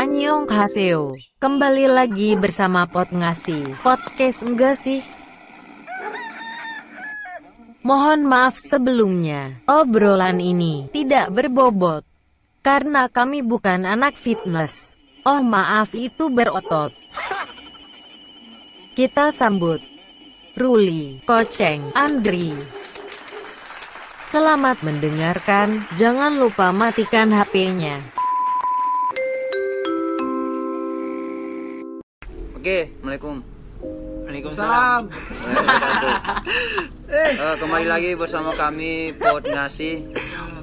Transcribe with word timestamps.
Annyeonghaseyo. 0.00 1.12
Kembali 1.36 1.84
lagi 1.84 2.32
bersama 2.32 2.88
Pot 2.88 3.12
Ngasih. 3.12 3.84
Podcast 3.84 4.48
enggak 4.48 4.72
sih? 4.80 5.04
Mohon 7.84 8.24
maaf 8.24 8.56
sebelumnya. 8.56 9.60
Obrolan 9.68 10.40
ini 10.40 10.88
tidak 10.88 11.28
berbobot. 11.36 12.00
Karena 12.64 13.12
kami 13.12 13.44
bukan 13.44 13.84
anak 13.84 14.16
fitness. 14.16 14.96
Oh 15.28 15.44
maaf 15.44 15.92
itu 15.92 16.32
berotot. 16.32 16.96
Kita 18.96 19.28
sambut 19.36 19.84
Ruli, 20.56 21.20
Koceng, 21.28 21.92
Andri. 21.92 22.56
Selamat 24.24 24.80
mendengarkan, 24.80 25.84
jangan 26.00 26.40
lupa 26.40 26.72
matikan 26.72 27.28
HP-nya. 27.36 28.19
Oke, 32.60 32.92
Assalamualaikum. 32.92 33.36
Waalaikumsalam. 34.26 35.02
Eh, 37.10 37.34
kembali 37.58 37.90
lagi 37.90 38.14
bersama 38.14 38.54
kami 38.54 39.10
Pot 39.18 39.42
Ngasih. 39.42 40.14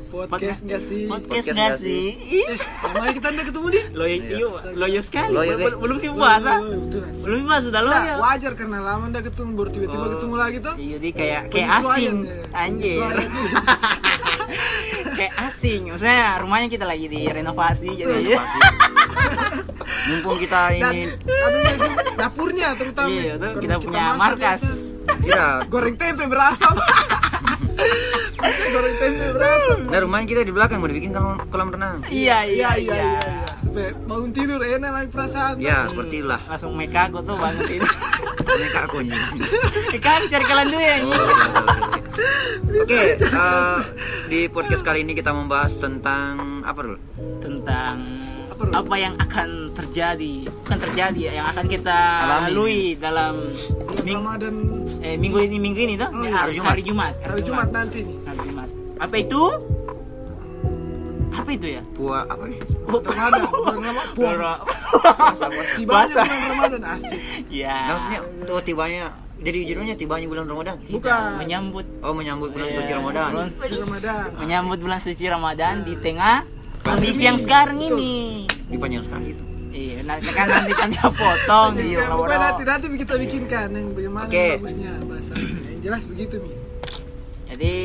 Podcast 0.07 0.63
nggak 0.63 0.79
sih? 0.79 1.03
Podcast 1.03 1.83
sih? 1.83 2.15
Ih, 2.15 2.47
Namanya 2.87 3.11
kita 3.11 3.27
udah 3.27 3.43
ketemu 3.43 3.67
di. 3.67 3.79
Loyo, 3.91 4.15
iyo, 4.23 4.47
loyo 4.71 5.01
sekali. 5.03 5.35
Loyo, 5.35 5.59
Belum- 5.59 5.67
Be. 5.67 5.81
Belum 5.83 5.97
ke 5.99 6.07
puasa. 6.09 6.63
Belum 7.19 7.43
puasa 7.43 7.67
sudah 7.67 7.81
Nah, 7.81 7.91
loyo. 7.91 8.13
wajar 8.23 8.51
karena 8.55 8.79
lama 8.79 9.11
udah 9.11 9.19
ketemu 9.19 9.49
baru 9.53 9.69
tiba-tiba 9.69 9.99
Oh. 9.99 10.11
ketemu 10.15 10.35
lagi 10.39 10.57
tuh. 10.63 10.75
Iya, 10.79 10.97
dia 10.97 11.11
kayak 11.11 11.41
kayak 11.51 11.67
asing. 11.75 12.15
Anjir. 12.55 13.03
Kayak 15.17 15.33
asing. 15.49 15.81
Maksudnya 15.89 16.37
rumahnya 16.37 16.67
kita 16.69 16.85
lagi 16.85 17.05
direnovasi 17.09 17.89
jadi. 17.97 18.13
Renovasi. 18.37 18.59
Mumpung 20.07 20.37
kita 20.39 20.71
Dan 20.71 20.93
ini 20.95 21.03
aduh, 21.27 21.61
lagi 21.65 21.89
dapurnya 22.15 22.69
terutama. 22.77 23.11
Iya, 23.11 23.33
kita 23.59 23.75
punya 23.81 24.03
markas. 24.15 24.61
tidak 25.19 25.67
Goreng 25.67 25.95
tempe 25.97 26.23
berasap. 26.29 26.77
Goreng 28.67 28.95
tempe 28.99 29.25
berasap. 29.31 29.77
Nah, 29.87 29.99
rumahnya 30.03 30.27
kita 30.27 30.41
di 30.43 30.53
belakang 30.53 30.77
mau 30.83 30.89
dibikin 30.91 31.15
kolam, 31.15 31.39
kolam 31.47 31.67
renang. 31.71 32.03
Iya, 32.11 32.43
Iya 32.43 32.43
iya, 32.43 32.69
iya 32.77 32.93
iya. 32.93 33.19
iya. 33.23 33.45
Supaya 33.57 33.89
bangun 34.05 34.31
tidur 34.35 34.59
enak 34.59 34.91
lagi 34.91 35.09
perasaan. 35.09 35.55
Ya, 35.57 35.87
seperti 35.87 36.21
itulah. 36.21 36.41
Langsung 36.45 36.75
mekago 36.75 37.19
tuh 37.23 37.35
bangun 37.39 37.63
tidur. 37.63 37.89
Mereka 38.47 38.79
aku 38.85 38.95
anjing. 39.01 39.23
Kan 40.03 40.21
cari 40.27 40.45
kalian 40.45 40.67
dulu 40.67 40.83
ya. 40.83 40.95
Oh, 40.97 40.99
anjing. 40.99 42.03
iya. 42.67 42.83
Oke, 42.83 43.01
eh, 43.17 43.79
di 44.27 44.39
podcast 44.51 44.83
kali 44.83 45.01
ini 45.01 45.15
kita 45.15 45.31
membahas 45.31 45.73
tentang 45.79 46.61
apa 46.67 46.79
dulu? 46.83 46.97
tentang 47.39 47.95
Apa, 48.59 48.95
yang 48.95 49.13
akan 49.15 49.47
terjadi 49.71 50.33
bukan 50.49 50.77
terjadi 50.79 51.19
ya, 51.21 51.33
yang 51.35 51.47
akan 51.47 51.65
kita 51.65 51.97
Alami. 52.19 52.41
lalui 52.47 52.79
dalam 52.95 53.33
ming- 54.01 54.17
Ramadan 54.17 54.55
eh, 54.99 55.15
minggu 55.15 55.37
ini 55.39 55.57
minggu 55.57 55.79
ini 55.79 55.93
tuh 55.95 56.09
Oh, 56.09 56.21
iya. 56.21 56.33
hari, 56.35 56.57
hari 56.57 56.81
Jumat 56.81 57.13
hari 57.19 57.41
Jumat 57.41 57.67
nanti 57.69 57.97
nih. 58.01 58.17
hari 58.23 58.39
Jumat 58.43 58.67
apa 58.97 59.15
itu 59.15 59.41
apa 61.29 61.49
itu 61.51 61.67
ya 61.69 61.81
Oh, 61.93 62.09
Oh, 62.09 62.09
Puas 62.09 62.25
apa 62.25 62.43
nih? 62.45 62.59
Ramadan, 62.87 63.41
bulan 63.45 63.77
Ramadan. 63.79 64.13
Puasa. 64.15 64.51
Puasa, 65.13 65.45
puasa. 65.45 65.73
Tibanya 65.75 65.85
Puasa. 65.87 66.21
bulan 66.23 66.47
Ramadan 66.49 66.81
asik. 66.87 67.19
ya 67.61 67.67
Nah, 67.67 67.87
maksudnya 67.91 68.19
tuh 68.43 68.59
tibanya 68.61 69.03
jadi 69.37 69.59
judulnya 69.65 69.93
tibanya 69.93 70.25
bulan 70.25 70.45
Ramadan. 70.45 70.75
Bukan. 70.83 71.29
menyambut 71.37 71.85
Oh, 72.01 72.09
menyambut 72.11 72.49
bulan 72.49 72.67
eh, 72.67 72.73
suci 72.73 72.91
Ramadan. 72.91 73.29
bulan- 73.29 73.51
Bulan 73.53 73.79
Ramadan. 73.79 74.21
menyambut 74.35 74.77
bulan 74.79 74.99
suci 74.99 75.23
Ramadan 75.25 75.73
di 75.83 75.93
tengah 75.95 76.37
kondisi 76.87 77.23
yang 77.23 77.39
sekarang 77.39 77.77
ini. 77.83 78.47
Ini 78.47 78.77
panjang 78.79 79.03
sekali 79.03 79.27
itu. 79.35 79.43
iya 79.77 80.01
nanti 80.01 80.33
kan 80.33 80.47
nanti 80.49 80.73
kan 80.73 80.89
kita 80.89 81.11
potong 81.13 81.77
Iya, 81.77 82.09
pokoknya 82.09 82.37
nanti 82.41 82.63
nanti 82.65 82.85
kita 82.97 83.13
bikinkan 83.13 83.67
yang 83.77 83.87
bagaimana 83.93 84.25
bagusnya 84.25 84.91
bahasa. 85.05 85.31
Yang 85.37 85.79
jelas 85.85 86.03
begitu 86.09 86.35
mi. 86.41 86.51
jadi 87.53 87.75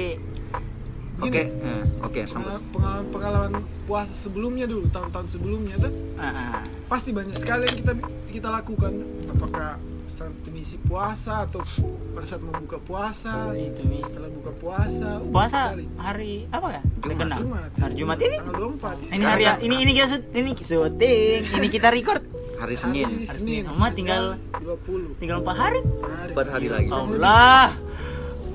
Oke, 1.22 1.54
eh, 1.54 1.84
oke, 2.02 2.20
pengalaman, 2.34 2.62
pengalaman 2.74 3.06
pengalaman 3.14 3.52
puasa 3.86 4.10
sebelumnya 4.10 4.66
dulu 4.66 4.90
tahun-tahun 4.90 5.28
sebelumnya 5.30 5.78
tuh. 5.78 5.94
Ah, 6.18 6.26
ah. 6.26 6.60
pasti 6.90 7.14
banyak 7.14 7.38
sekali 7.38 7.70
yang 7.70 7.78
kita 7.78 7.92
kita 8.34 8.48
lakukan. 8.50 9.06
Apakah 9.30 9.78
saat 10.12 10.34
mengisi 10.44 10.76
puasa 10.78 11.48
atau 11.48 11.64
pada 12.12 12.26
saat 12.28 12.44
membuka 12.44 12.76
puasa 12.78 13.56
itu 13.56 13.80
mis 13.82 14.04
setelah 14.04 14.28
buka 14.30 14.52
puasa 14.54 15.08
puasa 15.24 15.60
sekali. 15.72 15.86
hari 15.96 16.34
apa 16.52 16.66
ya 16.68 16.82
Jumat. 17.02 17.38
Jumat 17.40 17.70
hari 17.74 17.92
Jumat 17.96 18.16
ini 18.20 18.36
tanggal 18.36 18.54
24 18.76 18.92
ya. 19.00 19.08
ini 19.08 19.24
hari 19.24 19.44
ini 19.64 19.74
ini 19.80 19.90
kita 19.90 20.06
shoot- 20.06 20.28
ini 20.30 20.50
syuting 20.54 21.40
ini 21.50 21.68
kita 21.68 21.88
record 21.88 22.22
Hari 22.54 22.78
hari 22.78 23.02
Senin. 23.02 23.26
Senin 23.26 23.62
Mama 23.66 23.90
tinggal 23.90 24.24
20 24.54 25.18
tinggal 25.18 25.42
empat 25.42 25.56
hari 25.56 25.80
hari. 25.82 26.30
Empat 26.30 26.46
hari 26.46 26.66
lagi. 26.68 26.88
Allah 26.92 27.66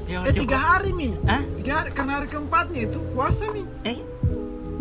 yang 0.07 0.24
eh 0.24 0.31
tiga 0.31 0.56
hari 0.56 0.95
mi 0.95 1.12
Hah? 1.28 1.44
tiga 1.59 1.74
hari 1.75 1.89
karena 1.91 2.12
hari 2.16 2.28
keempatnya 2.31 2.81
itu 2.88 3.00
puasa 3.12 3.51
mi 3.51 3.68
eh 3.84 4.00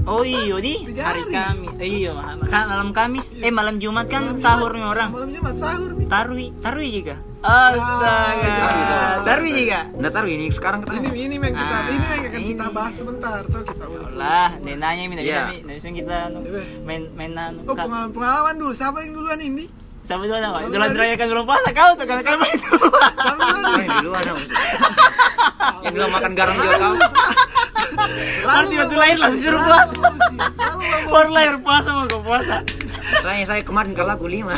oh 0.06 0.22
iya 0.22 0.56
di 0.56 0.74
hari. 0.94 1.22
Kamis 1.26 1.74
eh, 1.76 1.88
iya 1.98 2.10
kan 2.46 2.64
malam 2.66 2.88
Kamis 2.90 3.34
eh 3.36 3.50
malam 3.50 3.76
Jumat 3.76 4.06
kan 4.06 4.36
sahur 4.36 4.70
nih 4.70 4.84
orang 4.84 5.10
malam 5.10 5.28
Jumat 5.28 5.54
sahur 5.54 5.90
tarwi 6.06 6.54
tarwi 6.56 6.88
juga 6.94 7.16
astaga 7.38 8.54
Ah, 8.66 9.16
tarwi 9.22 9.50
juga 9.56 9.80
Nggak 9.92 10.12
tahu 10.12 10.26
ini 10.26 10.46
sekarang 10.48 10.80
ini 10.80 10.90
ketemu. 11.04 11.14
ini 11.16 11.34
yang 11.36 11.52
kita 11.52 11.74
Ah, 11.76 11.82
ini 11.86 12.04
yang 12.04 12.22
akan 12.24 12.42
kita 12.44 12.64
ini. 12.64 12.72
bahas 12.72 12.94
sebentar 12.94 13.38
tuh 13.44 13.62
kita 13.62 13.84
Ya. 13.86 13.98
Allah 14.08 14.50
nenanya 14.60 15.02
minta 15.04 15.22
Iya. 15.22 15.42
bisa 15.42 15.42
mi 15.48 15.74
bisa 15.74 15.88
kita 15.92 16.16
anu, 16.26 16.38
Iya, 16.42 16.62
main 16.82 17.02
main 17.12 17.32
anu 17.34 17.58
Oh 17.62 17.74
pengalaman 17.74 18.10
pengalaman 18.10 18.54
dulu 18.56 18.72
siapa 18.72 18.98
yang 19.00 19.12
duluan 19.12 19.38
ini? 19.38 19.66
sampai 20.02 20.24
dulu 20.24 20.38
apa 20.38 20.58
duluan 20.64 20.86
dulu. 20.86 20.96
terakhir 20.96 21.16
kan 21.16 21.26
belum 21.28 21.44
puasa 21.44 21.70
kau 21.72 21.90
tuh 21.92 22.06
kan 22.06 22.18
kan 22.20 22.38
itu 22.46 22.70
Siapa 23.16 23.42
duluan 23.44 23.62
ini? 23.64 23.82
yang 23.84 23.98
duluan 24.00 24.22
dong. 24.24 24.40
Yang 25.76 25.92
dulu 25.92 26.06
makan 26.08 26.32
garam 26.32 26.54
juga 26.56 26.74
kau. 26.76 26.94
Baru 28.42 28.64
tiba-tiba 28.66 28.98
lahir 28.98 29.18
langsung 29.18 29.42
suruh 29.42 29.60
puasa. 29.60 29.94
Selalu 30.48 30.82
baru 31.06 31.30
lahir 31.30 31.54
puasa 31.58 31.88
mau 31.90 32.04
ke 32.04 32.18
puasa 32.18 32.56
Saya 33.16 33.42
saya 33.44 33.62
kemarin 33.62 33.92
kalau 33.92 34.12
aku 34.12 34.26
lima. 34.26 34.54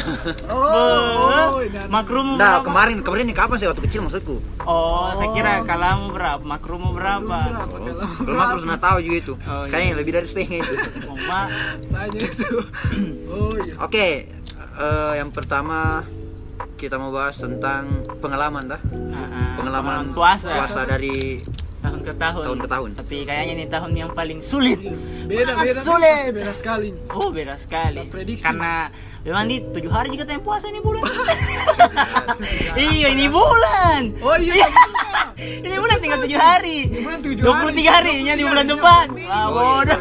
Oh, 0.47 0.57
oh, 0.57 1.61
dan- 1.63 1.89
makrumu 1.89 2.35
Nah, 2.35 2.59
berapa 2.59 2.65
kemarin 2.65 2.97
kemarin 3.01 3.25
ini 3.25 3.35
kapan 3.35 3.57
sih 3.57 3.67
waktu 3.67 3.83
kecil 3.83 4.01
maksudku? 4.03 4.37
oh 4.61 5.09
saya 5.13 5.33
kira 5.33 5.53
kalamu 5.63 6.11
berapa 6.11 6.41
makrumu 6.41 6.93
berapa 6.93 7.37
Oh, 7.59 8.25
kalau 8.25 8.45
terus 8.51 8.65
nggak 8.65 8.83
tahu 8.83 8.99
juga 9.01 9.17
itu. 9.19 9.35
Oh, 9.39 9.65
iya. 9.65 9.71
Kayaknya 9.71 9.95
lebih 9.95 10.13
dari 10.15 10.27
setengah 10.27 10.59
itu. 10.59 10.75
Mama 11.09 11.41
tanya 11.87 12.21
itu. 12.21 12.49
Oh 13.29 13.53
iya. 13.55 13.75
Oke, 13.79 14.07
eh, 14.79 15.13
yang 15.15 15.29
pertama 15.29 16.05
kita 16.75 16.97
mau 16.97 17.11
bahas 17.11 17.37
tentang 17.37 17.89
pengalaman 18.19 18.65
dah. 18.67 18.81
Pengalaman 19.55 20.13
puasa 20.13 20.55
puasa 20.55 20.81
dari 20.85 21.43
tahun 21.89 22.01
ke 22.05 22.13
tahun 22.21 22.43
tahun 22.45 22.59
ke 22.61 22.69
tahun. 22.69 22.91
tapi 23.01 23.17
kayaknya 23.25 23.53
ini 23.57 23.65
tahun 23.67 23.93
yang 23.97 24.11
paling 24.13 24.41
sulit 24.45 24.77
Beda 25.29 25.53
Sangat 25.53 25.65
beda 25.65 25.81
sulit. 25.85 26.31
beda 26.37 26.53
sekali 26.53 26.89
nih. 26.93 27.03
oh 27.13 27.29
beda 27.33 27.55
sekali 27.57 28.01
prediksi. 28.09 28.45
karena 28.45 28.93
memang 29.23 29.45
di 29.47 29.57
tujuh 29.61 29.91
hari 29.91 30.09
juga 30.11 30.25
yang 30.29 30.45
puasa 30.45 30.67
ini 30.69 30.81
bulan. 30.81 31.03
Iya 32.79 33.11
ini 33.11 33.27
bulan. 33.27 34.15
Oh 34.23 34.39
iya. 34.39 34.63
ini 35.39 35.75
bulan 35.75 35.99
tinggal 35.99 36.21
tujuh 36.23 36.39
hari. 36.39 36.87
Ini 36.87 37.01
bulan 37.03 37.19
tujuh 37.19 37.43
23 37.43 37.97
harinya 37.99 38.35
di 38.39 38.45
bulan 38.47 38.67
depan. 38.69 39.07
wah 39.27 39.47
bodoh 39.51 40.01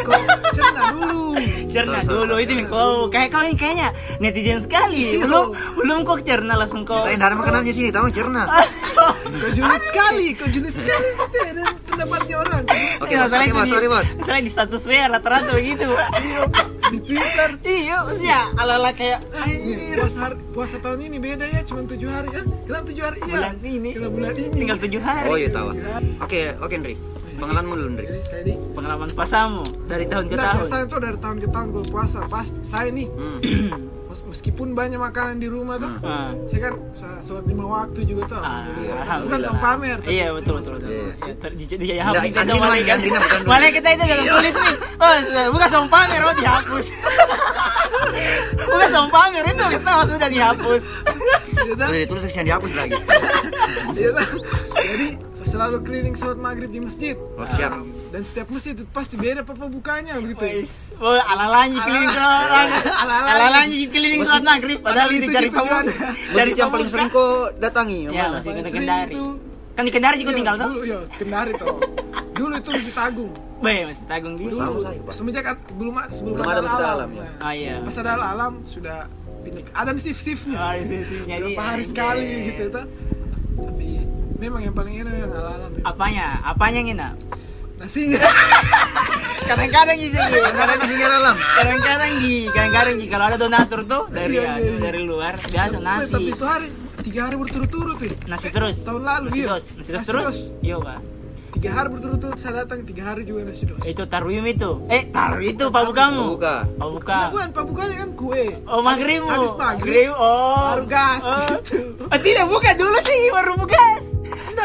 Kok 0.00 0.20
cerna 0.52 0.82
dulu. 0.92 1.24
cerna 1.70 1.98
dulu 2.04 2.34
itu 2.36 2.52
kau. 2.68 3.08
Kayak 3.08 3.28
kau 3.32 3.42
ini 3.46 3.56
kayaknya 3.56 3.88
netizen 4.20 4.60
sekali. 4.60 5.16
Iya. 5.16 5.24
belum 5.24 5.44
belum 5.80 5.98
kok 6.04 6.20
cerna 6.26 6.52
langsung 6.58 6.84
kau. 6.84 7.00
Saya 7.06 7.16
ada 7.16 7.36
makanannya 7.38 7.72
sini, 7.72 7.88
tahu 7.88 8.12
cerna. 8.12 8.44
Kau 8.92 9.50
julid 9.56 9.82
sekali, 9.88 10.26
kau 10.36 10.48
julid 10.52 10.74
sekali 10.76 11.08
pendapatnya 11.90 12.36
orang. 12.38 12.62
Oke, 12.62 12.76
Iya, 13.06 13.16
bos, 13.16 13.26
masalah 13.26 13.36
oke, 13.36 13.46
itu 13.46 13.54
bos, 13.54 13.62
di- 13.62 13.70
sorry 13.70 13.88
masalah 14.16 14.40
di 14.40 14.50
status 14.50 14.82
WA 14.84 15.04
rata-rata 15.08 15.50
begitu 15.52 15.84
Pak. 15.88 16.08
Di 16.90 16.98
Twitter. 17.00 17.48
iya 17.62 17.96
maksudnya 18.02 18.40
ala-ala 18.54 18.90
kayak 18.92 19.20
puasa 19.94 20.18
hari- 20.20 20.40
puasa 20.50 20.76
tahun 20.78 20.98
ini 21.04 21.16
beda 21.18 21.44
ya, 21.44 21.60
cuma 21.62 21.80
tujuh 21.84 22.08
hari 22.08 22.28
ya. 22.30 22.42
Kenapa 22.64 22.84
tujuh 22.84 23.02
hari? 23.04 23.18
Iya. 23.20 23.30
bulan 23.32 23.56
ini 23.62 23.90
Kenapa 23.92 24.12
bulan 24.12 24.32
ini? 24.34 24.48
tinggal 24.52 24.78
tujuh 24.78 25.00
hari 25.00 25.28
Oh 25.28 25.36
iya 25.36 25.48
tahu. 25.48 25.68
Oke, 26.20 26.40
oke 26.56 26.74
Ndri. 26.76 26.94
Pengalamanmu 27.32 27.74
dulu 27.74 27.90
Ndri. 27.94 28.06
Saya 28.22 28.42
di 28.42 28.52
pengalaman 28.70 29.08
puasamu 29.08 29.62
dari 29.86 30.04
tahun 30.04 30.24
ke 30.26 30.34
Nah, 30.34 30.44
tahun 30.44 30.58
biasanya 30.60 30.86
tuh 30.86 31.00
dari 31.00 31.18
tahun 31.18 31.36
ke 31.38 31.48
tahun 31.48 31.66
kalau 31.70 31.86
puasa 31.86 32.18
pasti 32.26 32.58
saya 32.60 32.88
nih 32.90 33.08
Hmm. 33.08 33.38
mes- 34.10 34.26
meskipun 34.26 34.74
banyak 34.74 34.98
makanan 34.98 35.38
di 35.38 35.46
rumah 35.46 35.78
tuh 35.78 35.92
Ah. 36.02 36.34
saya 36.44 36.60
kan 36.66 36.74
sholat 37.20 37.46
lima 37.46 37.62
waktu 37.64 38.02
juga 38.02 38.22
tuh 38.28 38.40
Ah, 38.40 38.66
bukan 39.20 39.38
sama 39.40 39.58
pamer 39.60 39.96
tuh. 40.00 40.10
Iya 40.10 40.26
betul 40.34 40.52
betul 40.58 40.72
betul. 40.76 40.90
Iya. 40.90 41.06
Ya, 41.20 41.34
ter- 41.36 41.54
di, 41.54 41.64
di, 41.64 41.86
ya, 41.88 42.04
Nggak, 42.04 42.22
hapus 42.26 42.34
Andina 42.34 42.58
sama 42.58 42.76
kan. 43.30 43.40
Malah 43.46 43.70
kita 43.70 43.88
itu 43.88 44.02
gak 44.02 44.18
tulis 44.26 44.54
nih. 44.56 44.74
Oh, 44.98 45.14
bukan 45.50 45.68
sama 45.68 45.86
pamer 45.88 46.20
oh 46.20 46.34
dihapus. 46.34 46.86
bukan 48.70 48.88
sama 48.88 49.08
pamer 49.08 49.44
itu 49.46 49.64
kita 49.70 49.90
sudah 50.04 50.28
dihapus. 50.28 50.82
Iya, 51.50 51.72
dah. 51.76 51.86
Sudah 51.86 52.00
ditulis 52.00 52.22
yang 52.32 52.46
dihapus 52.48 52.72
lagi. 52.74 52.98
Iya, 53.92 54.10
jadi 54.74 55.06
saya 55.32 55.48
selalu 55.48 55.76
keliling 55.82 56.14
sholat 56.14 56.38
maghrib 56.38 56.68
di 56.68 56.80
masjid 56.80 57.14
Oh, 57.36 57.46
siap. 57.54 57.72
Dan 58.10 58.22
setiap 58.22 58.50
masjid 58.50 58.74
itu 58.74 58.82
pasti 58.90 59.14
beda 59.14 59.46
bukanya 59.68 60.18
begitu 60.18 60.42
oh, 60.98 61.14
ala-alanya 61.14 61.78
keliling. 61.78 62.10
Ala-alanya. 62.10 63.76
Keliling 63.86 64.20
sholat 64.20 64.42
maghrib 64.42 64.78
padahal 64.82 65.08
itu 65.10 65.24
itu 65.24 65.26
cari. 65.30 65.46
Masjid 65.48 66.34
Cari 66.34 66.50
yang 66.52 66.70
paling 66.70 66.88
sering 66.90 67.08
kau 67.08 67.28
datangi 67.56 67.98
yang 68.04 68.12
Ya, 68.12 68.26
mana? 68.26 68.36
masih 68.36 68.50
kita 68.52 68.68
sering 68.68 68.82
Kendari. 68.82 69.12
itu 69.12 69.24
Kan 69.70 69.82
di 69.86 69.92
Kendari 69.94 70.16
juga 70.18 70.30
Iya, 70.30 70.38
tinggal 70.42 70.54
tuh. 70.58 70.66
dulu 70.66 70.80
ya 70.82 70.98
kendari 71.14 71.52
tuh 71.54 71.76
dulu 72.34 72.52
itu 72.52 72.68
masih 72.72 72.94
tagung 72.94 73.32
Baik, 73.60 73.82
masih 73.86 74.04
tanggung 74.08 74.34
di. 74.34 74.44
dulu 74.50 74.72
semenjak 75.10 75.44
at- 75.46 75.68
belum 75.70 75.94
sebelum, 76.10 76.34
Belum 76.34 76.48
ada 76.48 76.60
alam, 76.64 77.08
alam, 77.08 77.10
Ah 77.38 77.52
iya. 77.52 77.74
pas 77.78 77.94
ada 77.94 78.10
alam 78.16 78.52
sudah 78.64 79.06
ada 79.70 79.90
shift 79.94 80.18
shiftnya 80.18 80.58
Oh, 80.58 80.72
sini 81.00 81.24
jadi. 81.24 81.54
berapa 81.54 81.62
hari 81.62 81.84
sekali 81.86 82.26
gitu 82.50 82.62
tuh 82.68 82.84
tapi 83.54 83.88
memang 84.36 84.60
yang 84.60 84.74
paling 84.74 84.94
enak 84.98 85.14
yang 85.14 85.30
ala 85.30 85.50
alam 85.54 85.70
Apanya? 85.82 86.26
Apanya 86.42 86.78
yang 86.80 86.90
enak? 86.92 87.12
Nasinya 87.80 88.20
Kadang-kadang 89.40 89.98
gitu. 89.98 90.14
Kadang-kadang 90.14 90.78
nasinya 90.78 91.08
dalam. 91.10 91.34
Kadang-kadang 91.34 92.10
di 92.18 92.34
kadang-kadang 92.46 92.94
di 92.94 93.06
kalau 93.08 93.24
ada 93.26 93.36
donatur 93.36 93.80
tuh 93.82 94.02
dari 94.08 94.38
Iya, 94.38 94.46
iya, 94.54 94.54
iya. 94.62 94.78
dari 94.78 95.02
luar 95.02 95.34
biasa 95.42 95.76
tapi 95.76 95.82
nasi. 95.82 96.22
itu 96.30 96.44
hari 96.44 96.66
tiga 97.00 97.20
hari 97.24 97.34
berturut-turut 97.34 97.96
tuh 97.98 98.14
Nasi 98.28 98.46
terus. 98.48 98.76
tahun 98.78 99.02
lalu 99.02 99.26
Nasi 99.26 99.38
iya 99.38 99.46
dos, 99.48 99.64
nasi 99.74 99.90
dos 99.90 100.04
terus. 100.04 100.36
Iya, 100.60 100.76
Kak. 100.78 101.00
tiga 101.50 101.70
hari 101.72 101.88
berturut-turut 101.90 102.38
saya 102.38 102.62
datang 102.62 102.86
tiga 102.86 103.02
hari 103.04 103.26
juga 103.26 103.42
nasi 103.42 103.66
dos 103.66 103.82
Itu 103.82 104.06
tarwim 104.06 104.44
itu. 104.46 104.70
Eh, 104.86 105.10
tarwim 105.10 105.50
itu 105.50 105.64
Pak 105.66 105.82
Bukamu. 105.84 106.22
Buka. 106.30 106.54
Pak 106.70 106.88
Buka. 106.92 107.16
Nah, 107.16 107.28
bukan 107.28 107.48
pak 107.50 107.64
bukanya 107.66 107.96
kan 107.98 108.10
kue 108.14 108.44
Oh, 108.64 108.80
maghribmu. 108.80 109.26
habis 109.28 109.52
maghrib 109.58 110.10
Oh. 110.12 110.62
baru 110.70 110.84
gas 110.86 111.24
Oh. 111.26 111.48
Oh, 112.06 112.18
tidak 112.18 112.46
buka 112.46 112.70
dulu 112.72 112.98
sih 113.00 113.20
baru 113.30 113.58
bukas. 113.58 114.09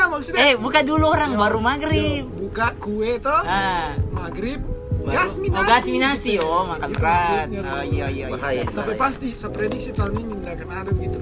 Maksudnya 0.05 0.41
Eh, 0.43 0.53
buka 0.55 0.79
dulu 0.81 1.05
orang 1.07 1.31
Yo, 1.31 1.39
baru 1.39 1.57
yo, 1.57 1.63
maghrib. 1.63 2.23
buka 2.29 2.67
kue 2.77 3.11
toh 3.17 3.41
Ah. 3.41 3.95
maghrib 4.09 4.59
Baru- 4.97 5.13
gas 5.13 5.33
minasi 5.35 5.55
Oh, 5.55 5.65
gas 5.65 5.85
minasi. 5.87 6.33
gitu. 6.33 6.45
Oh, 6.45 6.63
makan 6.65 6.87
Itu 6.87 6.97
berat. 6.97 7.47
Oh, 7.47 7.83
iya 7.83 8.05
iya 8.07 8.07
iya. 8.09 8.25
Bahaya. 8.27 8.61
sampai 8.67 8.95
pasti 8.95 9.27
saya 9.31 9.51
prediksi 9.51 9.89
tahun 9.91 10.13
ini 10.15 10.33
nggak 10.35 10.53
akan 10.55 10.69
ada 10.73 10.91
begitu 10.91 11.19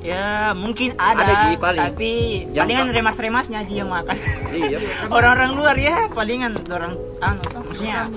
Ya, 0.00 0.26
mungkin 0.52 0.92
ada, 0.94 1.20
Ada, 1.20 1.34
Ji, 1.42 1.52
paling. 1.56 1.80
tapi 1.82 2.12
Yang 2.48 2.60
palingan 2.60 2.86
tak- 2.86 2.96
remas-remasnya 2.96 3.58
aja 3.58 3.74
yang 3.74 3.88
makan. 3.88 4.16
Iya. 4.50 4.78
Orang-orang 5.14 5.50
luar 5.52 5.76
ya, 5.76 5.96
palingan 6.08 6.52
orang 6.66 6.92
anu 7.18 7.40
maksudnya. 7.62 8.04
kan 8.04 8.10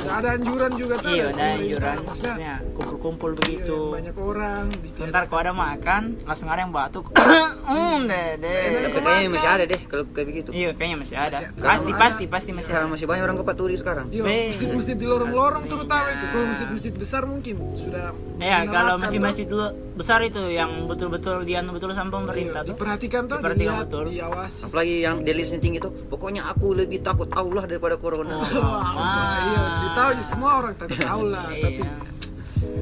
sudah 0.00 0.16
ada 0.16 0.28
anjuran 0.32 0.72
juga 0.74 0.94
tuh 0.96 1.12
Iya, 1.12 1.24
ada 1.28 1.44
anjuran, 1.54 1.96
maksudnya 2.02 2.54
kumpul-kumpul 2.72 3.30
iya, 3.30 3.36
begitu. 3.36 3.76
yang 3.76 3.92
banyak 3.92 4.16
orang 4.16 4.64
di 4.74 4.88
tiap 4.90 5.06
Ntar 5.06 5.22
kalau 5.26 5.40
ada 5.40 5.52
makan, 5.54 6.02
langsung 6.22 6.48
ada 6.48 6.60
yang 6.60 6.72
batuk. 6.72 7.04
Hmm, 7.12 8.00
deh, 8.10 8.28
deh. 8.36 8.60
Tapi 8.86 8.98
kayaknya 8.98 9.28
masih 9.30 9.50
ada 9.50 9.64
deh 9.66 9.80
kalau 9.82 10.04
kayak 10.08 10.26
begitu. 10.26 10.48
Iya, 10.50 10.70
kayaknya 10.72 10.96
masih 10.98 11.16
ada. 11.18 11.36
Masih 11.36 11.46
ada. 11.46 11.60
Pasti, 11.62 11.90
pasti, 11.94 12.24
pasti 12.26 12.50
masih 12.50 12.68
Sekarang 12.70 12.86
ada. 12.86 12.94
masih 12.96 13.06
banyak 13.06 13.22
orang 13.22 13.36
ke 13.36 13.44
Paturi 13.44 13.76
sekarang. 13.76 14.06
Iya, 14.08 14.22
masjid-masjid 14.50 14.96
di 14.96 15.06
lorong-lorong 15.06 15.64
terutama 15.66 16.08
itu. 16.10 16.24
Kalau 16.26 16.46
masjid-masjid 16.48 16.92
besar 16.94 17.22
mungkin 17.24 17.54
sudah 17.74 18.12
Ya, 18.38 18.56
kalau 18.62 18.96
menerapkan 18.96 19.04
masih-masih 19.04 19.44
tuh. 19.44 19.52
dulu 19.52 19.66
besar 19.94 20.20
itu 20.22 20.40
yang 20.48 20.70
betul-betul 20.86 21.19
dia 21.42 21.60
betul 21.62 21.92
sama 21.92 22.10
pemerintah 22.12 22.60
Iya, 22.60 22.66
tuh. 22.66 22.74
diperhatikan 22.74 23.22
tuh, 23.24 23.38
Diperhatikan 23.38 23.72
dilihat, 23.72 23.86
betul. 23.86 24.04
diawasi. 24.08 24.60
Apalagi 24.66 24.94
yang 25.00 25.16
delisnya 25.20 25.58
tinggi 25.58 25.78
tuh. 25.78 25.92
Pokoknya 26.08 26.42
aku 26.44 26.72
lebih 26.72 27.00
takut 27.00 27.28
Allah 27.30 27.64
daripada 27.64 27.94
corona. 27.94 28.36
Oh. 28.36 28.42
Wah, 28.42 28.90
Mama. 28.90 29.24
iya, 29.46 29.62
ditahu 29.82 30.10
semua 30.22 30.50
orang 30.58 30.74
tapi 30.80 30.94
tahu 30.96 31.22
lah, 31.26 31.46
tapi 31.50 31.80
Iya. 31.80 31.92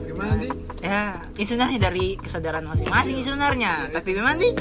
gimana 0.07 0.35
nih? 0.37 0.51
ya 0.79 1.03
ini 1.35 1.43
sebenarnya 1.43 1.79
dari 1.81 2.07
kesadaran 2.15 2.63
masing-masing 2.63 3.11
ini 3.13 3.23
sebenarnya 3.23 3.73
tapi 3.91 4.15
memang 4.15 4.39
nih 4.39 4.53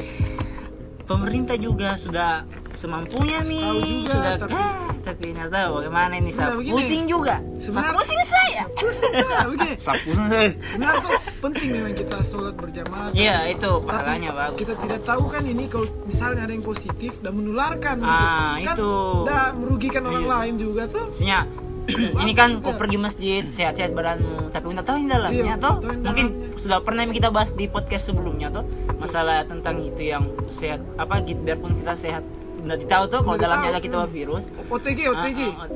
pemerintah 1.07 1.55
juga 1.55 1.95
sudah 1.95 2.43
semampunya 2.73 3.39
nih 3.41 3.63
Tahu 3.63 3.79
juga, 3.81 4.11
sudah 4.11 4.33
tapi- 4.37 4.53
ah, 4.53 4.75
tapi 5.01 5.25
nggak 5.31 5.49
tahu 5.49 5.71
bagaimana 5.77 6.13
ini 6.13 6.29
saya 6.29 6.53
begini. 6.53 6.73
pusing 6.73 7.03
juga 7.07 7.35
saya 7.39 7.63
Sebenarnya- 7.63 7.95
pusing 7.95 8.21
saya 8.21 8.63
Nah, 9.27 9.45
begini, 9.47 9.75
Sapu 9.87 10.09
sih. 10.09 10.49
sebenarnya 10.67 10.99
tuh 10.99 11.11
penting 11.39 11.67
memang 11.71 11.93
kita 11.93 12.17
sholat 12.23 12.55
berjamaah. 12.55 13.09
iya 13.13 13.47
itu 13.47 13.71
Tapi 13.71 13.85
pahalanya 13.85 14.31
bagus 14.31 14.57
Kita 14.57 14.73
tidak 14.77 15.01
tahu 15.03 15.23
kan 15.27 15.43
ini 15.43 15.65
kalau 15.65 15.87
misalnya 16.03 16.41
ada 16.43 16.51
yang 16.51 16.63
positif 16.63 17.13
dan 17.17 17.31
menularkan 17.33 17.95
gitu. 17.97 18.09
Ah, 18.09 18.55
kan 18.59 18.75
itu. 18.75 18.91
Udah 19.23 19.43
merugikan 19.53 20.03
orang 20.03 20.23
Iya. 20.23 20.33
lain 20.35 20.53
juga 20.57 20.83
tuh. 20.87 21.05
maksudnya 21.07 21.39
ini 22.23 22.33
kan 22.33 22.59
kau 22.59 22.75
pergi 22.75 22.97
masjid 22.97 23.41
sehat-sehat 23.47 23.91
badanmu 23.91 24.51
tapi 24.51 24.65
nggak 24.69 24.85
tahu 24.85 24.97
yang 24.97 25.09
dalamnya 25.09 25.43
Iya, 25.43 25.55
toh 25.55 25.75
mungkin 25.79 26.25
dalamnya. 26.35 26.59
sudah 26.59 26.77
pernah 26.83 27.03
kita 27.07 27.29
bahas 27.31 27.51
di 27.51 27.65
podcast 27.65 28.11
sebelumnya 28.11 28.51
tuh 28.51 28.67
masalah 28.95 29.43
tentang 29.43 29.79
itu 29.79 30.01
yang 30.03 30.27
sehat 30.47 30.83
apa 30.95 31.23
gitu 31.23 31.39
biarpun 31.39 31.79
kita 31.79 31.95
sehat 31.95 32.23
nggak 32.57 32.85
tahu 32.85 33.03
tuh 33.07 33.21
kalau 33.23 33.37
dalamnya 33.37 33.71
ada 33.71 33.79
kita 33.79 34.03
virus 34.05 34.51
OTG, 34.67 34.99
OTG. 35.07 35.39
Ah, 35.47 35.63
ah, 35.63 35.63
ah, 35.63 35.67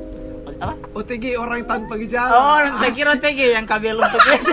apa 0.62 0.74
OTG 0.94 1.24
orang 1.34 1.64
tanpa 1.64 1.96
gejala. 1.96 2.30
Oh, 2.30 2.58
saya 2.76 2.92
kira 2.92 3.10
OTG 3.16 3.40
yang 3.50 3.66
kabel 3.66 3.96
untuk 3.96 4.20
biasa. 4.20 4.52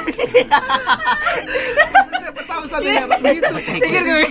Satu 2.69 2.85
yang 2.85 3.09
begitu. 3.09 3.50
Pikir 3.77 4.01
gue, 4.03 4.25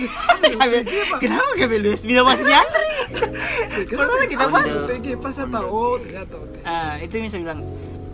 kabel. 0.55 0.81
Kenapa 1.19 1.51
kabel 1.55 1.81
USB 1.87 2.15
udah 2.15 2.25
masih 2.25 2.45
diantri? 2.47 2.88
Kenapa 3.89 4.13
kita 4.29 4.45
bahas. 4.49 4.69
OTG 4.69 5.07
pas 5.19 5.33
saya 5.33 5.47
tahu 5.49 5.65
oh 5.67 5.95
ternyata 6.01 6.33
OTG. 6.37 6.63
Ah, 6.63 6.93
itu 7.01 7.13
yang 7.17 7.27
saya 7.29 7.41
bilang. 7.45 7.61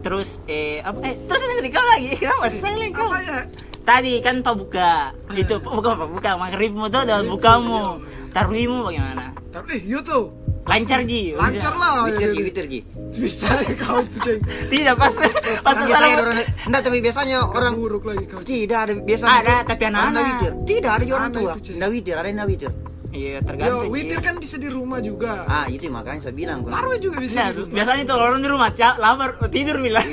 Terus 0.06 0.30
eh 0.45 0.86
apa 0.86 1.01
eh 1.01 1.15
terus 1.25 1.42
dari 1.42 1.69
kau 1.74 1.86
lagi. 1.86 2.09
Kenapa 2.21 2.39
masih 2.45 2.59
silent 2.62 2.92
kau? 2.94 3.07
Apa 3.09 3.18
ya? 3.21 3.39
Tadi 3.86 4.13
kan 4.21 4.36
Pak 4.42 4.56
buka. 4.57 4.92
Itu 5.33 5.62
Pak 5.62 5.74
buka 5.74 5.89
Pak 5.97 6.09
buka 6.09 6.30
maghribmu 6.38 6.86
tuh 6.89 7.03
dan 7.06 7.25
bukamu. 7.25 8.01
Tarwimu 8.36 8.92
bagaimana? 8.92 9.31
Tapi 9.53 9.80
eh, 9.80 9.81
yo 9.88 10.00
tuh. 10.03 10.45
Lancar 10.65 11.06
Ji. 11.06 11.38
Lancar 11.38 11.77
lah. 11.77 12.09
Witir 12.09 12.33
Ji, 12.33 12.42
witir 12.42 12.65
Ji. 12.65 12.80
Bisa 13.15 13.53
ya 13.62 13.74
kau 13.77 14.01
ceng. 14.09 14.42
Tidak 14.42 14.95
pas 14.97 15.13
pas 15.65 15.77
salah. 15.77 16.09
orang 16.19 16.42
enggak 16.42 16.81
tapi 16.81 16.97
biasanya 17.06 17.38
orang 17.45 17.77
buruk 17.77 18.03
lagi 18.09 18.25
kau. 18.25 18.42
Tidak 18.42 18.80
ada 18.89 18.94
biasanya 18.97 19.33
Ada, 19.45 19.56
tuh 19.62 19.65
tapi 19.69 19.83
anak-anak. 19.94 20.25
Tidak 20.65 20.92
ada 20.92 21.03
orang 21.13 21.31
tua. 21.31 21.53
Enggak 21.53 21.89
witir, 21.94 22.15
ada 22.18 22.27
yang 22.27 22.50
witir. 22.50 22.74
Iya, 23.15 23.31
Yo, 23.33 23.47
tergantung. 23.47 23.88
witir 23.88 24.19
kan 24.19 24.35
bisa 24.35 24.56
di 24.56 24.67
rumah 24.67 25.00
juga. 25.00 25.47
Ah, 25.47 25.65
itu 25.65 25.88
makanya 25.88 26.19
saya 26.21 26.35
bilang. 26.35 26.62
Tarwih 26.62 27.00
juga 27.00 27.17
bisa 27.17 27.39
Nah, 27.39 27.47
di 27.47 27.57
rumah. 27.57 27.73
biasanya 27.73 28.03
tuh 28.03 28.17
orang 28.17 28.39
di 28.39 28.50
rumah 28.50 28.69
cak 28.69 28.95
lapar 28.97 29.29
tidur 29.47 29.77
bilang. 29.79 30.03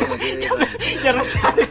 Jangan 1.03 1.25
sekali. 1.25 1.63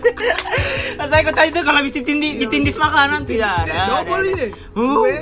Nah, 0.92 1.08
saya 1.08 1.22
kata 1.24 1.42
itu 1.48 1.60
kalau 1.62 1.80
habis 1.80 1.94
ditindis, 1.94 2.34
ditindis 2.38 2.76
makanan 2.76 3.24
tidak 3.24 3.64
ada. 3.64 3.72
Eh, 3.74 3.88
double 3.90 4.24
ini. 4.28 4.48
Uh, 4.72 4.94
Kue, 4.94 5.16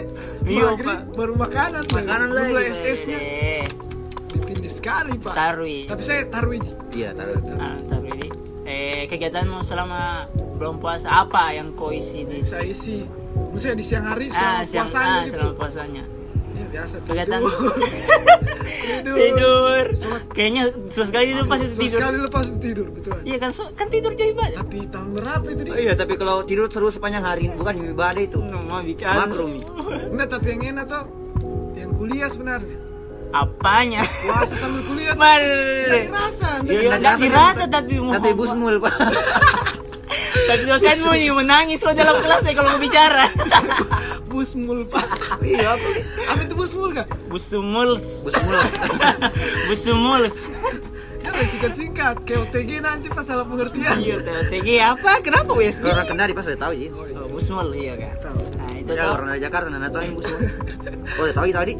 iya, 0.45 0.65
maghrib, 0.67 1.00
baru 1.13 1.33
makanan. 1.38 1.83
Makanan 1.88 2.29
lagi. 2.33 2.53
SS-nya 2.73 3.19
Eh, 3.19 3.63
ditindis 4.33 4.73
sekali, 4.75 5.13
Pak. 5.15 5.31
Tarwi. 5.31 5.85
Tapi 5.85 6.01
saya 6.01 6.25
tarwih. 6.25 6.57
Ji. 6.59 6.73
Iya. 7.00 7.13
Ah, 7.55 7.77
tarwi 7.85 8.09
ini. 8.12 8.27
Eh, 8.65 9.01
kegiatanmu 9.05 9.62
selama 9.62 10.25
belum 10.57 10.77
puasa 10.77 11.10
apa 11.22 11.53
yang 11.53 11.74
kau 11.74 11.89
isi 11.89 12.25
di 12.25 12.41
Saya 12.41 12.65
isi. 12.65 13.05
Maksudnya 13.50 13.75
di 13.75 13.86
siang 13.86 14.05
hari 14.05 14.25
ah, 14.27 14.34
selama 14.34 14.63
siang, 14.63 14.86
puasanya 14.86 15.10
ah, 15.10 15.19
gitu. 15.19 15.34
selama 15.34 15.53
puasanya. 15.53 16.03
Ya, 16.50 16.65
biasa 16.67 16.96
Kegiatan 17.01 17.39
tidur. 17.39 17.74
tidur. 17.79 19.15
Tidur. 19.22 19.84
Sholat. 19.96 20.24
Kayaknya 20.29 20.63
susah 20.88 21.08
sekali 21.08 21.25
itu 21.29 21.43
pasti 21.46 21.65
Terus 21.65 21.77
tidur. 21.79 21.96
sekali 21.96 22.17
lepas 22.19 22.43
itu 22.43 22.60
tidur, 22.60 22.88
betul. 22.89 23.12
Iya 23.22 23.38
kan, 23.38 23.50
so- 23.50 23.72
kan 23.72 23.88
tidur 23.88 24.12
jadi 24.12 24.34
banyak. 24.34 24.58
Tapi 24.58 24.77
tahun 24.88 25.10
berapa 25.13 25.46
itu 25.48 25.62
dia? 25.62 25.72
Oh, 25.72 25.79
iya, 25.79 25.93
tapi 25.93 26.13
kalau 26.15 26.43
tidur 26.43 26.65
seru 26.67 26.89
sepanjang 26.89 27.24
hari 27.24 27.48
bukan 27.50 27.74
ibadah 27.86 28.19
itu. 28.19 28.39
Mau 28.39 28.81
bicara. 28.81 29.24
Makrumi. 29.24 29.62
Enggak, 30.12 30.27
tapi 30.29 30.48
yang 30.50 30.63
enak 30.74 30.86
tuh 30.86 31.03
yang 31.74 31.91
kuliah 31.91 32.27
sebenarnya. 32.27 32.77
Apanya? 33.29 34.01
Puasa 34.25 34.58
sambil 34.58 34.81
kuliah 34.84 35.13
Mar. 35.13 35.38
nggak 35.38 36.01
dirasa. 36.03 36.50
nggak 36.60 36.74
Iya, 36.74 37.13
dirasa. 37.15 37.63
tapi 37.69 37.93
mau 37.98 38.17
Kata 38.17 38.27
ibu 38.27 38.43
semul, 38.43 38.75
Pak. 38.81 38.93
Tapi 40.50 40.63
dosenmu 40.65 41.12
nih 41.13 41.29
menangis 41.29 41.77
kok 41.86 41.94
dalam 41.94 42.18
kelas 42.25 42.41
ya 42.41 42.53
kalau 42.58 42.70
mau 42.74 42.82
bicara. 42.82 43.25
Busmul, 44.32 44.86
Pak. 44.89 45.41
Iya, 45.41 45.74
apa? 45.74 45.88
Apa 46.29 46.41
itu 46.46 46.53
busmul, 46.53 46.94
Kak? 46.94 47.10
Busumuls. 47.29 48.22
Bu 48.22 48.29
semul. 48.29 48.62
Busumuls. 49.70 50.36
Kan 51.20 51.32
ada 51.34 51.46
singkat-singkat. 51.50 52.15
Kayak 52.29 52.39
OTG 52.50 52.70
nanti 52.77 53.08
pas 53.10 53.25
salah 53.25 53.41
pengertian. 53.46 53.98
Iya, 53.98 54.22
TOTG 54.22 54.68
apa? 54.86 55.12
Kenapa 55.25 55.50
USB? 55.58 55.82
Kalau 55.82 55.98
orang 55.98 56.08
kendari 56.13 56.34
pas 56.38 56.46
udah 56.46 56.62
tahu 56.62 56.74
sih. 56.77 56.89
Oh, 56.94 57.06
iya. 57.10 57.18
Oh, 57.18 57.27
Busmul 57.29 57.68
iya 57.74 57.94
kan. 57.98 58.13
Tahu. 58.22 58.38
Nah, 58.53 58.74
itu 58.77 58.89
Ya, 58.94 59.06
orang 59.10 59.27
dari 59.34 59.41
Jakarta 59.41 59.65
nggak 59.70 59.94
tahu 59.94 60.03
yang 60.06 60.13
bu 60.13 60.22
semul. 60.22 60.41
Oh, 61.18 61.22
udah 61.25 61.36
tahu 61.36 61.46
itu 61.50 61.58
tadi. 61.58 61.74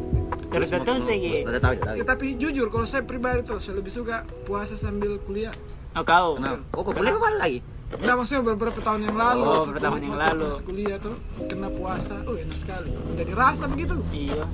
Terus 0.50 0.68
betul 0.74 0.96
sih. 1.06 1.18
Udah 1.46 1.60
tahu, 1.62 1.72
udah 1.78 1.84
tahu. 1.86 1.96
Ya, 2.02 2.04
tapi 2.04 2.26
jujur 2.34 2.66
kalau 2.66 2.86
saya 2.86 3.06
pribadi 3.06 3.46
tuh 3.46 3.62
saya 3.62 3.78
lebih 3.78 3.94
suka 3.94 4.26
puasa 4.42 4.74
sambil 4.74 5.22
kuliah. 5.22 5.54
Oh, 5.94 6.02
kau. 6.02 6.34
Kenapa? 6.34 6.66
Oh, 6.74 6.82
kok 6.82 6.98
boleh 6.98 7.14
kembali 7.14 7.38
lagi? 7.38 7.58
Nah 7.90 8.14
maksudnya 8.14 8.42
beberapa 8.46 8.78
tahun 8.78 9.00
yang 9.04 9.16
lalu 9.16 9.42
Oh, 9.42 9.66
beberapa 9.66 9.82
tahun 9.90 10.02
yang 10.04 10.16
lalu. 10.16 10.46
pas 10.48 10.62
kuliah 10.62 10.96
tuh 10.96 11.14
kena 11.42 11.68
puasa, 11.68 12.14
oh 12.22 12.34
enak 12.34 12.54
sekali. 12.54 12.90
Udah 12.94 13.24
dirasa 13.24 13.64
begitu, 13.66 13.94
Iya. 14.08 14.46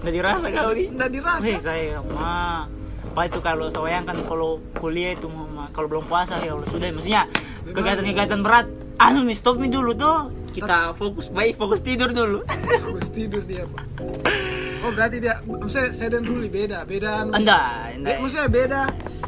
Nggak 0.00 0.14
dirasa 0.14 0.46
kau 0.48 0.70
nih. 0.70 0.86
udah 0.90 1.08
dirasa. 1.08 1.42
Wih, 1.42 1.58
saya 1.58 1.98
mah 2.04 2.70
apa 3.04 3.20
itu 3.24 3.38
kalau 3.40 3.66
saya 3.68 3.82
bayangkan 3.84 4.16
kalau 4.24 4.50
kuliah 4.74 5.14
itu 5.14 5.26
mah 5.26 5.70
kalau 5.70 5.86
belum 5.88 6.04
puasa 6.04 6.38
ya 6.40 6.50
Allah 6.50 6.66
sudah 6.66 6.90
maksudnya 6.90 7.22
kegiatan-kegiatan 7.64 8.40
berat 8.40 8.66
anu 8.96 9.22
nih 9.22 9.34
stop 9.34 9.54
nih 9.56 9.70
dulu 9.70 9.94
tuh 9.94 10.18
kita 10.50 10.92
fokus 10.92 11.30
baik 11.30 11.54
fokus 11.54 11.78
tidur 11.78 12.10
dulu 12.10 12.42
Harus 12.42 13.08
tidur 13.08 13.42
dia 13.42 13.66
pak. 13.66 13.86
Oh 14.82 14.90
berarti 14.90 15.16
dia, 15.16 15.38
maksudnya 15.42 15.88
saya 15.90 16.08
dan 16.12 16.22
Ruli 16.22 16.46
beda, 16.46 16.84
beda. 16.84 17.24
anu. 17.24 17.30
Enggak, 17.32 17.64
enggak. 17.94 18.16
maksudnya 18.18 18.48
beda, 18.50 18.80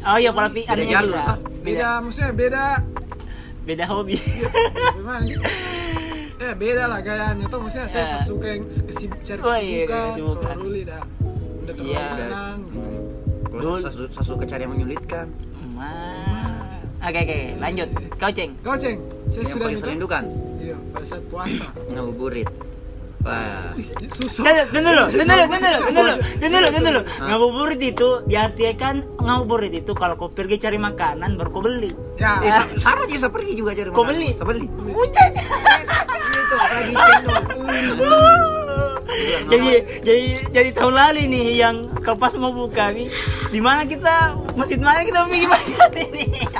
Oh 0.05 0.17
iya, 0.17 0.29
pola 0.29 0.47
pikir 0.47 0.77
beda, 0.77 1.33
Beda, 1.59 1.89
maksudnya 1.97 2.31
beda. 2.31 2.65
Beda 3.67 3.85
hobi. 3.85 4.15
Sih? 4.15 5.35
Ya 6.37 6.53
beda 6.53 6.83
lah 6.85 6.99
gayanya 7.01 7.45
tuh 7.45 7.59
maksudnya 7.59 7.87
saya 7.87 8.05
Ya. 8.07 8.19
suka 8.21 8.47
yang 8.47 8.63
kesibuk 8.63 9.19
cari 9.19 9.39
Oh, 9.39 9.57
iya, 9.57 9.83
kesibukan, 9.83 10.05
kesibukan. 10.07 10.37
kalau 10.39 10.61
Ruli 10.61 10.81
dah 10.81 11.01
udah 11.57 11.73
terlalu 11.73 11.91
Iya. 11.91 12.05
senang 12.13 12.57
gitu. 12.69 12.95
Saya 14.07 14.23
suka 14.23 14.43
cari 14.45 14.61
yang 14.61 14.71
menyulitkan. 14.71 15.27
Ma- 15.73 16.55
Oke 16.99 17.19
oke, 17.19 17.39
lanjut. 17.57 17.89
Kau 18.15 18.31
ceng. 18.31 18.51
Kau 18.59 18.73
ceng, 18.73 18.97
saya 19.27 19.37
Yang 19.37 19.47
sudah 19.47 19.61
paling 19.61 19.75
nikah. 19.75 19.85
serindukan 19.85 20.23
Iya, 20.57 20.75
pada 20.89 21.05
saat 21.05 21.23
puasa. 21.27 21.65
ngabuburit. 21.87 22.49
Tunggu 23.27 24.87
dulu, 24.87 25.03
tunggu 25.09 25.27
dulu, 25.27 25.43
tunggu 25.45 25.59
dulu, 25.59 25.77
tunggu 25.83 25.99
dulu, 25.99 26.13
tunggu 26.39 26.55
dulu, 26.55 26.67
tunggu 26.69 26.87
dulu. 26.87 27.01
Ngabuburit 27.19 27.81
itu 27.83 28.09
diartikan 28.25 28.95
ngabuburit 29.17 29.73
itu 29.75 29.91
kalau 29.93 30.15
kau 30.15 30.29
pergi 30.29 30.55
cari 30.57 30.77
makanan 30.77 31.35
baru 31.35 31.49
kau 31.49 31.61
beli. 31.61 31.91
Ya, 32.15 32.39
Eh, 32.39 32.51
sa- 32.51 32.69
sama 32.81 33.03
aja 33.03 33.15
saya 33.19 33.31
pergi 33.31 33.53
juga 33.53 33.71
cari 33.71 33.89
Kau 33.89 34.01
makanan. 34.01 34.09
beli? 34.09 34.29
Saya 34.33 34.47
beli. 34.47 34.65
Itu 36.37 36.55
lagi 36.55 36.93
jadi 39.47 39.69
jadi 40.03 40.23
jadi 40.51 40.69
tahun 40.73 40.93
lalu 40.93 41.21
nih 41.27 41.45
yang 41.57 41.75
kalau 42.03 42.17
pas 42.17 42.35
mau 42.35 42.51
buka 42.51 42.91
nih 42.91 43.07
di 43.47 43.57
mana 43.57 43.81
kita 43.83 44.35
masjid 44.53 44.75
mana 44.77 45.01
kita 45.01 45.23
mau 45.23 45.31
pergi 45.31 45.47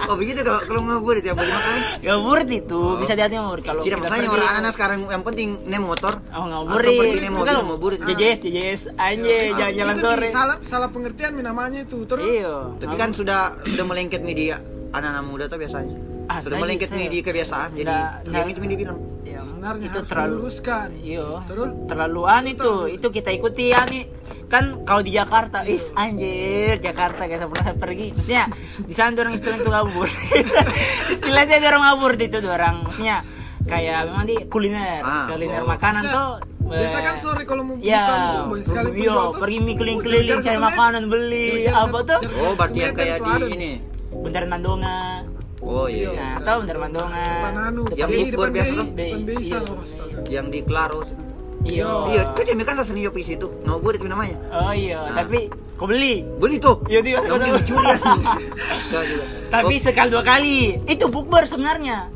Oh 0.07 0.15
begitu 0.15 0.39
kalau 0.39 0.59
kalau 0.63 0.81
ngabuburit 0.88 1.19
ya 1.19 1.36
beli 1.36 1.51
makanan. 1.51 1.81
ngabuburit 2.00 2.47
itu 2.47 2.81
bisa 3.03 3.13
diartikan 3.13 3.41
ngabuburit 3.43 3.65
kalau 3.67 3.81
Tidak 3.83 3.97
masalahnya 4.00 4.29
orang 4.31 4.51
anak 4.63 4.71
sekarang 4.71 5.00
yang 5.12 5.24
penting 5.27 5.50
naik 5.67 5.83
motor. 5.83 6.13
oh 6.15 6.31
Atau 6.31 6.47
ngabuburit 6.47 6.89
pergi 6.95 7.19
naik 7.19 7.33
mobil 7.36 7.47
Kan 7.47 7.55
ngabuburit. 7.59 8.00
JJS 8.07 8.39
JJS 8.39 8.81
anjay 8.95 9.45
jalan 9.51 9.74
jalan 9.75 9.95
sore. 10.00 10.27
Salah 10.31 10.57
salah 10.63 10.89
pengertian 10.89 11.36
mi 11.36 11.43
namanya 11.43 11.83
itu. 11.83 12.07
Terus? 12.07 12.24
Iya. 12.24 12.79
Tapi 12.79 12.95
kan 12.95 13.12
sudah 13.12 13.59
sudah 13.67 13.83
melengket 13.83 14.24
media 14.24 14.63
anak-anak 14.95 15.24
muda 15.27 15.45
tuh 15.51 15.59
biasanya. 15.59 16.07
Ah, 16.27 16.39
sudah 16.39 16.57
melengket 16.57 16.89
saya- 16.89 17.00
media 17.01 17.22
kebiasaan. 17.22 17.69
Jadi 17.74 17.88
yang 17.88 18.24
nggak- 18.25 18.48
itu 18.50 18.60
media 18.60 18.77
bilang. 18.77 18.98
Iya, 19.24 19.39
sebenarnya 19.39 19.86
itu 19.86 19.98
harus 19.98 20.10
terlalu 20.10 20.34
diluruskan. 20.34 20.88
Iya. 20.98 21.27
Terus 21.46 21.67
Terlalu 21.86 22.22
an 22.25 22.43
itu, 22.46 22.72
itu 22.89 23.07
kita 23.10 23.29
ikuti 23.29 23.65
ani 23.72 24.00
kan 24.46 24.63
kalau 24.81 25.01
di 25.01 25.12
Jakarta, 25.12 25.63
is 25.65 25.91
anjir 25.93 26.79
Jakarta 26.79 27.22
kayak 27.22 27.38
saya 27.38 27.50
pernah 27.50 27.65
saya 27.65 27.77
pergi, 27.77 28.05
maksudnya 28.12 28.43
di 28.79 28.93
sana 28.93 29.12
tuh 29.12 29.22
orang 29.22 29.36
istilah 29.36 29.57
itu 29.57 29.67
ngabur, 29.69 30.07
istilahnya 31.10 31.55
ada 31.57 31.67
orang 31.69 31.84
ngabur 31.86 32.12
itu 32.17 32.38
orang, 32.41 32.75
maksudnya 32.81 33.17
kayak 33.65 34.00
memang 34.05 34.24
di 34.25 34.36
kuliner, 34.48 35.01
Ah, 35.01 35.27
kuliner 35.27 35.62
oh. 35.62 35.67
makanan 35.69 36.01
Biasa- 36.01 36.15
tuh. 36.15 36.31
biasa 36.65 36.98
eh, 36.98 37.03
kan 37.03 37.15
sore 37.17 37.43
kalau 37.43 37.63
mau 37.63 37.75
Ya, 37.77 38.00
buka 38.01 38.15
banyak 38.50 38.65
sekali 38.65 38.89
iya, 38.98 39.12
tuh. 39.13 39.31
pergi 39.38 39.57
mie 39.57 39.67
Oh, 39.67 39.75
keliling-keliling 39.77 40.39
cari 40.41 40.60
makanan 40.62 41.03
beli 41.05 41.48
apa 41.65 41.98
tuh? 42.05 42.19
Oh, 42.38 42.51
berarti 42.53 42.79
yang 42.81 42.93
kayak 42.93 43.17
di 43.19 43.31
ini. 43.53 43.72
Bundaran 44.10 44.48
Mandonga. 44.50 45.00
Oh 45.60 45.90
iya. 45.90 46.14
Nah, 46.14 46.38
tahu 46.40 46.58
Bundaran 46.62 46.82
Mandonga. 46.84 47.18
Depan 47.18 47.54
anu, 47.58 47.82
Yang 47.92 48.10
bubur 48.10 48.30
depan 48.30 48.50
biasa 48.52 48.68
BI, 48.68 48.78
tuh. 48.78 48.88
depan 48.88 48.96
BI, 48.96 49.22
BI 49.28 49.44
sana, 49.44 49.72
astaga. 49.76 50.18
Yang 50.28 50.46
di 50.48 50.60
Claro. 50.62 51.00
Iya. 51.60 51.90
Iya, 52.08 52.22
itu 52.32 52.42
dia 52.48 52.64
kan 52.64 52.76
rasa 52.78 52.92
nyopi 52.94 53.22
situ. 53.26 53.48
Ngabuburit 53.66 54.00
itu 54.00 54.08
namanya. 54.08 54.38
Oh 54.54 54.72
iya, 54.72 55.00
Nah. 55.04 55.16
tapi 55.18 55.50
kau 55.76 55.84
beli. 55.84 56.22
Beli 56.38 56.58
tuh. 56.58 56.80
Iya, 56.86 57.00
dia 57.02 57.18
mungkin 57.20 57.60
dicuri. 57.60 57.88
Enggak 57.90 59.04
juga. 59.04 59.24
Tapi 59.50 59.74
Oh, 59.74 59.82
sekali 59.82 60.10
dua 60.10 60.24
kali. 60.24 60.58
Itu 60.86 61.06
bukber 61.10 61.44
sebenarnya. 61.44 62.08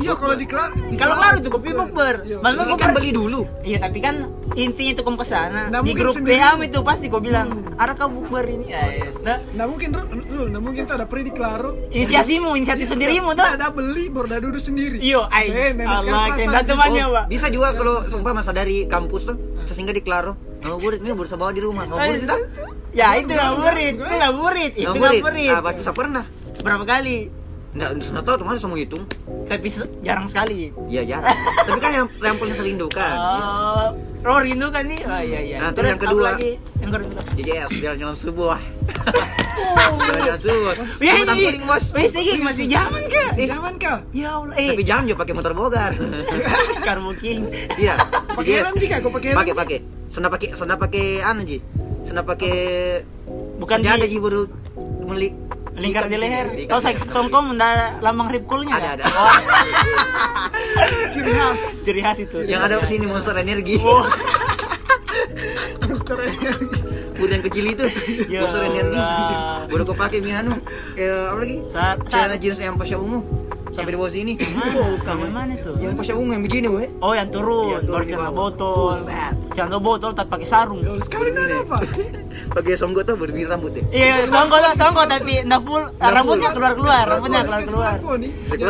Iya 0.00 0.12
kalau 0.16 0.36
di 0.36 0.46
kelar, 0.48 0.72
di 0.72 0.96
Kalau 0.96 1.14
kelar 1.20 1.34
itu 1.36 1.48
kopi 1.52 1.68
bukber. 1.76 2.14
Iya. 2.24 2.36
Mas 2.40 2.52
kau 2.56 2.76
kan 2.80 2.90
beli 2.96 3.10
dulu. 3.12 3.44
Iya, 3.60 3.78
tapi 3.82 3.98
kan 4.00 4.14
intinya 4.56 4.90
itu 4.96 5.02
kamu 5.04 5.16
ke 5.20 5.26
sana 5.28 5.68
Nggak 5.68 5.82
di 5.82 5.88
mungkin 5.92 6.02
grup 6.02 6.14
sendiri. 6.16 6.36
WA 6.40 6.50
itu 6.64 6.78
pasti 6.80 7.06
kau 7.12 7.20
bilang, 7.20 7.48
"Ada 7.76 7.92
kau 7.96 8.08
bukber 8.08 8.44
ini?" 8.48 8.72
Ya, 8.72 9.04
yes, 9.04 9.20
dah. 9.20 9.38
Nah 9.52 9.64
mungkin 9.68 9.92
Rul, 9.92 10.48
nah 10.48 10.60
mungkin 10.64 10.88
tuh 10.88 10.96
ada 10.96 11.04
pre 11.04 11.20
di 11.20 11.32
Claro. 11.32 11.76
Inisiasimu, 11.92 12.56
inisiatif 12.56 12.88
sendirimu 12.88 13.36
tuh. 13.36 13.44
Nah, 13.44 13.56
ada 13.56 13.68
beli 13.68 14.08
baru 14.08 14.26
ada 14.32 14.40
duduk 14.40 14.62
sendiri. 14.64 14.96
Iyo, 15.00 15.28
ais. 15.28 15.52
Eh, 15.52 15.76
sekarang 15.76 16.08
Allah, 16.08 16.24
kayak 16.32 16.48
gitu. 16.48 16.68
temannya, 16.72 17.04
Pak. 17.12 17.24
bisa 17.28 17.46
juga 17.52 17.68
kalau 17.76 17.94
sumpah 18.04 18.32
masa 18.32 18.50
dari 18.56 18.88
kampus 18.88 19.22
tuh, 19.28 19.36
terus 19.68 19.76
singgah 19.76 19.92
di 19.92 20.00
Claro. 20.04 20.36
Ngabuburit 20.62 21.00
ini 21.02 21.10
berusaha 21.12 21.36
bawa 21.36 21.52
di 21.52 21.60
rumah. 21.60 21.84
Ngabuburit 21.84 22.22
itu. 22.22 22.36
Ya, 22.92 23.16
itu 23.16 23.32
ngabuburit, 23.32 23.94
itu 23.98 24.14
ngaburit, 24.14 24.72
itu 24.78 24.88
ngaburit. 24.88 25.52
Ah, 25.52 25.60
pasti 25.60 25.80
saya 25.84 25.96
pernah. 25.96 26.24
Berapa 26.62 26.84
kali? 26.86 27.41
Enggak, 27.72 28.04
sudah 28.04 28.20
tahu 28.20 28.36
teman 28.44 28.60
mau 28.68 28.76
hitung. 28.76 29.04
Tapi 29.48 29.66
se- 29.72 29.88
jarang 30.04 30.28
sekali. 30.28 30.68
Iya, 30.92 31.02
ya. 31.08 31.18
Tapi 31.64 31.78
kan 31.80 31.90
yang 31.96 32.06
yang 32.20 32.36
paling 32.36 32.52
saya 32.52 32.68
rindukan. 32.68 33.14
Oh, 33.16 33.88
lo 34.22 34.44
rindu 34.44 34.68
kan 34.68 34.84
nih? 34.84 35.00
Oh 35.08 35.22
iya 35.24 35.40
iya. 35.40 35.56
Nah, 35.56 35.70
terus 35.72 35.96
yang 35.96 36.02
kedua. 36.04 36.36
lagi? 36.36 36.60
Yang 36.84 36.90
kedua. 37.00 37.20
JJS, 37.32 37.70
jalan-jalan 37.80 38.16
subuh. 38.16 38.60
Jalan-jalan 40.04 40.40
subuh. 40.44 40.74
Ya, 41.00 41.12
Jembatan 41.16 41.34
iya. 41.40 41.48
kuning, 41.48 41.64
Bos. 41.64 41.84
Wih, 41.96 42.06
sih 42.12 42.24
masih 42.44 42.64
zaman 42.68 43.02
kah? 43.08 43.28
Eh, 43.40 43.48
Zaman 43.48 43.74
kah? 43.80 43.98
Ya 44.12 44.28
Allah, 44.36 44.54
eh. 44.60 44.68
Tapi 44.76 44.84
jangan 44.84 45.04
juga 45.08 45.18
pakai 45.24 45.34
motor 45.34 45.52
bogar. 45.56 45.92
Karbo 46.86 47.16
King. 47.16 47.48
Iya. 47.80 47.96
Pakai 48.36 48.52
helm 48.60 48.76
jika 48.76 49.00
kau 49.00 49.08
pakai 49.08 49.28
helm. 49.32 49.40
Pakai 49.40 49.54
pakai. 49.56 49.78
Sudah 50.12 50.28
pakai 50.28 50.48
sudah 50.52 50.76
pakai 50.76 51.24
anu 51.24 51.40
ji. 51.48 51.58
Sudah 52.04 52.20
pakai 52.20 52.54
Bukan 53.56 53.78
ada 53.78 54.04
di 54.04 54.10
ji 54.10 54.18
baru 54.18 54.44
melik 55.06 55.32
lingkar 55.76 56.08
di 56.08 56.16
leher. 56.20 56.46
Kau 56.68 56.80
saya 56.80 56.98
songkong 57.08 57.56
ada 57.56 57.96
lambang 58.04 58.28
ripkulnya 58.28 58.76
Ada 58.76 58.88
ada. 59.00 59.04
Ciri 61.12 61.32
khas. 61.32 61.60
Ciri 61.84 62.00
khas 62.04 62.18
itu. 62.20 62.38
Yang 62.44 62.62
ada 62.68 62.76
sini 62.84 63.06
monster 63.08 63.36
energi. 63.36 63.80
Oh, 63.80 64.04
Monster 65.88 66.18
energi. 66.18 66.78
Yang 67.18 67.42
kecil 67.50 67.64
itu. 67.72 67.84
Monster 68.40 68.62
energi. 68.64 69.00
Baru 69.72 69.82
kau 69.88 69.96
pakai 69.96 70.18
mi 70.20 70.32
anu. 70.32 70.56
Eh, 70.98 71.08
apa 71.08 71.38
lagi? 71.40 71.56
saat 71.68 71.96
Celana 72.08 72.36
jeans 72.36 72.58
yang 72.60 72.76
pasya 72.76 72.98
ungu. 73.00 73.20
Sampai 73.72 73.96
di 73.96 73.98
bawah 73.98 74.12
sini. 74.12 74.36
mana? 74.36 75.16
Yang 75.16 75.32
mana 75.32 75.52
itu? 75.56 75.70
Yang 75.80 75.94
pasya 75.96 76.14
ungu 76.20 76.30
yang 76.36 76.44
begini, 76.44 76.66
weh. 76.68 76.88
Oh, 77.00 77.16
yang 77.16 77.32
turun, 77.32 77.80
Yang 77.80 77.84
turun 77.88 78.04
celana 78.04 78.32
botol. 78.36 78.96
Celana 79.56 79.78
botol 79.80 80.10
tapi 80.12 80.28
pakai 80.28 80.48
sarung. 80.48 80.80
Sekarang 81.00 81.32
ada 81.40 81.56
apa? 81.64 81.76
Pakai 82.52 82.76
songgo 82.76 83.00
tuh 83.00 83.16
berbiri 83.16 83.48
rambut 83.48 83.72
deh. 83.72 83.84
Iya, 83.88 84.28
songkok 84.28 84.60
tuh, 84.60 84.72
songkok 84.76 85.08
tapi 85.08 85.40
ndak 85.48 85.60
full, 85.64 85.84
rambutnya 85.96 86.50
keluar 86.52 86.72
keluar, 86.76 87.04
rambutnya 87.08 87.40
keluar 87.48 87.62
keluar. 87.64 87.94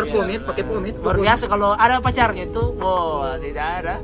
Pomit, 0.06 0.40
pakai 0.46 0.62
pomit. 0.62 0.94
Luar 1.02 1.18
biasa 1.18 1.50
kalau 1.50 1.74
ada 1.74 1.98
pacarnya 1.98 2.46
itu, 2.46 2.62
wow 2.78 3.34
tidak 3.42 3.66
ada. 3.82 3.94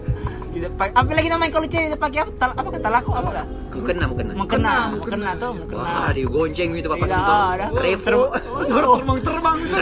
Tidak 0.58 0.74
pakai. 0.74 0.94
Apa 0.98 1.10
lagi 1.14 1.28
namanya 1.30 1.50
kalau 1.54 1.66
cewek 1.70 1.86
itu 1.86 1.98
pakai 1.98 2.18
apa? 2.26 2.30
Tal, 2.34 2.50
apa 2.50 2.68
kata 2.74 2.88
laku 2.90 3.10
apa 3.14 3.30
kah? 3.30 3.46
Kau 3.68 3.82
kena, 3.86 4.04
mau 4.10 4.16
kena. 4.18 4.32
Mengkena, 4.34 4.74
mengkena 4.90 5.30
tuh, 5.38 5.50
mengkena. 5.54 5.78
Wah, 5.86 6.10
di 6.10 6.22
gonceng 6.26 6.70
itu 6.74 6.88
Tidak 6.90 6.98
motor. 6.98 7.54
ada. 7.54 7.66
Revo. 7.78 8.22
Terbang-terbang 8.66 9.56
itu. 9.62 9.76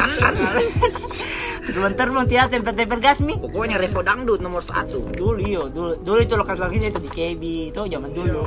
Terbang 1.66 1.94
terbang 1.98 2.24
tiap 2.28 2.46
temper 2.52 2.74
temper 2.76 2.98
gasmi. 3.00 3.34
Pokoknya 3.40 3.80
Revo 3.80 4.00
dangdut 4.04 4.38
nomor 4.44 4.60
satu. 4.60 5.00
Dulu 5.16 5.40
iyo, 5.40 5.72
dulu 5.72 5.96
dulu 5.98 6.18
itu 6.20 6.34
lokasi 6.36 6.60
lokasinya 6.60 6.88
itu 6.92 7.00
di 7.00 7.10
KB 7.10 7.42
itu 7.72 7.80
zaman 7.88 8.10
dulu. 8.12 8.42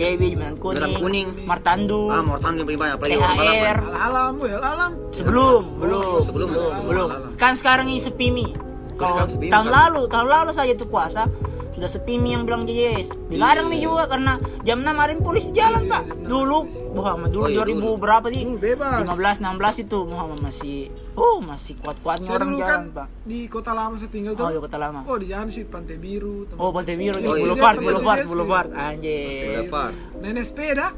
KB 0.00 0.20
zaman 0.32 0.54
kuning. 0.56 0.80
Zaman 0.80 0.90
kuning. 0.96 1.28
Martandu. 1.44 2.08
Ah, 2.08 2.24
mortan 2.24 2.56
yang 2.56 2.64
paling 2.64 2.80
banyak 2.80 2.94
apalagi 2.96 3.16
orang 3.20 3.36
THR. 3.36 3.44
balapan. 3.44 3.76
Alam, 4.00 4.32
ya 4.48 4.58
alam. 4.64 4.90
Sebelum, 5.12 5.62
belum, 5.76 6.14
sebelum. 6.24 6.48
belum. 6.88 7.08
Kan 7.36 7.52
sekarang 7.52 7.86
ini 7.92 8.00
sepi 8.00 8.32
mi. 8.32 8.48
Kalau 8.96 9.28
tahun 9.28 9.52
kan? 9.52 9.64
lalu, 9.68 10.08
tahun 10.08 10.26
lalu 10.32 10.50
saja 10.56 10.72
itu 10.72 10.88
puasa 10.88 11.28
sudah 11.76 11.86
sepi 11.86 12.16
mi 12.16 12.32
yang 12.32 12.42
bilang 12.42 12.64
yes. 12.64 13.12
Dilarang 13.28 13.68
mi 13.68 13.78
juga 13.78 14.08
karena 14.08 14.34
jam 14.64 14.80
6 14.80 14.88
hari 14.88 15.12
polisi 15.16 15.52
jalan 15.52 15.84
pak. 15.84 16.08
Dulu, 16.18 16.58
Muhammad 16.90 17.28
dulu 17.28 17.44
Oh, 17.44 17.52
iya, 17.52 17.60
2000 17.62 17.76
dulu. 17.76 17.90
berapa 17.96 18.26
di? 18.26 18.40
Dulu 18.42 18.56
bebas. 18.56 19.04
15 19.04 19.44
16 19.44 19.84
itu 19.84 19.98
Muhammad 20.02 20.38
masih 20.40 20.76
oh 21.14 21.38
masih 21.38 21.76
kuat-kuatnya 21.78 22.24
Saya 22.24 22.36
orang 22.38 22.50
dulu 22.50 22.60
jalan 22.60 22.72
kan 22.72 22.82
pak. 22.94 23.06
di 23.22 23.38
kota 23.46 23.70
lama 23.70 23.94
saya 23.94 24.08
tinggal 24.08 24.32
tuh. 24.32 24.42
Oh 24.42 24.50
iya 24.50 24.58
kota 24.58 24.76
lama. 24.76 25.00
Oh 25.04 25.16
di 25.16 25.26
jalan 25.26 25.48
sih 25.48 25.64
Pantai 25.64 25.96
Biru. 25.96 26.44
tempat- 26.46 26.58
Oh 26.58 26.70
Pantai 26.70 26.94
Biru, 26.94 27.16
Oh, 27.18 27.36
iya. 27.36 27.42
Boulevard, 27.44 27.76
Boulevard, 27.78 28.20
Boulevard, 28.24 28.68
iya. 28.68 28.80
anjir. 28.90 29.44
Boulevard. 29.46 29.92
Nenek 30.18 30.44
sepeda. 30.44 30.88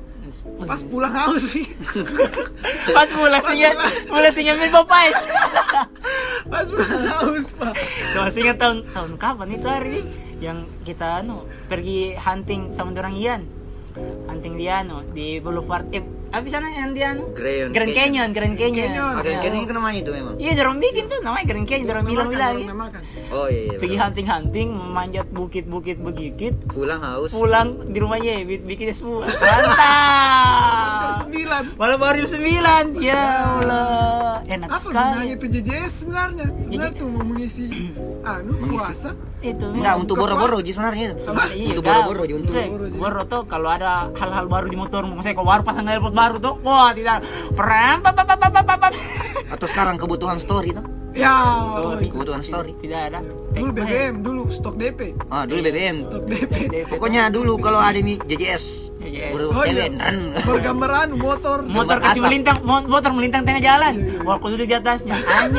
Pas 0.61 0.83
pulang 0.83 1.09
haus 1.11 1.41
sih. 1.49 1.65
Pas 2.97 3.09
pulang 3.09 3.41
singa, 3.43 3.71
pulang 4.05 4.29
singa 4.29 4.53
min 4.55 4.69
papais. 4.69 5.17
Pas 6.45 6.65
pulang 6.65 7.05
haus 7.09 7.49
pak. 7.51 7.73
So, 8.13 8.21
masih 8.23 8.41
ingat 8.43 8.59
tahun 8.59 8.85
tahun 8.89 9.13
kapan 9.17 9.49
itu 9.51 9.67
hari 9.67 9.89
ini 9.91 10.01
yang 10.39 10.67
kita 10.83 11.23
anu 11.23 11.43
pergi 11.67 12.15
hunting 12.15 12.71
sama 12.71 12.95
orang 12.95 13.15
Ian. 13.15 13.43
Hunting 14.31 14.55
di 14.55 14.67
anu 14.71 15.03
di 15.11 15.43
Boulevard 15.43 15.91
eh 15.91 16.05
apa 16.29 16.45
sana 16.53 16.69
yang 16.69 16.93
di 16.93 17.01
anu? 17.01 17.33
Grand 17.33 17.73
Grand 17.73 17.93
Canyon, 17.97 18.29
Grand 18.37 18.53
Canyon. 18.53 18.93
Canyon. 18.93 19.13
Ah, 19.17 19.25
keren 19.25 19.41
keren 19.41 19.65
kan 19.65 19.75
namanya 19.81 19.99
itu 20.05 20.11
memang. 20.13 20.35
Iya, 20.37 20.53
dorong 20.61 20.77
bikin 20.77 21.05
tuh 21.09 21.19
namanya 21.25 21.45
Grand 21.49 21.67
Canyon, 21.67 21.87
dorong. 21.89 22.05
Orang 22.13 22.31
ya. 22.37 22.69
namakan. 22.69 23.03
Oh 23.33 23.47
iya. 23.49 23.61
iya 23.65 23.79
Pergi 23.81 23.97
betul. 23.97 24.05
hunting-hunting, 24.05 24.69
memanjat 24.71 25.27
bukit-bukit 25.33 25.97
begigit, 25.99 26.55
Pulang 26.69 27.01
haus. 27.01 27.33
pulang 27.33 27.69
di 27.89 27.99
rumahnya 27.99 28.45
bikin 28.45 28.93
semua. 28.93 29.25
Mantap. 29.25 30.98
Sembilan. 31.29 31.63
Baru 31.77 32.17
jam 32.25 32.29
9 32.41 33.05
Ya 33.05 33.25
Allah 33.61 34.19
enak 34.49 34.69
Apa 34.73 34.79
sekali 34.81 35.13
gunanya 35.13 35.35
itu 35.37 35.47
JJS 35.53 35.93
sebenarnya? 35.93 36.47
Sebenarnya 36.65 36.97
tuh 36.97 37.09
mau 37.13 37.25
mengisi 37.25 37.65
anu 38.25 38.53
puasa. 38.65 39.11
itu 39.39 39.67
Enggak, 39.71 39.95
untuk 40.03 40.15
boro-boro 40.19 40.59
Ji 40.65 40.73
sebenarnya 40.75 41.15
itu. 41.15 41.23
Sama. 41.23 41.47
Untuk 41.53 41.85
boro-boro 41.85 42.23
Ji 42.25 42.35
untuk 42.35 42.55
boro, 42.97 43.23
tuh 43.29 43.43
kalau 43.45 43.69
ada 43.69 44.09
hal-hal 44.17 44.49
baru 44.49 44.67
di 44.73 44.77
motor 44.81 45.05
misalnya 45.05 45.37
kalau 45.37 45.49
baru 45.53 45.63
pasang 45.63 45.85
airpod 45.87 46.15
baru 46.17 46.37
tuh 46.41 46.55
wah 46.65 46.91
tidak 46.97 47.23
pap. 47.55 48.93
atau 49.49 49.67
sekarang 49.69 49.95
kebutuhan 50.01 50.41
story 50.41 50.73
tuh. 50.75 50.85
Ya. 51.19 51.35
Story. 51.75 52.07
Kebutuhan 52.07 52.41
story. 52.41 52.71
tidak 52.79 53.01
ada 53.11 53.19
Dulu 53.51 53.71
BBM, 53.75 54.13
dulu 54.23 54.41
stok 54.49 54.77
DP. 54.77 55.13
Ah, 55.27 55.43
dulu 55.43 55.61
BBM. 55.61 56.01
Stok 56.01 56.23
DP. 56.25 56.53
Pokoknya 56.87 57.27
dulu 57.27 57.59
kalau 57.59 57.77
ada 57.77 57.99
mi 57.99 58.15
JJS. 58.21 58.89
JJS. 58.99 59.31
Baru 59.33 59.47
Oh 59.51 59.63
iya. 59.63 59.89
keren, 59.89 59.93
ren. 59.99 60.17
Bergambar 60.41 60.91
anu 61.01 61.15
motor. 61.27 61.57
motor 61.65 61.97
kasih 61.99 62.21
melintang 62.21 62.57
mo- 62.63 62.85
motor 62.85 63.11
melintang 63.11 63.43
tengah 63.43 63.61
jalan 63.61 63.95
Iya, 63.95 64.13
iya. 64.13 64.23
wah 64.23 64.35
aku 64.37 64.49
duduk 64.49 64.65
di 64.65 64.73
atasnya 64.73 65.13
duduk 65.19 65.51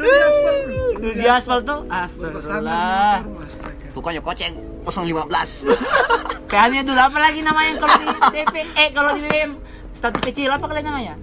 di 0.00 0.08
aspal. 0.16 0.54
duduk 0.94 1.14
di 1.14 1.26
aspal 1.26 1.58
tuh 1.62 1.78
astagfirullah. 1.86 3.22
Pokoknya 3.92 4.20
koceng 4.20 4.52
015. 4.84 5.66
kayaknya 6.46 6.80
dulu 6.86 6.98
apa 6.98 7.18
lagi 7.18 7.40
namanya 7.40 7.72
kalau 7.76 7.94
di 7.98 8.06
DP 8.32 8.54
eh 8.74 8.88
kalau 8.90 9.10
di 9.12 9.20
BBM 9.20 9.50
status 9.90 10.20
kecil 10.22 10.48
apa 10.48 10.64
kalian 10.64 10.86
namanya 10.86 11.14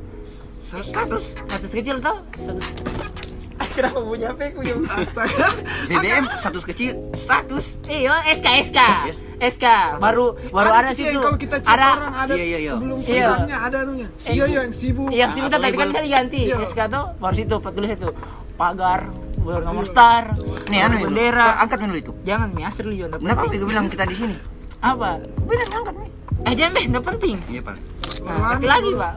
Status 0.78 1.24
status 1.32 1.72
kecil 1.72 1.96
tuh 1.98 2.18
status 2.32 2.66
kenapa 3.76 4.00
punya 4.00 4.32
HP 4.32 4.42
ku 4.52 4.62
ya 4.62 4.76
Astaga. 4.90 5.48
BBM 5.86 6.24
status 6.34 6.64
kecil, 6.64 6.92
status. 7.12 7.76
iya 7.86 8.24
SK 8.26 8.48
SK 8.66 8.80
Yes. 9.04 9.18
SK 9.52 9.66
baru 9.98 10.40
baru 10.50 10.70
ada 10.72 10.90
tuh, 10.90 10.96
Ci, 10.96 11.04
situ 11.06 11.20
Kalau 11.20 11.36
kita 11.36 11.58
chat 11.60 11.76
ada 11.76 11.88
orang 11.94 12.14
ada 12.18 12.34
Iya, 12.34 12.46
iya, 12.46 12.58
iya. 12.58 12.72
sebelum 12.72 12.98
Iya. 12.98 13.28
ada 13.58 13.78
anunya. 13.82 14.08
Iya, 14.22 14.32
iya 14.46 14.58
yang 14.58 14.72
sibuk. 14.72 15.08
yang 15.10 15.28
sih 15.30 15.42
atau 15.42 15.60
tapi 15.60 15.76
kan 15.76 15.88
bisa 15.90 16.02
diganti 16.02 16.40
Iya. 16.46 16.58
SK 16.64 16.80
tuh 16.88 17.04
baru 17.16 17.36
situ 17.36 17.56
tulis 17.60 17.92
itu 17.92 18.10
pagar 18.56 19.00
baru 19.38 19.62
nomor 19.62 19.86
star 19.86 20.24
Nih 20.66 20.80
anu 20.82 20.96
bendera 21.04 21.60
Angkat 21.60 21.78
dulu 21.82 21.98
itu. 21.98 22.12
jangan 22.24 22.48
mi 22.50 22.64
asli 22.64 22.84
lu 22.86 22.96
Kenapa 23.12 23.44
gue 23.46 23.60
bilang 23.62 23.88
kita 23.88 24.04
di 24.04 24.16
sini? 24.16 24.36
apa 24.80 25.20
Bilang 25.42 25.70
angkat 25.74 25.96
nih. 25.98 26.10
eh 26.44 26.54
jangan 26.54 26.72
deh 26.74 27.04
penting 27.04 27.36
Iya, 27.46 27.62
Pak. 27.62 27.76
Nah, 28.22 28.56
tapi 28.56 28.66
lagi 28.66 28.92
pak 28.92 29.14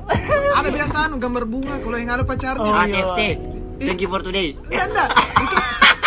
Ada 0.53 0.69
biasa 0.69 0.97
anu 1.05 1.17
gambar 1.17 1.45
bunga 1.45 1.79
kalau 1.79 1.95
yang 1.95 2.11
ada 2.11 2.23
pacarnya. 2.23 2.63
Oh, 2.63 2.73
Ah, 2.73 2.85
iya. 2.85 3.05
TFT. 3.05 3.21
Thank 3.81 4.01
you 4.01 4.09
for 4.09 4.19
today. 4.19 4.59
Iya, 4.67 4.85
enggak. 4.85 5.11
Itu 5.39 5.57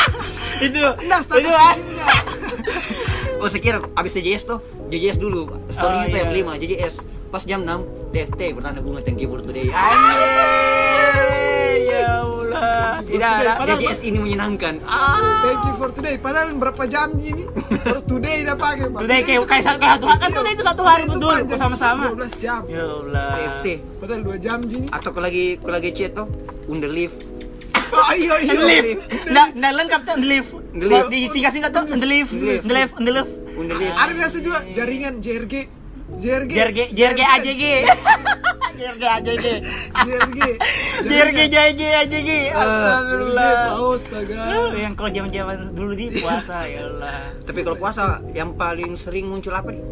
itu 0.67 0.79
enggak 0.99 1.19
status 1.21 1.41
itu. 1.41 1.51
Oh, 3.37 3.47
saya 3.47 3.57
kira 3.59 3.77
abis 3.91 4.11
JJS 4.13 4.43
tuh, 4.45 4.59
JJS 4.87 5.17
dulu. 5.17 5.49
Story 5.67 5.95
Oh, 5.95 6.03
itu 6.03 6.13
iya. 6.13 6.21
yang 6.21 6.51
5, 6.51 6.61
JJS. 6.61 6.95
Pas 7.27 7.41
jam 7.41 7.63
6, 7.63 7.81
TFT 8.11 8.41
bertanda 8.51 8.79
bunga 8.79 8.99
thank 8.99 9.17
you 9.17 9.25
for 9.25 9.39
today. 9.39 9.71
Anjir, 9.71 11.40
ya 11.91 12.07
Allah 12.23 12.91
tidak 13.05 13.31
ada 13.59 13.73
JJS 13.75 13.99
ini 14.07 14.17
menyenangkan. 14.21 14.73
Ah. 14.85 15.43
Thank 15.43 15.61
you 15.67 15.73
for 15.75 15.89
today. 15.91 16.15
Padahal 16.17 16.53
berapa 16.55 16.83
jam 16.87 17.13
ini? 17.17 17.45
For 17.83 17.99
today 18.05 18.45
udah 18.47 18.57
pakai, 18.57 18.85
Pak. 18.87 18.99
Today 19.03 19.19
kayak 19.25 19.39
kayak 19.47 19.63
satu 19.65 20.05
hari 20.05 20.19
kan 20.21 20.29
today 20.31 20.51
itu 20.53 20.63
satu 20.63 20.81
hari 20.85 21.03
betul 21.09 21.37
bersama-sama 21.47 22.03
12 22.13 22.43
jam. 22.43 22.61
ya 22.69 22.83
Allah 22.85 23.29
TFT. 23.35 23.67
Padahal 23.99 24.21
2 24.23 24.45
jam 24.45 24.57
gini. 24.63 24.87
Atau 24.89 25.09
kalau 25.11 25.25
lagi 25.27 25.57
kalau 25.59 25.75
lagi 25.77 25.89
chat 25.91 26.11
tuh, 26.13 26.27
under 26.69 26.91
lift. 26.91 27.17
Oh 27.91 28.13
iya 28.15 28.35
iya. 28.39 28.53
Lift, 28.55 29.03
nggak 29.27 29.47
nggak 29.59 29.73
lengkap 29.75 30.01
tuh 30.07 30.15
lift. 30.23 30.51
The 30.71 30.85
lift. 30.87 31.07
Di 31.11 31.19
singkat-singkat 31.27 31.71
tuh 31.75 31.83
the 31.91 32.07
lift, 32.07 32.31
lift. 32.31 32.63
the 32.63 32.73
lift, 32.73 32.93
the 32.95 33.11
lift. 33.11 33.31
Under 33.59 33.75
lift. 33.75 33.95
Ada 33.99 34.11
biasa 34.15 34.35
juga 34.39 34.59
jaringan 34.71 35.19
JRG. 35.19 35.80
JRG. 36.19 36.51
JRG, 36.51 36.79
JRG 36.91 37.21
AJG. 37.21 37.63
JRG 38.81 39.03
AJG. 39.03 39.45
JRG. 39.93 40.39
JRG 41.05 41.39
JRG 41.53 41.81
AJG. 42.01 42.29
Astagfirullah. 42.51 43.53
Astaga. 43.77 44.41
Yang 44.73 44.93
kalau 44.97 45.09
zaman-zaman 45.13 45.57
dulu 45.77 45.93
di 45.93 46.05
puasa 46.17 46.65
ya 46.65 46.89
Allah. 46.89 47.19
Tapi 47.45 47.59
kalau 47.61 47.77
puasa 47.77 48.19
yang 48.33 48.57
paling 48.57 48.97
sering 48.97 49.29
muncul 49.29 49.53
apa 49.53 49.69
nih? 49.69 49.83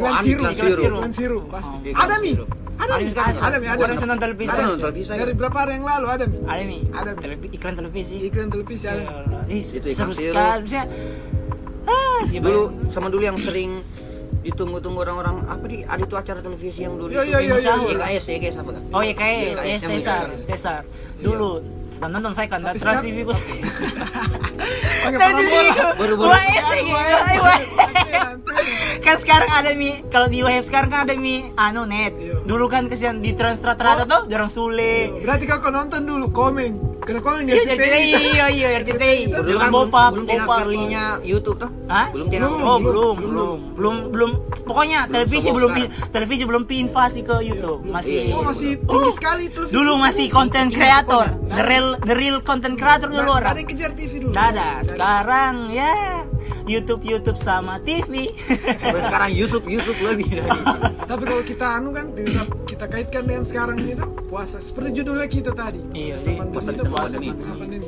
Oh, 0.00 0.16
sirup, 0.24 0.48
sirup. 0.56 0.80
sirup, 0.80 0.96
iklan 0.96 1.12
sirup 1.12 1.44
pasti. 1.52 1.76
Iklan 1.92 2.00
Ada 2.08 2.14
mi, 2.24 2.32
sirup. 2.32 2.48
ada 2.80 2.92
mi, 2.96 3.08
sekarang. 3.12 3.36
ada 3.36 3.56
mi, 3.60 3.66
ada 3.68 3.82
mi. 3.84 3.96
nonton 4.00 4.18
televisi. 4.24 4.48
Ada 4.48 4.62
nonton 4.64 4.80
televisi. 4.80 5.08
Dari 5.12 5.32
berapa 5.36 5.56
hari 5.60 5.72
yang 5.76 5.84
lalu 5.84 6.06
ada 6.08 6.24
mi. 6.24 6.38
Ada 6.48 6.62
mi. 6.64 6.78
Ada 6.88 7.10
iklan 7.52 7.74
televisi. 7.76 8.16
Iklan 8.24 8.48
televisi 8.48 8.84
Ya 8.88 8.96
ada. 8.96 9.38
Ih, 9.44 9.60
Itu 9.60 9.86
iklan 9.92 10.10
sirup. 10.16 10.40
Ah? 11.84 12.22
Dulu 12.24 12.88
sama 12.88 13.12
dulu 13.12 13.22
yang 13.28 13.36
sering 13.36 13.84
ditunggu-tunggu 14.40 15.04
orang-orang 15.04 15.36
apa 15.44 15.68
di 15.68 15.84
ada 15.84 16.00
tuh 16.08 16.16
acara 16.16 16.40
televisi 16.40 16.88
yang 16.88 16.96
dulu 16.96 17.12
Iya, 17.12 17.22
itu 17.24 17.30
iya, 17.30 17.38
iya, 17.44 17.54
Bimo 17.76 17.88
iya. 17.92 18.08
EKS 18.08 18.24
EKS 18.32 18.56
apa 18.64 18.70
kan 18.72 18.82
Oh 18.92 19.02
iya 19.04 19.14
kayak 19.14 19.36
Iya, 19.36 19.62
yang 19.76 19.80
Cesar, 19.84 20.24
Cesar. 20.48 20.82
Dulu 21.20 21.60
sedang 21.90 22.12
nonton 22.16 22.32
saya 22.32 22.48
kan, 22.48 22.64
Trans 22.64 23.02
TV 23.04 23.28
ku. 23.28 23.32
Trans 23.34 23.44
TV 25.36 25.52
Antena, 26.96 27.52
antena. 27.84 28.24
Kan 29.00 29.16
sekarang 29.16 29.50
ada 29.52 29.70
mi, 29.76 30.00
kalau 30.12 30.28
di 30.28 30.40
web 30.40 30.64
sekarang 30.64 30.88
kan 30.92 31.00
ada 31.08 31.14
mi 31.16 31.52
anu 31.60 31.84
net. 31.84 32.16
Iya. 32.16 32.40
Dulu 32.44 32.68
kan 32.72 32.88
kesian 32.88 33.20
di 33.20 33.36
Trans 33.36 33.60
rata-rata 33.60 34.08
tuh 34.08 34.22
jarang 34.32 34.48
sule. 34.48 35.12
Berarti 35.24 35.44
kau 35.44 35.72
nonton 35.72 36.04
dulu 36.04 36.32
komen. 36.32 36.89
Kena 37.00 37.18
komen 37.24 37.48
di 37.48 37.52
Iya, 37.56 37.62
RCTI. 37.64 38.10
Iya, 38.12 38.46
iya, 38.52 38.68
RCTI. 38.80 39.20
Dengan 39.32 39.40
kan 39.40 39.70
belum, 39.72 39.88
bopap, 39.88 40.10
belum 40.14 40.26
sekalinya 40.28 41.04
YouTube 41.24 41.58
tuh 41.58 41.70
Hah? 41.88 42.06
belum 42.12 42.26
Belum. 42.30 42.52
Oh 42.60 42.78
belum, 42.78 43.14
belum, 43.20 43.58
belum, 43.76 43.96
belum. 44.12 44.30
Pokoknya 44.68 45.08
Belum 45.08 45.14
televisi 45.16 45.48
belum, 45.50 45.70
televisi 46.14 46.42
belum 46.46 46.62
invasi 46.68 47.20
ke 47.26 47.36
YouTube, 47.42 47.80
masih. 47.88 48.30
Iya, 48.30 48.34
Oh 48.38 48.42
masih 48.46 48.70
tinggi 48.78 49.10
sekali 49.16 49.44
televisi. 49.50 49.74
Dulu 49.74 49.92
masih 49.98 50.26
content 50.30 50.68
creator, 50.70 51.26
the 51.50 51.62
real, 51.66 51.88
the 52.06 52.14
real 52.14 52.38
content 52.44 52.76
creator 52.78 53.10
dulu 53.10 53.40
orang. 53.42 53.50
ada 53.50 53.58
yang 53.58 53.68
kejar 53.68 53.90
TV 53.96 54.12
dulu. 54.22 54.32
Ada. 54.36 54.68
Sekarang 54.86 55.74
ya 55.74 56.22
YouTube 56.70 57.02
YouTube 57.02 57.34
sama 57.34 57.82
TV. 57.82 58.30
Tapi 58.78 58.98
sekarang 59.02 59.30
Yusuf 59.34 59.62
Yusuf 59.66 59.96
lebih 59.98 60.38
dari 60.38 60.50
Tapi 61.10 61.22
kalau 61.26 61.42
kita 61.42 61.66
anu 61.74 61.90
kan, 61.90 62.14
kita, 62.14 62.42
kita 62.64 62.84
kaitkan 62.86 63.22
dengan 63.26 63.42
sekarang 63.42 63.82
ini 63.82 63.98
tuh 63.98 64.06
puasa. 64.30 64.62
Seperti 64.62 65.02
judulnya 65.02 65.26
kita 65.26 65.50
tadi. 65.50 65.82
Iya 65.90 66.16
sih. 66.16 66.38
pandemi 66.38 66.54
Puasa 66.54 66.70
di 66.70 66.78
tengah 66.78 66.92
puasa 66.94 67.16
pandemi. 67.18 67.28
Maksudnya 67.34 67.78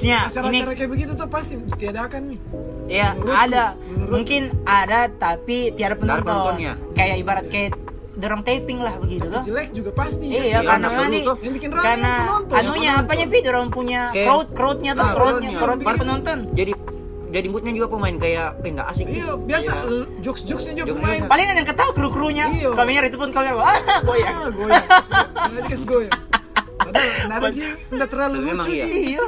ini 0.00 0.18
Acara-acara 0.24 0.72
kayak 0.72 0.90
begitu 0.90 1.12
tuh 1.12 1.28
pasti 1.28 1.54
ditiadakan 1.60 2.20
nih. 2.30 2.40
ya 2.88 3.08
Menurutku, 3.12 3.36
ada, 3.36 3.64
mungkin 4.08 4.42
ada 4.64 5.00
tapi 5.12 5.70
tiada 5.76 5.94
penonton. 5.94 6.24
penontonnya. 6.24 6.72
Kayak 6.96 7.16
ibarat 7.20 7.46
kayak 7.46 7.70
dorong 8.16 8.42
taping 8.42 8.80
lah 8.82 8.94
begitu 8.98 9.26
tuh. 9.30 9.42
Jelek 9.42 9.68
juga 9.72 9.90
pasti. 9.94 10.26
Iya, 10.28 10.42
Iya, 10.42 10.58
karena 10.66 10.88
ini 11.08 11.18
tuh. 11.22 11.36
Yang 11.40 11.52
bikin 11.56 11.70
rame 11.70 11.84
karena 11.84 12.12
penonton. 12.20 12.56
anunya 12.58 12.90
apanya 12.98 13.26
pi 13.30 13.38
dorong 13.40 13.68
punya 13.70 14.00
crowd 14.12 14.48
crowdnya 14.52 14.92
tuh 14.92 15.06
crowdnya 15.14 15.50
crowd 15.56 15.80
penonton. 15.80 16.38
jadi 16.52 16.72
jadi 17.30 17.46
moodnya 17.46 17.72
juga 17.72 17.88
pemain 17.88 18.12
kayak 18.12 18.48
nggak 18.60 18.86
asik 18.88 19.06
Iya, 19.06 19.34
biasa 19.36 19.72
jokes-jokesnya 20.18 20.74
juga 20.76 20.86
Jokes- 20.88 21.00
pemain. 21.00 21.18
jokes. 21.18 21.30
Palingan 21.30 21.54
yang 21.56 21.68
ketahui 21.68 21.92
kru 21.92 22.08
krunya. 22.10 22.46
Iya. 22.48 22.70
Kamera 22.72 23.04
itu 23.06 23.16
pun 23.16 23.30
kamera 23.30 23.54
ah 23.56 23.76
goyang. 24.02 24.34
Ah, 24.36 24.48
goyang. 24.50 24.86
Nanti 25.34 25.60
kes 25.68 25.82
goyang. 25.84 26.14
Padahal 26.76 27.08
nggak 27.22 27.38
ada 27.38 27.48
Ji, 27.50 27.62
nggak 27.88 28.08
terlalu 28.08 28.36
memang 28.42 28.66
lucu. 28.66 28.74
iya. 28.74 28.86
Iya. 28.86 29.24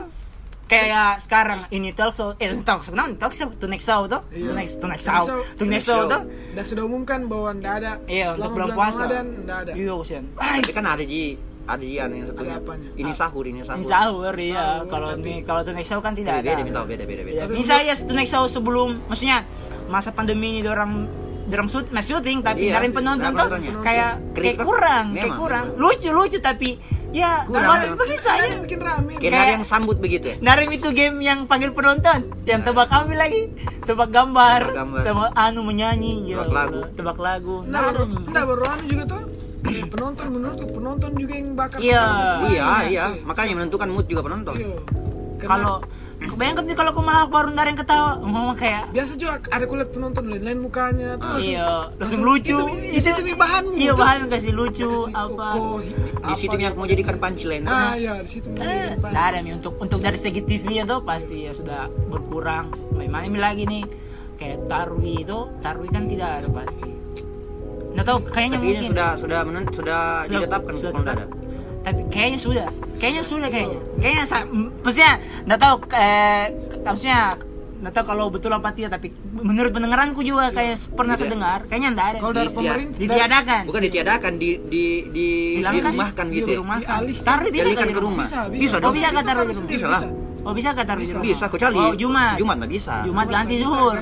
Kayak 0.65 1.21
sekarang 1.21 1.61
ini 1.69 1.93
talk 1.93 2.11
show, 2.11 2.33
eh 2.35 2.49
talk 2.63 2.81
show, 2.81 2.97
kenapa 2.97 3.13
talk 3.21 3.37
show, 3.37 3.53
to 3.53 3.69
next 3.69 3.85
show 3.85 4.09
tuh, 4.09 4.25
Iya. 4.33 4.49
to 4.49 4.53
next, 4.57 4.75
to 4.75 4.87
next 4.89 5.05
show, 5.05 5.25
to 5.53 5.65
next 5.69 5.85
show 5.85 6.09
tuh, 6.09 6.25
Dan 6.57 6.65
sudah 6.65 6.83
umumkan 6.83 7.29
bahwa 7.29 7.53
nggak 7.53 7.75
ada 7.77 7.93
iya 8.07 8.33
selama 8.33 8.41
untuk 8.41 8.51
bulan 8.57 8.69
puasa, 8.73 9.03
Ramadan 9.05 9.27
nggak 9.45 9.59
ada. 9.61 9.73
iya 9.77 9.93
kan 10.73 10.85
ada 10.89 11.05
ji 11.05 11.37
ada 11.63 11.79
ji 11.81 11.95
yang 11.95 12.27
satunya 12.27 12.53
Ada 12.53 12.61
apanya? 12.61 12.89
ini 12.93 13.13
sahur 13.13 13.45
ini 13.45 13.61
sahur. 13.61 13.79
Ini 13.79 13.87
sahur 13.87 14.35
ya, 14.35 14.53
Sahur, 14.53 14.87
kalau 14.89 15.09
ini 15.17 15.35
kalau 15.43 15.61
to 15.63 15.71
next 15.71 15.89
show 15.89 16.01
kan 16.01 16.13
tidak 16.13 16.41
beda 16.41 16.53
ada, 16.53 16.63
beda 16.63 16.81
beda 16.83 17.05
beda 17.05 17.23
beda. 17.23 17.37
Ya, 17.37 17.45
ini 17.47 17.63
saya 17.63 17.93
to 17.95 18.13
next 18.13 18.31
show 18.31 18.45
sebelum, 18.45 19.03
maksudnya 19.07 19.47
masa 19.87 20.11
pandemi 20.11 20.59
ini 20.59 20.67
orang 20.67 21.07
orang 21.45 21.69
shoot, 21.69 21.87
mas 21.91 22.03
syuting 22.03 22.41
tapi 22.41 22.67
Iya, 22.67 22.81
narin 22.81 22.93
penonton 22.93 23.31
tuh 23.31 23.49
kayak 23.83 24.13
kayak 24.33 24.57
kurang, 24.59 25.13
kayak 25.13 25.37
kurang, 25.37 25.67
lucu 25.77 26.09
lucu 26.09 26.39
tapi 26.39 26.81
ya 27.13 27.45
seperti 27.45 28.15
Ada 28.15 28.25
saya. 28.25 28.45
yang 28.49 28.65
bikin 28.65 28.81
rame. 28.81 29.13
kayak 29.21 29.49
yang 29.53 29.65
sambut 29.67 30.01
begitu 30.01 30.33
ya? 30.33 30.37
Narim 30.41 30.73
itu 30.73 30.89
game 30.91 31.21
yang 31.21 31.45
panggil 31.45 31.69
penonton, 31.71 32.33
yang 32.43 32.65
tebak 32.65 32.89
kami 32.89 33.15
lagi, 33.15 33.53
tebak 33.85 34.09
gambar, 34.09 34.61
Tebak 34.65 34.77
gambar. 34.81 35.03
tebak 35.05 35.31
anu 35.37 35.61
menyanyi, 35.61 36.15
ya 36.27 36.41
Tebak 36.41 36.49
lagu. 36.49 36.79
Allah, 36.79 36.89
tebak 36.97 37.19
lagu. 37.21 37.55
Nah, 37.69 37.81
nah, 38.33 38.43
baru 38.43 38.65
anu 38.65 38.83
juga 38.89 39.05
tuh. 39.07 39.23
Eh, 39.65 39.85
penonton 39.85 40.27
menurutku 40.29 40.67
penonton 40.71 41.11
juga 41.15 41.33
yang 41.33 41.49
bakar 41.53 41.79
Iya. 41.79 42.01
semangat 42.01 42.27
iya 42.45 42.63
pemainnya. 42.65 42.89
iya 42.89 43.05
makanya 43.23 43.53
menentukan 43.57 43.89
mood 43.89 44.07
juga 44.07 44.23
penonton 44.23 44.55
Iya. 44.57 44.77
Karena 45.35 45.51
Kalau 45.51 45.77
bayangkan 46.33 46.63
nih 46.63 46.77
kalau 46.79 46.91
aku 46.93 47.03
malah 47.03 47.27
baru 47.27 47.51
ntar 47.51 47.67
yang 47.67 47.75
ketawa, 47.77 48.15
ngomong 48.17 48.55
kayak 48.55 48.95
biasa 48.95 49.13
juga 49.17 49.43
ada 49.45 49.65
kulit 49.65 49.91
penonton 49.91 50.23
lain-lain 50.25 50.55
mukanya 50.57 51.19
tuh 51.19 51.35
langsung 51.35 51.51
iya, 51.51 51.67
langsung 51.93 52.23
lucu. 52.23 52.55
itu, 52.55 52.63
di 52.89 53.01
situ 53.03 53.21
nih 53.21 53.35
bahanmu 53.35 53.75
Iya 53.75 53.91
tuh. 53.91 53.99
bahan 53.99 54.21
kasih 54.29 54.53
lucu 54.53 54.87
Kasih 54.87 55.11
apa. 55.13 55.47
koko, 55.51 55.83
di 56.23 56.35
situ 56.37 56.55
yang 56.57 56.75
mau 56.75 56.87
jadikan 56.87 57.19
punchline 57.19 57.67
ah 57.67 57.99
iya 57.99 58.23
di 58.23 58.31
situ 58.31 58.47
Eh, 58.55 58.95
ada 59.03 59.35
nih 59.37 59.53
untuk 59.53 59.75
untuk 59.77 59.99
dari 59.99 60.15
segi 60.15 60.41
TV 60.41 60.79
itu 60.79 60.97
pasti 61.03 61.43
ya 61.43 61.51
sudah 61.51 61.81
berkurang. 62.07 62.71
Bagaimana 62.93 63.27
ini 63.27 63.39
lagi 63.41 63.63
nih 63.67 63.83
kayak 64.39 64.59
tarwi 64.67 65.27
itu, 65.27 65.39
tarwi 65.59 65.87
kan 65.89 66.07
tidak 66.07 66.39
ada 66.39 66.49
pasti. 66.55 66.91
Nggak 67.93 68.07
tahu 68.07 68.19
kayaknya 68.27 68.53
tapi 68.53 68.65
ini 68.65 68.73
mungkin. 68.73 68.91
sudah 68.91 69.09
sudah 69.15 69.39
menen, 69.43 69.65
sudah, 69.69 70.01
Sudah- 70.23 70.33
ditetapkan 70.39 70.73
sudah 70.75 70.91
kalau 70.91 71.03
nggak 71.03 71.15
ada 71.15 71.25
tetap. 71.25 71.39
tapi 71.83 72.01
kayaknya 72.09 72.39
sudah. 72.39 72.67
Kayaknya 72.95 73.23
sudah 73.23 73.49
kayaknya. 73.49 73.81
Kayaknya 73.99 74.25
sa- 74.25 74.49
m- 74.49 74.71
maksudnya 74.79 75.13
nggak 75.45 75.59
tahu 75.59 75.75
eh, 75.93 76.45
maksudnya 76.81 77.21
nggak 77.83 77.93
tahu 77.93 78.05
kalau 78.07 78.31
betul 78.31 78.53
apa 78.53 78.71
tidak 78.71 78.95
tapi 78.95 79.11
menurut 79.35 79.71
pendengaranku 79.71 80.23
juga 80.23 80.49
kayak 80.49 80.79
pernah 80.95 81.19
saya 81.19 81.29
dengar 81.29 81.67
kayaknya 81.67 81.89
enggak 81.91 82.07
ada. 82.09 82.19
Kalau 82.21 82.31
dari 82.33 82.47
Di- 82.47 82.55
pemerintah 82.55 82.97
ditiadakan. 82.97 83.63
Bukan 83.67 83.83
ditiadakan 83.83 84.33
di 84.37 84.51
di 84.63 84.85
di 85.09 85.29
dirumahkan 85.59 86.27
gitu 86.31 86.47
di 86.47 86.55
ya 86.55 87.21
taruh 87.21 87.51
bisa 87.51 87.63
Jadikan 87.67 87.83
kan 87.83 87.89
ke 87.89 88.01
rumah. 88.01 88.23
Bisa, 88.23 88.39
bisa. 88.47 88.55
bisa. 88.55 88.75
Oh, 88.75 88.81
dong 88.81 88.95
bisa 88.95 89.03
taruh 89.03 89.19
di 89.19 89.27
taruh 89.27 89.43
rumah? 89.43 89.59
sendiri, 89.59 89.77
Bisa. 89.77 89.89
Lah. 89.91 90.03
oh 90.43 90.53
bisa 90.53 90.69
kan 90.73 90.85
taruh 90.85 91.03
di 91.03 91.11
rumah? 91.11 91.25
Bisa 91.25 91.45
kecuali 91.51 91.79
oh 91.81 91.95
Jumat. 91.95 92.35
Jumat 92.37 92.55
nggak 92.57 92.73
bisa. 92.73 92.95
Jumat 93.03 93.27
ganti 93.29 93.55
Bisa, 93.55 93.67
zuhur. 93.67 93.97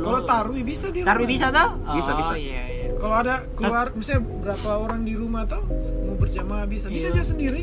Kalau 0.00 0.20
taruh 0.24 0.54
bisa 0.58 0.86
di 0.88 1.00
taruh 1.02 1.20
rumah. 1.20 1.28
bisa 1.30 1.46
toh? 1.50 1.68
Bisa, 1.92 2.10
oh, 2.10 2.16
bisa. 2.18 2.32
iya, 2.34 2.60
iya. 2.64 2.73
Kalau 3.04 3.16
ada 3.20 3.34
keluar, 3.52 3.92
misalnya 3.92 4.22
berapa 4.40 4.70
orang 4.78 5.04
di 5.04 5.12
rumah 5.12 5.44
tuh 5.44 5.60
mau 6.02 6.16
berjamaah 6.16 6.64
bisa, 6.64 6.88
bisa 6.88 7.06
Iya. 7.06 7.12
juga 7.12 7.24
sendiri. 7.26 7.62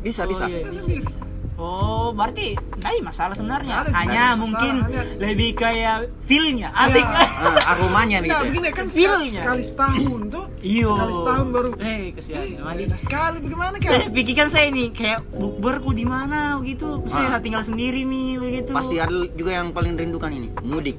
bisa 0.00 0.24
Oh, 0.24 0.26
bisa 0.26 0.44
iya, 0.48 0.56
Bisa 0.56 0.66
bisa, 0.66 0.80
sendiri. 0.80 1.04
bisa. 1.04 1.20
Oh, 1.54 2.10
berarti 2.10 2.56
ada 2.74 2.90
masalah 2.98 3.36
sebenarnya. 3.36 3.74
Ada, 3.78 3.90
Hanya 3.94 4.24
ada 4.26 4.40
mungkin 4.40 4.72
masalah, 4.74 4.98
hanya- 4.98 5.20
lebih 5.20 5.50
kayak 5.54 5.96
feel-nya. 6.24 6.72
Asik. 6.74 7.04
Iya. 7.04 7.22
Ah, 7.22 7.70
aromanya 7.70 8.18
Nah, 8.18 8.24
gitu 8.24 8.34
ya. 8.34 8.42
begini 8.42 8.68
kan 8.72 8.86
sekali, 8.88 8.98
Feel-nya. 8.98 9.38
sekali 9.38 9.62
setahun 9.62 10.20
tuh. 10.26 10.44
Iyo. 10.58 10.90
Sekali 10.90 11.12
setahun 11.12 11.46
baru. 11.52 11.70
Eh, 11.78 12.02
kesian. 12.10 12.40
Eh, 12.42 12.98
sekali 12.98 13.36
bagaimana 13.38 13.76
Saya 13.76 14.00
kan? 14.00 14.10
pikirkan 14.10 14.48
saya 14.48 14.66
nih 14.70 14.88
kayak 14.90 15.20
bukberku 15.30 15.90
di 15.92 16.02
mana 16.02 16.56
begitu. 16.56 16.88
Saya 17.06 17.28
Ah. 17.28 17.38
tinggal 17.38 17.62
sendiri 17.62 18.02
nih 18.02 18.40
begitu. 18.40 18.70
pasti 18.72 18.96
ada 18.96 19.12
juga 19.30 19.52
yang 19.52 19.70
paling 19.70 19.94
rindukan 19.94 20.32
ini 20.32 20.48
mudik 20.62 20.96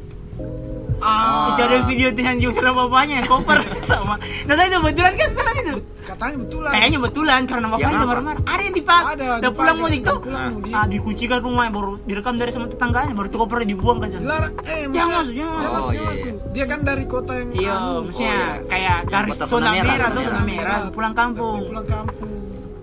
Ah, 1.05 1.47
itu 1.49 1.61
ada 1.61 1.77
video 1.83 2.09
Tuhan 2.09 2.35
Jung 2.37 2.53
sama 2.53 2.71
bapaknya 2.81 3.19
koper 3.23 3.59
sama. 3.85 4.15
Nah, 4.45 4.53
itu 4.57 4.77
betulan 4.79 5.13
kan 5.13 5.27
setelah 5.29 5.53
itu. 5.57 5.73
Katanya 6.03 6.35
betul 6.37 6.59
lah. 6.59 6.71
Kayaknya 6.73 6.99
betulan 6.99 7.41
karena 7.43 7.67
bapaknya 7.69 7.85
Yang 7.85 7.95
apa? 7.97 8.09
marah-marah. 8.09 8.41
Ada 8.45 8.61
yang 8.61 8.75
dipak. 8.75 9.03
Ada, 9.09 9.25
Udah 9.39 9.51
pulang 9.51 9.77
mudik 9.77 10.01
tuh. 10.01 10.17
Pulang 10.19 10.51
mudik. 10.53 10.73
Ah, 10.73 10.85
dikuncikan 10.85 11.39
rumah 11.39 11.65
baru 11.69 11.91
direkam 12.01 12.35
dari 12.35 12.51
sama 12.51 12.67
tetangganya 12.67 13.13
baru 13.13 13.27
tuh 13.29 13.39
kopernya 13.41 13.67
dibuang 13.67 13.97
ke 13.97 14.07
sana. 14.07 14.21
Dilarang, 14.21 14.53
eh 14.61 14.79
Jangan 14.85 14.87
maksudnya- 14.87 15.07
masuk, 15.13 15.33
jangan 15.33 15.51
jangan 15.53 15.63
masuk. 15.63 15.73
masuk, 15.73 15.83
Oh, 15.83 15.91
jangan 15.91 15.93
iya, 15.93 16.03
masuk. 16.05 16.35
Dia 16.49 16.65
kan 16.65 16.79
dari 16.81 17.05
kota 17.05 17.33
yang 17.33 17.49
Iya, 17.53 17.73
maksudnya 17.99 18.27
Oh, 18.29 18.33
iya. 18.33 18.47
kayak 18.65 18.97
Yang 18.99 19.11
garis 19.13 19.37
zona 19.43 19.69
merah, 19.71 20.09
tuh 20.09 20.23
zona 20.23 20.41
merah. 20.43 20.79
pulang 20.89 21.13
kampung. 21.13 21.59
Pulang 21.65 21.87
kampung. 21.87 22.31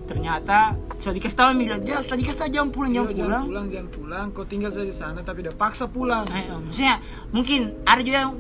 Ternyata 0.06 0.58
sudah 1.00 1.14
dikasih 1.14 1.34
tahu 1.34 1.48
bilang, 1.58 1.80
"Ya, 1.82 1.98
sudah 1.98 2.18
dikasih 2.18 2.38
tahu 2.38 2.50
jam 2.50 2.66
pulang, 2.68 2.90
jam 2.90 3.02
Iya, 3.02 3.10
jangan 3.10 3.24
pulang." 3.24 3.44
pulang, 3.46 3.66
jangan 3.66 3.88
pulang. 3.90 4.26
Kau 4.30 4.44
tinggal 4.44 4.70
saja 4.70 4.84
di 4.84 4.94
sana, 4.94 5.18
tapi 5.20 5.42
udah 5.42 5.54
paksa 5.54 5.84
pulang. 5.86 6.24
Eh, 6.26 6.44
eh, 6.44 6.58
maksudnya 6.60 6.94
mungkin 7.30 7.60
ada 7.82 8.00
juga 8.00 8.18
yang 8.20 8.32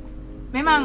memang 0.50 0.82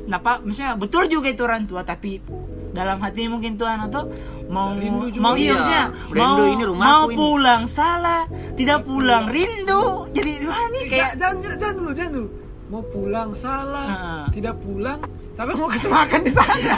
kenapa 0.00 0.40
maksudnya 0.40 0.72
betul 0.74 1.04
juga 1.06 1.28
itu 1.28 1.42
orang 1.42 1.64
tua 1.64 1.82
tapi 1.82 2.22
dalam 2.70 2.96
hatinya 2.98 3.34
mungkin 3.34 3.54
Tuhan 3.54 3.78
atau 3.82 4.06
mau 4.48 4.70
Rindu 4.72 5.10
juga. 5.10 5.20
mau 5.20 5.34
iya, 5.34 5.42
Iya, 5.42 5.52
maksudnya 5.52 5.84
rindu 6.08 6.22
mau 6.38 6.46
ini 6.46 6.64
rumahku 6.64 6.86
mau 6.86 7.04
ini. 7.04 7.16
pulang 7.16 7.62
salah 7.66 8.22
tidak 8.54 8.80
pulang 8.82 9.24
rindu 9.26 9.82
jadi 10.08 10.30
wah 10.42 10.64
nih 10.68 10.78
Eh, 10.78 10.88
kayak 10.88 11.10
jangan, 11.16 11.36
jangan, 11.36 11.58
jangan 11.58 11.74
dulu, 11.76 11.90
jangan 11.92 12.12
dulu. 12.14 12.28
Mau 12.68 12.82
pulang 12.84 13.30
salah, 13.34 13.88
Ah. 13.88 14.26
tidak 14.30 14.54
pulang, 14.58 15.00
sampai 15.38 15.54
mau 15.54 15.70
kasih 15.70 15.86
makan 15.86 16.20
di 16.26 16.32
sana. 16.34 16.74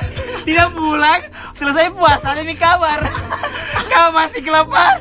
tidak 0.46 0.68
pulang 0.76 1.20
selesai 1.56 1.88
puasa 1.96 2.36
ada 2.36 2.42
nih 2.44 2.58
kabar 2.58 2.98
kau 3.88 4.08
mati 4.12 4.44
kelaparan 4.44 5.00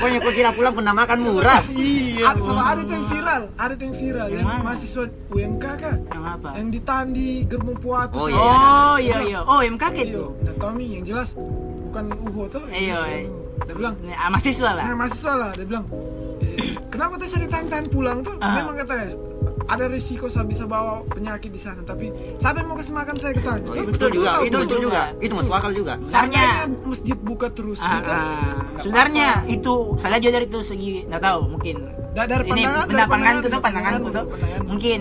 pokoknya 0.00 0.18
kau 0.24 0.32
tidak 0.32 0.52
pulang 0.56 0.74
pernah 0.74 0.94
makan 0.96 1.18
murah 1.22 1.62
iya 1.76 2.34
ada 2.34 2.40
sama 2.40 2.62
ada 2.72 2.80
tuh 2.82 2.94
yang 2.96 3.06
viral, 3.06 3.42
ada 3.54 3.72
tuh 3.76 3.84
yang 3.86 3.96
viral 3.96 4.28
Yang 4.32 4.42
yang 4.42 4.64
mahasiswa 4.64 5.04
UMK 5.30 5.64
kak, 5.78 5.96
yang 6.08 6.24
apa 6.24 6.48
yang 6.56 6.68
ditahan 6.72 7.08
di 7.12 7.44
gerbong 7.46 7.78
Puatu. 7.78 8.16
Oh, 8.16 8.26
iya. 8.26 8.40
oh 8.40 8.96
iya 8.98 9.18
iya 9.22 9.40
oh 9.44 9.60
MKK 9.62 9.96
Iya, 10.00 10.04
itu 10.08 10.24
nah 10.42 10.54
Tommy 10.58 10.86
yang 10.98 11.04
jelas 11.04 11.36
bukan 11.86 12.04
UHO 12.26 12.44
tuh. 12.50 12.64
Iya, 12.72 12.98
iya. 13.08 13.28
Dia 13.62 13.74
bilang, 13.76 13.94
Ah, 14.16 14.28
mahasiswa 14.32 14.70
lah 14.72 14.84
nah 14.84 14.96
mahasiswa 14.98 15.32
lah, 15.36 15.50
dia 15.54 15.66
bilang, 15.68 15.84
eh, 16.42 16.74
kenapa 16.90 17.20
tuh 17.20 17.28
saya 17.28 17.46
ditahan-tahan 17.46 17.86
pulang 17.92 18.18
tuh? 18.24 18.34
Ah. 18.40 18.56
Memang 18.58 18.74
katanya 18.80 19.12
ada 19.66 19.84
risiko 19.86 20.26
saya 20.26 20.42
bisa 20.42 20.62
bawa 20.62 21.02
penyakit 21.06 21.48
di 21.48 21.58
sana, 21.58 21.82
tapi 21.82 22.08
siapa 22.36 22.58
yang 22.58 22.68
mau 22.68 22.76
kasih 22.76 22.92
makan 22.92 23.14
saya 23.14 23.32
ketanya? 23.32 23.66
Oh, 23.66 23.74
iya, 23.74 23.82
betul 23.84 24.08
juga 24.12 24.30
itu 24.38 24.46
betul 24.46 24.60
betul 24.62 24.78
juga 24.80 25.02
itu 25.18 25.32
masuk 25.32 25.52
akal 25.52 25.72
juga 25.72 25.94
Sebenarnya 26.00 26.46
masjid 26.82 27.16
buka 27.16 27.46
terus 27.48 27.78
Ah, 27.78 27.90
kita, 27.92 28.12
ah. 28.12 28.54
sebenarnya 28.78 29.28
itu 29.46 29.72
saya 29.96 30.10
lihat 30.12 30.22
juga 30.22 30.34
dari 30.34 30.46
itu 30.46 30.58
segi 30.60 30.90
nggak 31.04 31.18
tahu 31.20 31.40
mungkin 31.48 31.76
Da- 32.12 32.24
dari 32.24 32.44
ini 32.44 32.62
pandangan- 32.62 32.86
dari 32.86 32.96
pandangan, 33.04 33.34
tuh 33.36 33.50
dari 33.50 33.60
pandanganku 33.60 34.08
tuh 34.08 34.24
pandangan. 34.24 34.62
mungkin 34.64 35.00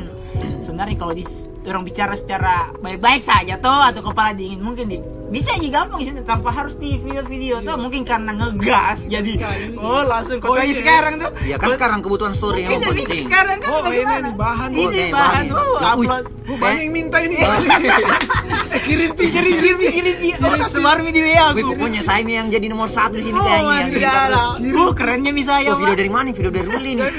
sebenarnya 0.60 0.96
kalau 0.98 1.14
di 1.14 1.24
orang 1.68 1.84
bicara 1.84 2.14
secara 2.14 2.54
baik-baik 2.76 3.22
saja 3.22 3.56
tuh 3.56 3.82
atau 3.84 4.02
kepala 4.02 4.32
dingin 4.32 4.60
mungkin 4.60 4.86
di, 4.86 4.98
bisa 5.28 5.52
aja 5.52 5.68
gampang 5.74 6.00
sih 6.00 6.14
tanpa 6.22 6.50
harus 6.50 6.74
di 6.76 6.96
video-video 6.96 7.60
tuh 7.60 7.76
mungkin 7.76 8.02
karena 8.02 8.32
ngegas 8.32 9.06
jadi 9.06 9.32
sekali. 9.32 9.64
oh 9.76 10.02
langsung 10.02 10.38
kok 10.38 10.48
Oh, 10.48 10.56
kayak 10.56 10.68
iya. 10.68 10.78
sekarang 10.78 11.14
tuh 11.18 11.30
ya 11.44 11.56
kan 11.56 11.70
sekarang 11.72 12.00
kebutuhan 12.00 12.32
story 12.32 12.64
yang 12.64 12.76
itu 12.76 12.86
ini 12.86 13.02
penting 13.02 13.24
sekarang 13.26 13.58
kan 13.58 13.68
Oh, 13.68 13.80
ini 13.80 13.86
bagaimana 13.88 14.28
bahan. 14.32 14.70
ini 14.70 14.80
Oh, 14.80 14.90
bahan 14.90 15.12
bahan. 15.12 15.46
oh 15.52 15.76
Ya, 15.76 15.92
wih. 15.92 16.08
upload 16.08 16.26
Oh, 16.46 16.58
banyak 16.62 16.78
yang 16.80 16.94
minta 16.94 17.18
ini. 17.20 17.36
eh 17.42 18.82
kirim 18.86 19.12
kirim 19.18 19.44
kirim 19.58 19.78
kirim 19.82 20.16
kirim 20.22 20.46
oh 20.46 20.54
sebar 20.62 21.02
di 21.02 21.18
WA 21.18 21.52
Wih, 21.52 21.64
aku 21.64 21.74
pokoknya 21.74 22.02
saya 22.02 22.22
yang 22.22 22.48
jadi 22.48 22.70
nomor 22.70 22.86
satu 22.86 23.18
di 23.18 23.26
sini 23.26 23.34
Oh, 23.34 23.42
kayaknya 23.42 23.82
cerita 23.90 24.22
terus. 24.30 24.46
Uh, 24.78 24.92
kerennya 24.94 25.32
misalnya, 25.34 25.74
Oh, 25.74 25.82
video 25.82 25.98
dari 25.98 26.12
mana? 26.12 26.30
Video 26.30 26.52
dari 26.54 26.68
Ruli 26.68 26.92
nih. 26.96 27.10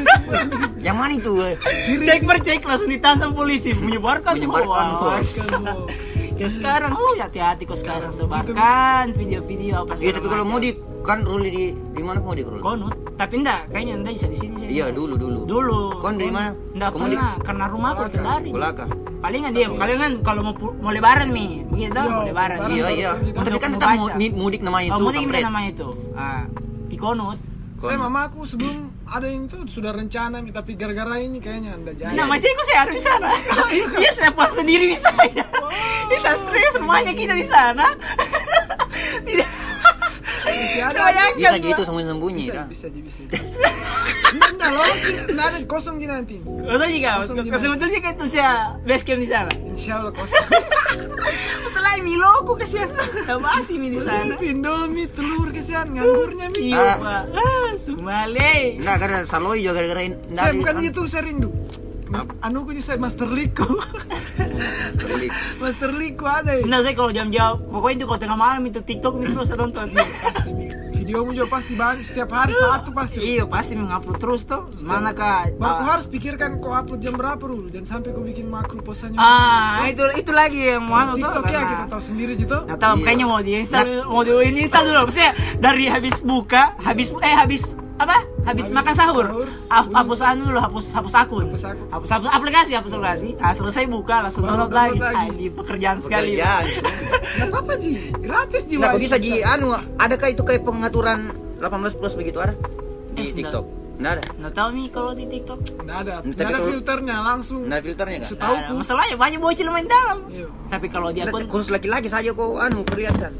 Yang 0.86 0.96
mana 0.96 1.12
itu? 1.12 1.32
Cek 2.00 2.20
per 2.22 2.38
cek 2.38 2.62
langsung 2.62 2.86
ditahan 2.86 3.18
sama 3.18 3.32
polisi 3.34 3.74
menyebarkan 3.74 4.38
Menyebarkan 4.38 4.86
hoax. 4.96 5.24
Ya 6.36 6.52
sekarang, 6.52 6.92
oh 6.92 7.16
hati-hati 7.16 7.64
kok 7.64 7.80
sekarang 7.80 8.12
sebarkan 8.12 9.16
video-video 9.16 9.88
apa 9.88 9.96
Iya, 9.96 10.12
segala 10.12 10.16
tapi 10.20 10.26
kalau 10.28 10.60
di 10.60 10.70
kan 11.00 11.24
Ruli 11.24 11.48
di 11.48 11.64
di 11.72 12.02
mana 12.04 12.20
mau 12.20 12.36
di 12.36 12.44
Ruli? 12.44 12.60
konut, 12.60 12.92
tapi 13.16 13.40
enggak, 13.40 13.72
kayaknya 13.72 14.04
enggak 14.04 14.20
bisa 14.20 14.26
di 14.28 14.36
sini 14.36 14.54
sih. 14.60 14.66
Iya, 14.68 14.92
dulu 14.92 15.16
dulu. 15.16 15.48
Dulu. 15.48 15.80
Kon 15.96 16.20
dari 16.20 16.28
mana? 16.28 16.52
Enggak 16.76 16.90
Kamu 16.92 17.08
di- 17.08 17.16
pernah, 17.16 17.32
karena 17.40 17.64
rumah 17.72 17.90
aku 17.96 18.02
kendari. 18.12 18.50
Kolaka. 18.52 18.84
Palingan 19.16 19.50
dia, 19.56 19.66
palingan 19.72 20.12
kalau 20.20 20.40
mau 20.44 20.54
mau 20.76 20.92
lebaran 20.92 21.32
nih, 21.32 21.50
begitu 21.72 21.96
Iya, 21.96 22.04
mau 22.04 22.24
lebaran. 22.28 22.58
Iya, 22.68 22.86
iya. 22.92 23.10
Tapi 23.16 23.56
kan 23.56 23.70
tetap 23.72 23.88
mudik 24.36 24.60
namanya 24.60 24.88
Oh, 24.92 24.96
itu, 25.00 25.04
mudik 25.08 25.40
namanya 25.40 25.68
itu. 25.72 25.88
Ah, 26.12 26.44
di 26.84 26.96
konut. 27.00 27.40
Saya 27.80 27.96
mamaku 27.96 28.44
sebelum 28.44 28.92
ada 29.06 29.26
yang 29.30 29.46
itu 29.46 29.56
sudah 29.70 29.94
rencana 29.94 30.42
nih, 30.42 30.50
tapi 30.50 30.74
gara-gara 30.74 31.22
ini 31.22 31.38
kayaknya 31.38 31.78
anda 31.78 31.94
jadi. 31.94 32.10
Nama 32.10 32.34
cekku 32.36 32.62
saya 32.66 32.78
ada 32.86 32.92
di 32.92 33.02
sana. 33.02 33.28
Iya, 34.02 34.10
saya 34.12 34.30
puas 34.34 34.50
sendiri 34.52 34.90
di 34.90 34.98
sana. 34.98 35.22
Bisa 36.10 36.34
stres 36.34 36.74
rumahnya 36.78 37.14
kita 37.14 37.34
di 37.38 37.46
sana. 37.46 37.86
Tidak. 39.26 39.50
Saya 40.46 40.90
bayangkan. 40.92 41.38
Bisa 41.38 41.58
gitu 41.58 41.82
sembunyi-sembunyi 41.82 42.42
Bisa, 42.46 42.54
dah. 42.54 42.66
bisa, 42.66 42.86
bisa. 42.90 43.20
Enggak, 44.26 44.50
enggak 44.58 44.70
lolos, 44.74 45.00
enggak 45.30 45.46
ada 45.54 45.58
kosong 45.66 45.96
gini 46.02 46.12
nanti. 46.12 46.36
Maksudnya 46.42 46.90
juga, 46.90 47.10
Kosong 47.22 47.36
sebetulnya 47.46 47.98
kayak 48.02 48.14
itu 48.18 48.26
saya 48.36 48.50
base 48.82 49.04
camp 49.06 49.20
di 49.22 49.28
sana. 49.30 49.50
Insya 49.66 49.92
Allah 50.02 50.12
kosong. 50.12 50.46
Selain 51.96 52.12
Milo, 52.12 52.28
aku 52.44 52.60
kasihan. 52.60 52.92
Masih 53.40 53.80
mi 53.80 53.88
di 53.88 54.04
sana. 54.04 54.36
Indomie, 54.36 55.08
telur 55.08 55.48
kesian, 55.48 55.96
nganggurnya 55.96 56.52
mi. 56.52 56.68
Iya, 56.68 56.76
Ah. 56.76 56.96
Pak. 57.00 57.22
Ah, 57.32 57.70
Sumale. 57.80 58.76
Nah, 58.84 59.00
karena 59.00 59.24
Saloi 59.24 59.64
juga 59.64 59.80
gara-gara 59.80 60.04
Saya 60.28 60.52
bukan 60.52 60.74
gitu, 60.84 61.08
saya 61.08 61.24
rindu. 61.24 61.48
Anu 62.44 62.68
ku 62.68 62.76
saya 62.84 63.00
Master 63.00 63.32
Liko. 63.32 63.64
Master 65.64 65.88
Liko 65.96 66.28
ada 66.28 66.60
ya. 66.60 66.68
Nah, 66.68 66.84
saya 66.84 66.92
kalau 66.92 67.16
jam-jam, 67.16 67.64
pokoknya 67.64 67.96
itu 67.96 68.04
kalau 68.04 68.20
tengah 68.20 68.36
malam 68.36 68.60
itu 68.68 68.84
TikTok 68.84 69.16
nih 69.16 69.32
terus 69.32 69.48
saya 69.48 69.58
tonton. 69.64 69.88
Videomu 71.06 71.30
juga 71.30 71.62
pasti 71.62 71.78
banyak, 71.78 72.02
setiap 72.02 72.34
hari 72.34 72.50
satu 72.50 72.90
pasti. 72.90 73.22
Iya, 73.22 73.46
pasti 73.46 73.78
mengupload 73.78 74.18
terus 74.18 74.42
tuh. 74.42 74.66
Mana 74.82 75.14
kak? 75.14 75.54
Baru 75.54 75.78
kau 75.78 75.86
harus 75.86 76.10
pikirkan 76.10 76.58
kau 76.58 76.74
upload 76.74 76.98
jam 76.98 77.14
berapa 77.14 77.38
dulu, 77.38 77.70
jangan 77.70 78.02
sampai 78.02 78.10
kau 78.10 78.26
bikin 78.26 78.50
makro 78.50 78.82
posannya. 78.82 79.14
Ah, 79.14 79.86
itu 79.86 80.02
itu 80.18 80.34
lagi 80.34 80.74
yang 80.74 80.82
mau 80.82 81.14
tuh. 81.14 81.22
TikTok 81.22 81.46
ya 81.46 81.50
karena- 81.54 81.70
kita 81.70 81.84
tahu 81.86 82.02
sendiri 82.02 82.32
gitu. 82.34 82.58
Tahu, 82.66 82.94
Iya. 82.98 83.04
kayaknya 83.06 83.26
mau 83.30 83.38
diinstal, 83.38 83.84
mau 84.10 84.22
di 84.26 84.32
install 84.58 84.84
dulu. 84.84 85.00
Maksudnya 85.06 85.32
dari 85.62 85.84
habis 85.86 86.16
buka, 86.26 86.74
habis 86.82 87.06
eh 87.22 87.34
habis 87.38 87.62
apa? 87.96 88.16
Habis, 88.42 88.62
Habis 88.62 88.66
makan 88.70 88.94
sahur, 88.94 89.24
sahur, 89.24 89.48
hap- 89.66 89.86
tulis. 89.86 89.96
hapus 89.96 90.20
anu 90.22 90.42
dulu, 90.44 90.60
hapus 90.60 90.84
hapus 90.92 91.14
akun, 91.16 91.44
Hapus 91.46 91.64
akun. 91.66 91.86
hapus, 91.88 92.08
hapus 92.10 92.28
aplikasi, 92.30 92.72
hapus 92.72 92.92
aplikasi. 92.92 93.28
Ah 93.38 93.52
selesai 93.52 93.84
buka 93.86 94.16
langsung 94.20 94.42
download 94.42 94.70
lagi. 94.70 94.98
lagi. 94.98 95.26
Ini 95.32 95.46
pekerjaan 95.50 95.98
sekali. 95.98 96.36
Pekerjaan. 96.36 96.64
Enggak 97.36 97.48
apa-apa 97.50 97.72
Ji, 97.76 97.92
gratis 98.14 98.62
Ji. 98.64 98.76
Nah, 98.76 98.90
Wai. 98.90 99.00
bisa 99.00 99.16
di 99.16 99.40
anu, 99.40 99.68
adakah 99.96 100.28
itu 100.28 100.42
kayak 100.42 100.62
pengaturan 100.62 101.18
18 101.56 101.66
plus 101.94 102.14
begitu 102.14 102.38
ada 102.38 102.52
di 103.10 103.22
Eh, 103.22 103.32
TikTok? 103.34 103.64
Nggak 103.96 104.12
ada. 104.12 104.22
Nggak 104.36 104.52
tahu 104.54 104.68
nih 104.70 104.86
kalau 104.90 105.10
di 105.10 105.24
TikTok. 105.24 105.58
Nggak 105.78 105.98
ada, 105.98 106.14
nggak 106.20 106.36
ada 106.36 106.44
kalau- 106.52 106.68
filternya 106.68 107.16
langsung. 107.18 107.60
Nggak 107.62 107.74
ada 107.74 107.86
filternya 107.86 108.16
kan? 108.18 108.28
Setahu 108.28 108.54
Nah, 108.54 108.66
ku. 108.66 108.72
masalahnya 108.76 109.16
banyak 109.16 109.40
bocil 109.40 109.66
main 109.66 109.88
dalam. 109.88 110.18
Iya. 110.28 110.46
Tapi 110.68 110.86
kalau 110.86 111.08
di 111.08 111.20
akun, 111.22 111.48
Khusus 111.48 111.70
laki-laki 111.70 112.06
saja 112.06 112.28
kok 112.30 112.44
anu 112.56 112.84
perlihatkan. 112.84 113.32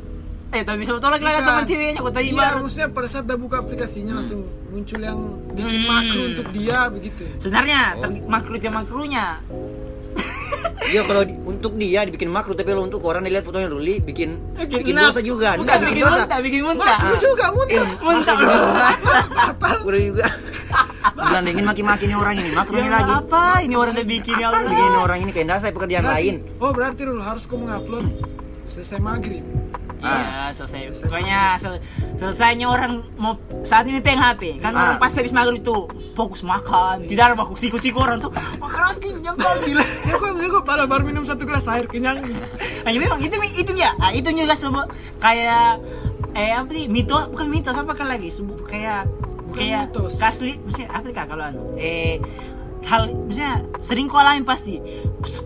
Eh 0.57 0.65
tapi 0.65 0.83
sebetulnya 0.83 1.15
lagi 1.15 1.25
Bukan. 1.27 1.45
teman 1.45 1.65
ceweknya, 1.67 1.95
kok 1.99 2.13
tadi 2.13 2.27
Iya, 2.27 2.37
baru. 2.39 2.59
maksudnya 2.59 2.89
pada 2.91 3.07
saat 3.07 3.25
udah 3.25 3.39
buka 3.39 3.57
aplikasinya 3.59 4.13
langsung 4.15 4.41
muncul 4.67 5.01
yang 5.01 5.19
bikin 5.53 5.79
Hmm. 5.79 5.91
makro 5.91 6.21
untuk 6.27 6.47
dia 6.51 6.79
begitu. 6.89 7.23
Sebenarnya 7.37 7.81
Oh. 7.91 8.01
ter- 8.03 8.25
makro 8.25 8.55
dia 8.55 8.71
makrunya. 8.71 9.27
Iya 10.87 11.03
kalau 11.03 11.23
di- 11.23 11.35
untuk 11.43 11.73
dia 11.75 12.01
dibikin 12.03 12.31
makruh 12.31 12.55
tapi 12.55 12.71
kalau 12.71 12.85
untuk 12.85 13.03
orang 13.03 13.21
yang 13.23 13.35
lihat 13.35 13.45
fotonya 13.45 13.67
Ruli 13.67 13.99
bikin 13.99 14.39
bikin 14.57 14.95
kenapa? 14.95 15.11
dosa 15.11 15.21
juga. 15.21 15.49
Bukan 15.53 15.67
Enggak 15.67 15.79
bikin 15.79 15.91
bikin 15.91 16.05
dosa. 16.07 16.17
muntah, 16.17 16.39
bikin 16.41 16.63
muntah. 16.63 16.97
Aku 16.97 17.15
juga 17.19 17.45
muntah. 17.51 17.87
Muntah. 17.99 18.37
Udah 19.83 20.01
juga. 20.01 20.27
Bilang 21.17 21.45
ingin 21.45 21.65
maki-maki 21.65 22.05
nih 22.07 22.15
orang 22.15 22.35
ini, 22.37 22.49
ini 22.49 22.55
Ya 22.79 22.93
lagi. 22.93 23.13
apa? 23.15 23.45
Ini 23.61 23.75
orang 23.75 23.93
udah 23.93 24.07
bikin 24.07 24.35
ya 24.37 24.47
Allah. 24.49 24.63
Bikin 24.65 24.85
ini 24.85 24.99
orang 25.01 25.19
ini 25.21 25.31
kayak 25.33 25.49
dasar 25.49 25.71
pekerjaan 25.71 26.07
lain. 26.07 26.35
Oh 26.57 26.71
berarti 26.71 27.03
dulu 27.03 27.21
harus 27.21 27.43
kau 27.45 27.57
mengupload 27.57 28.07
selesai 28.63 28.99
maghrib. 28.99 29.43
Iya, 30.07 30.43
selesai. 30.53 30.81
Pokoknya 31.03 31.41
sel- 31.57 31.83
selesainya 32.15 32.67
orang 32.67 32.93
mau 33.15 33.35
saat 33.63 33.85
ini 33.85 33.99
pegang 33.99 34.21
HP. 34.21 34.59
Kan 34.59 34.71
Ah. 34.71 34.95
orang 34.95 34.99
pasti 34.99 35.17
habis 35.19 35.31
maghrib 35.31 35.59
itu 35.59 35.77
fokus 36.13 36.41
makan. 36.43 37.03
Tidak 37.03 37.25
ada 37.25 37.35
fokus 37.35 37.59
siku-siku 37.61 38.01
orang 38.01 38.19
tuh. 38.19 38.31
Makanan 38.57 38.97
kenyang 38.97 39.37
kali. 39.37 39.73
Ya 40.07 40.15
kok 40.15 40.31
ya 40.33 40.49
kok 40.49 40.65
pada 40.65 40.85
baru 40.85 41.03
minum 41.03 41.23
satu 41.23 41.43
gelas 41.43 41.67
air 41.67 41.85
kenyang. 41.85 42.23
Hanya 42.83 42.99
memang 42.99 43.19
itu 43.19 43.35
itu 43.53 43.73
ya. 43.75 43.91
Ah, 43.97 44.11
itu 44.11 44.27
juga 44.29 44.55
semua 44.55 44.87
kayak 45.19 45.83
eh 46.33 46.53
apa 46.53 46.69
sih 46.69 46.87
mitos 46.87 47.27
bukan 47.27 47.49
mitos 47.49 47.73
apa 47.73 47.93
kan 47.93 48.07
lagi 48.07 48.29
Sebu- 48.29 48.61
kayak 48.63 49.09
kayak 49.49 49.89
kasli 50.13 50.61
maksudnya 50.61 50.89
apa 50.91 51.05
sih 51.07 51.15
kalau 51.17 51.43
anu 51.43 51.63
eh 51.75 52.21
hal 52.87 53.11
maksudnya 53.11 53.53
sering 53.79 54.07
kau 54.07 54.17
alami 54.17 54.43
pasti. 54.43 54.79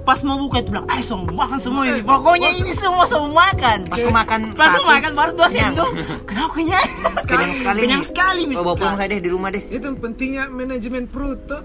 Pas 0.04 0.20
mau 0.22 0.36
buka 0.36 0.60
itu 0.60 0.68
bilang 0.68 0.84
ayo 0.86 1.00
semua 1.00 1.32
makan 1.32 1.56
semua 1.56 1.82
ini. 1.82 2.04
Pokoknya 2.04 2.52
ini 2.52 2.68
semua 2.70 3.04
semua 3.04 3.32
makan. 3.32 3.88
Pas 3.88 3.96
aku 3.96 4.12
makan 4.12 4.40
pas 4.52 4.68
satu, 4.70 4.84
makan 4.84 5.12
baru 5.14 5.30
dua 5.32 5.48
kenyang. 5.48 5.72
sendok. 5.72 5.90
Kenapa 6.22 6.50
kenyang 6.52 6.86
Kenyang 7.22 7.52
sekali. 7.56 7.78
kenyang 7.80 8.04
sekali 8.04 8.42
Oh, 8.50 8.62
bawa 8.62 8.76
pulang 8.76 8.96
saya 8.96 9.08
deh 9.08 9.20
di 9.20 9.30
rumah 9.30 9.48
deh. 9.48 9.62
Itu 9.66 9.88
pentingnya 9.96 10.52
manajemen 10.52 11.08
perut 11.08 11.40
tuh. 11.46 11.64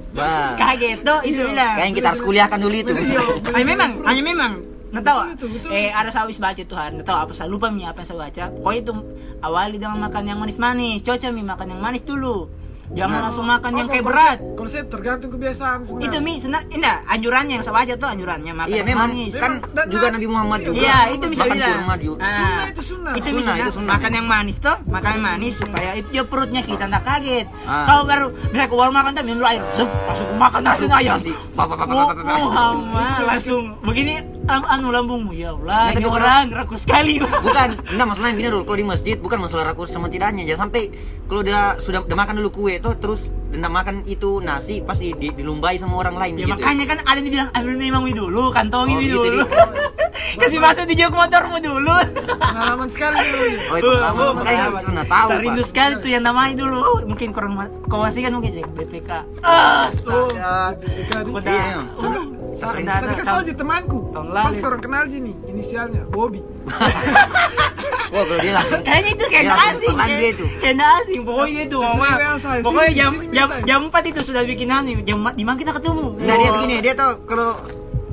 Kaget 0.55 1.03
tuh 1.03 1.19
itu 1.23 1.39
Iya. 1.39 1.51
bilang 1.51 1.73
Kayaknya 1.75 1.93
kita 1.93 2.07
harus 2.07 2.21
kuliahkan 2.23 2.59
dulu 2.61 2.75
itu. 2.77 2.93
Iya. 2.95 3.21
hanya 3.51 3.65
memang 3.67 3.89
hanya 4.01 4.23
memang. 4.23 4.51
Nggak 4.95 5.03
tahu. 5.03 5.19
Betul, 5.27 5.49
betul, 5.59 5.69
eh 5.75 5.91
ada 5.91 6.07
saya 6.07 6.23
habis 6.23 6.39
baca 6.39 6.61
tuh 6.61 6.77
nggak 6.77 7.03
tahu 7.03 7.17
apa 7.19 7.31
saya 7.35 7.51
lupa 7.51 7.67
mi 7.67 7.83
apa 7.83 7.99
yang 7.99 8.07
saya 8.07 8.19
baca. 8.21 8.43
Pokoknya 8.49 8.79
itu 8.79 8.93
awali 9.41 9.75
dengan 9.75 9.97
makan 9.99 10.23
yang 10.23 10.39
manis-manis. 10.39 11.03
Cocok 11.03 11.29
mi 11.29 11.43
makan 11.43 11.67
yang 11.67 11.81
manis 11.83 11.99
dulu 12.01 12.47
jangan 12.88 13.10
Nah. 13.12 13.24
langsung 13.26 13.45
makan 13.45 13.71
yang 13.71 13.82
Oh, 13.82 13.89
kayak 13.89 14.04
kalau 14.04 14.13
berat 14.13 14.38
Kalau 14.56 14.69
saya 14.69 14.84
tergantung 14.86 15.30
kebiasaan 15.32 15.78
sebenarnya. 15.82 16.06
itu 16.08 16.17
mi 16.19 16.34
sebenarnya 16.38 16.67
enggak 16.71 16.98
anjurannya 17.08 17.54
yang 17.54 17.63
saya 17.63 17.76
baca 17.76 17.93
tuh 17.95 18.08
anjurannya 18.08 18.54
makan 18.54 18.67
Iya 18.67 18.76
yang 18.76 18.88
memang 18.88 19.10
manis 19.10 19.34
kan 19.36 19.52
Dan- 19.67 19.89
juga 19.89 20.06
Nabi 20.08 20.28
Muhammad 20.28 20.60
juga. 20.62 20.78
Iya, 20.80 20.98
itu 21.12 21.26
bisa 21.26 21.43
makan 21.43 21.56
bilang. 21.56 21.74
kurma 21.76 21.95
juga. 21.98 22.21
Ah, 22.21 22.30
Sunnah 22.36 22.65
itu 22.65 22.82
sunnah. 22.84 23.13
Itu 23.15 23.28
Sunnah, 23.28 23.56
itu 23.56 23.71
sunnah. 23.71 23.91
makan 23.91 24.12
yang 24.13 24.28
manis 24.28 24.56
tuh, 24.58 24.78
makan 24.86 25.10
yang 25.12 25.24
manis 25.24 25.54
supaya 25.56 25.89
itu 25.93 26.08
dia 26.12 26.24
perutnya 26.24 26.62
kita 26.62 26.84
nggak 26.86 27.04
kaget. 27.04 27.45
Ah. 27.63 27.86
Kalau 27.86 28.04
baru 28.04 28.26
misalnya 28.45 28.67
ke 28.67 28.76
warung 28.76 28.95
makan 28.95 29.12
tuh 29.12 29.24
minum 29.24 29.43
air, 29.43 29.62
sup, 29.71 29.89
langsung 30.06 30.28
makan 30.36 30.62
nasi 30.62 30.84
ayam. 30.88 31.17
Oh. 31.56 32.10
Muhammad 32.28 33.19
langsung 33.26 33.63
begini 33.82 34.21
anu 34.47 34.88
lambungmu 34.89 35.31
ya 35.31 35.51
Allah, 35.51 35.81
Nah, 35.81 35.91
ini 35.91 35.95
tapi 35.95 36.05
kalau- 36.05 36.17
orang 36.19 36.45
rakus 36.51 36.81
sekali. 36.81 37.13
Bukan, 37.17 37.69
enggak 37.88 38.08
masalahnya 38.08 38.36
gini 38.36 38.49
dulu 38.49 38.63
kalau 38.63 38.77
di 38.77 38.88
masjid 38.88 39.15
bukan 39.15 39.39
masalah 39.39 39.63
rakus 39.67 39.89
sama 39.89 40.05
tidaknya 40.05 40.45
jangan 40.45 40.67
sampai 40.67 40.93
kalau 41.25 41.41
dia 41.41 41.60
sudah 41.77 41.99
udah 42.01 42.13
makan 42.15 42.36
dulu 42.38 42.49
kue 42.51 42.77
tuh 42.77 42.93
terus 42.95 43.21
hendak 43.47 43.71
makan 43.71 43.95
itu 44.03 44.38
nasi 44.39 44.79
pasti 44.79 45.13
di, 45.13 45.31
dilumbai 45.31 45.75
sama 45.75 45.95
orang 45.97 46.15
lain 46.15 46.34
Ya 46.36 46.45
gitu. 46.45 46.60
makanya 46.60 46.86
kan 46.86 46.97
ada 47.01 47.17
yang 47.17 47.31
bilang 47.31 47.49
ambil 47.51 47.73
memang 47.73 48.03
dulu, 48.08 48.43
kantongin 48.51 48.97
Oh, 48.97 49.01
gitu, 49.01 49.17
dulu. 49.23 49.43
gitu. 49.43 49.60
Kasih 50.41 50.60
masuk 50.60 50.86
di 50.86 50.95
jok 50.95 51.12
motormu 51.12 51.60
dulu. 51.60 51.95
Pengalaman 52.36 52.88
sekali. 52.88 53.19
Oh, 53.67 53.75
itu 53.77 53.88
pertama 53.89 54.19
Oh, 54.21 54.31
itu 54.73 54.91
nah 54.91 55.05
tahu. 55.05 55.27
Saya 55.27 55.39
rindu 55.39 55.60
Pak. 55.60 55.69
sekali 55.69 55.93
tuh 55.97 56.10
yang 56.10 56.23
namanya 56.23 56.53
dulu. 56.58 57.03
Mungkin 57.05 57.29
kurang 57.31 57.55
kau 57.86 57.99
masih 57.99 58.23
kan 58.23 58.31
mungkin 58.34 58.51
sih 58.51 58.63
BPK. 58.65 59.10
Oh, 59.39 60.27
Saya- 62.55 62.95
Saya 62.95 63.13
kasih 63.13 63.27
tau 63.27 63.39
aja 63.39 63.53
temanku. 63.53 63.99
Tahun 64.09 64.27
lalu. 64.29 64.45
Pas 64.47 64.55
orang 64.63 64.81
kenal 64.81 65.03
Ji 65.05 65.17
nih, 65.19 65.35
inisialnya 65.47 66.01
Bobby. 66.07 66.39
Oh, 68.05 68.23
kalau 68.23 68.39
dia 68.39 68.53
langsung 68.55 68.79
Kayaknya 68.79 69.11
itu 69.11 69.25
kayak 69.27 69.55
asing, 69.67 69.95
dia 69.99 70.29
itu. 70.31 70.45
kayak 70.63 70.77
asing. 71.03 71.21
Pokoknya 71.27 71.61
itu, 71.67 71.77
mama. 71.77 72.07
Pokoknya 72.63 72.91
jam 72.95 73.11
jam 73.27 73.47
jam 73.65 73.79
4 73.91 74.07
itu 74.07 74.19
sudah 74.23 74.43
bikin 74.45 74.71
anu, 74.71 75.03
jam 75.03 75.19
di 75.35 75.43
mana 75.43 75.57
kita 75.59 75.75
ketemu? 75.75 76.15
Nah, 76.15 76.35
dia 76.37 76.47
Wah. 76.47 76.53
begini, 76.55 76.75
dia 76.79 76.93
tuh 76.95 77.27
kalau 77.27 77.59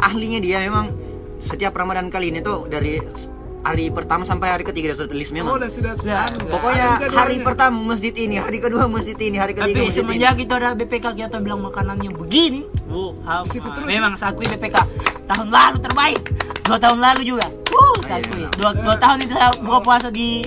ahlinya 0.00 0.42
dia 0.42 0.58
memang 0.58 0.90
setiap 1.38 1.70
Ramadan 1.70 2.10
kali 2.10 2.34
ini 2.34 2.42
tuh 2.42 2.66
dari 2.66 2.98
hari 3.62 3.88
pertama 3.88 4.22
sampai 4.22 4.50
hari 4.50 4.62
ketiga 4.62 4.90
sudah 4.92 5.06
tulis 5.08 5.28
Oh, 5.28 5.34
memang. 5.34 5.52
udah 5.56 5.70
sudah. 5.70 5.92
Sudah, 5.94 6.18
anu, 6.24 6.36
sudah. 6.36 6.52
Pokoknya 6.52 6.86
hari 6.90 7.06
jadwalnya. 7.06 7.42
pertama 7.44 7.76
masjid 7.84 8.14
ini, 8.16 8.36
hari 8.36 8.58
kedua 8.58 8.84
masjid 8.86 9.14
ini, 9.16 9.36
hari 9.36 9.52
ketiga 9.52 9.70
Tapi 9.72 9.80
masjid 9.80 10.02
ini. 10.02 10.08
semenjak 10.10 10.36
itu 10.36 10.52
ada 10.52 10.68
BPK 10.72 11.06
kita 11.16 11.38
bilang 11.38 11.60
makanannya 11.60 12.10
begini, 12.12 12.62
wow, 12.86 13.42
Di 13.42 13.50
situ 13.50 13.68
terus. 13.68 13.86
memang 13.86 14.12
saya 14.14 14.30
akui 14.30 14.44
BPK 14.44 14.76
tahun 15.26 15.48
lalu 15.48 15.78
terbaik, 15.80 16.20
dua 16.62 16.76
tahun 16.76 16.98
lalu 17.00 17.22
juga, 17.24 17.46
wow, 17.68 17.94
saya 18.02 18.18
Iya, 18.18 18.26
akui, 18.26 18.42
dua, 18.52 18.70
dua 18.76 18.96
tahun 18.96 19.18
itu 19.20 19.32
saya 19.32 19.50
buka 19.56 19.78
puasa 19.80 20.08
di 20.08 20.42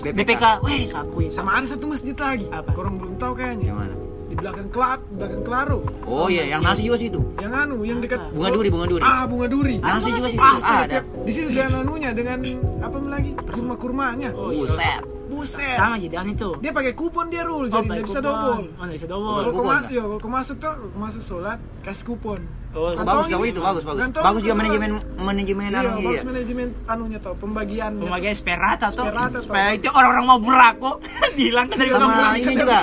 BPK. 0.00 0.16
BPK, 0.16 0.44
weh, 0.60 0.82
saya 0.82 1.02
akui. 1.02 1.26
Sama 1.28 1.50
ada 1.54 1.66
satu 1.66 1.86
masjid 1.86 2.16
lagi. 2.16 2.48
Apa? 2.48 2.72
Orang 2.74 2.96
belum 2.96 3.14
tahu 3.14 3.32
kayaknya. 3.32 3.70
Gimana? 3.70 3.94
Di 3.94 4.09
belakang 4.40 4.68
Klat, 4.72 5.00
belakang 5.14 5.42
Klaro. 5.44 5.78
Oh 6.08 6.26
iya, 6.32 6.56
yang 6.56 6.64
nasi 6.64 6.88
juga 6.88 6.98
situ. 6.98 7.20
Yang 7.38 7.52
anu, 7.52 7.76
yang 7.84 8.00
dekat 8.00 8.20
Bunga 8.32 8.50
duri, 8.50 8.68
bunga 8.72 8.86
duri. 8.88 9.02
Ah, 9.04 9.24
bunga 9.28 9.46
duri. 9.46 9.76
Nasi 9.78 10.08
juga 10.16 10.28
situ. 10.32 10.40
Ah, 10.40 10.88
ada. 10.88 11.00
Di 11.04 11.32
situ 11.32 11.48
dengan 11.52 11.84
anunya 11.84 12.10
dengan 12.16 12.38
apa 12.80 12.96
lagi? 13.04 13.30
Kurma-kurmanya. 13.36 14.32
Oh, 14.32 14.50
iya. 14.50 14.66
Buset. 14.66 15.19
Buset. 15.30 15.76
Sama 15.76 15.94
jadi 15.96 16.16
anu 16.16 16.30
itu. 16.32 16.50
Dia 16.58 16.70
pakai 16.70 16.92
kupon 16.92 17.26
dia 17.26 17.42
rule, 17.42 17.64
Oh, 17.64 17.72
jadi 17.72 17.80
baik 17.80 17.88
nggak 17.96 18.04
bisa 18.04 18.20
double. 18.20 18.66
Oh, 18.68 18.82
nggak 18.82 18.96
bisa 18.96 19.06
double. 19.06 19.30
Kalau 19.30 19.44
kau 19.44 19.54
kupon, 19.54 19.70
mas- 19.70 19.80
Kak? 19.80 19.90
iya, 19.90 20.02
kalau 20.02 20.30
masuk 20.30 20.56
tuh, 20.58 20.72
masuk 20.94 21.22
sholat, 21.22 21.58
kasih 21.80 22.04
kupon. 22.04 22.40
Oh, 22.70 22.94
bagus 22.94 23.26
jauh 23.26 23.42
itu, 23.44 23.58
bagus, 23.58 23.82
bagus. 23.82 23.98
Kantong 24.00 24.22
Bagus 24.22 24.40
juga 24.40 24.54
manajemen 24.56 24.90
manajemen 25.18 25.66
Iya, 25.66 25.80
anunya 25.80 26.06
bagus 26.08 26.22
manajemen 26.24 26.68
anunya 26.86 27.18
tau, 27.18 27.34
pembagiannya. 27.34 27.98
Pemakai 28.00 28.30
sperata 28.32 28.86
tuh, 28.88 29.02
Sperata 29.04 29.26
tuh. 29.32 29.42
supaya 29.42 29.68
itu 29.72 29.88
orang-orang 29.88 30.24
mau 30.24 30.38
berako, 30.38 30.90
dihilangkan 31.34 31.76
dari 31.82 31.90
Sama 31.90 32.06
orang 32.06 32.36
ini 32.36 32.54
juga. 32.54 32.78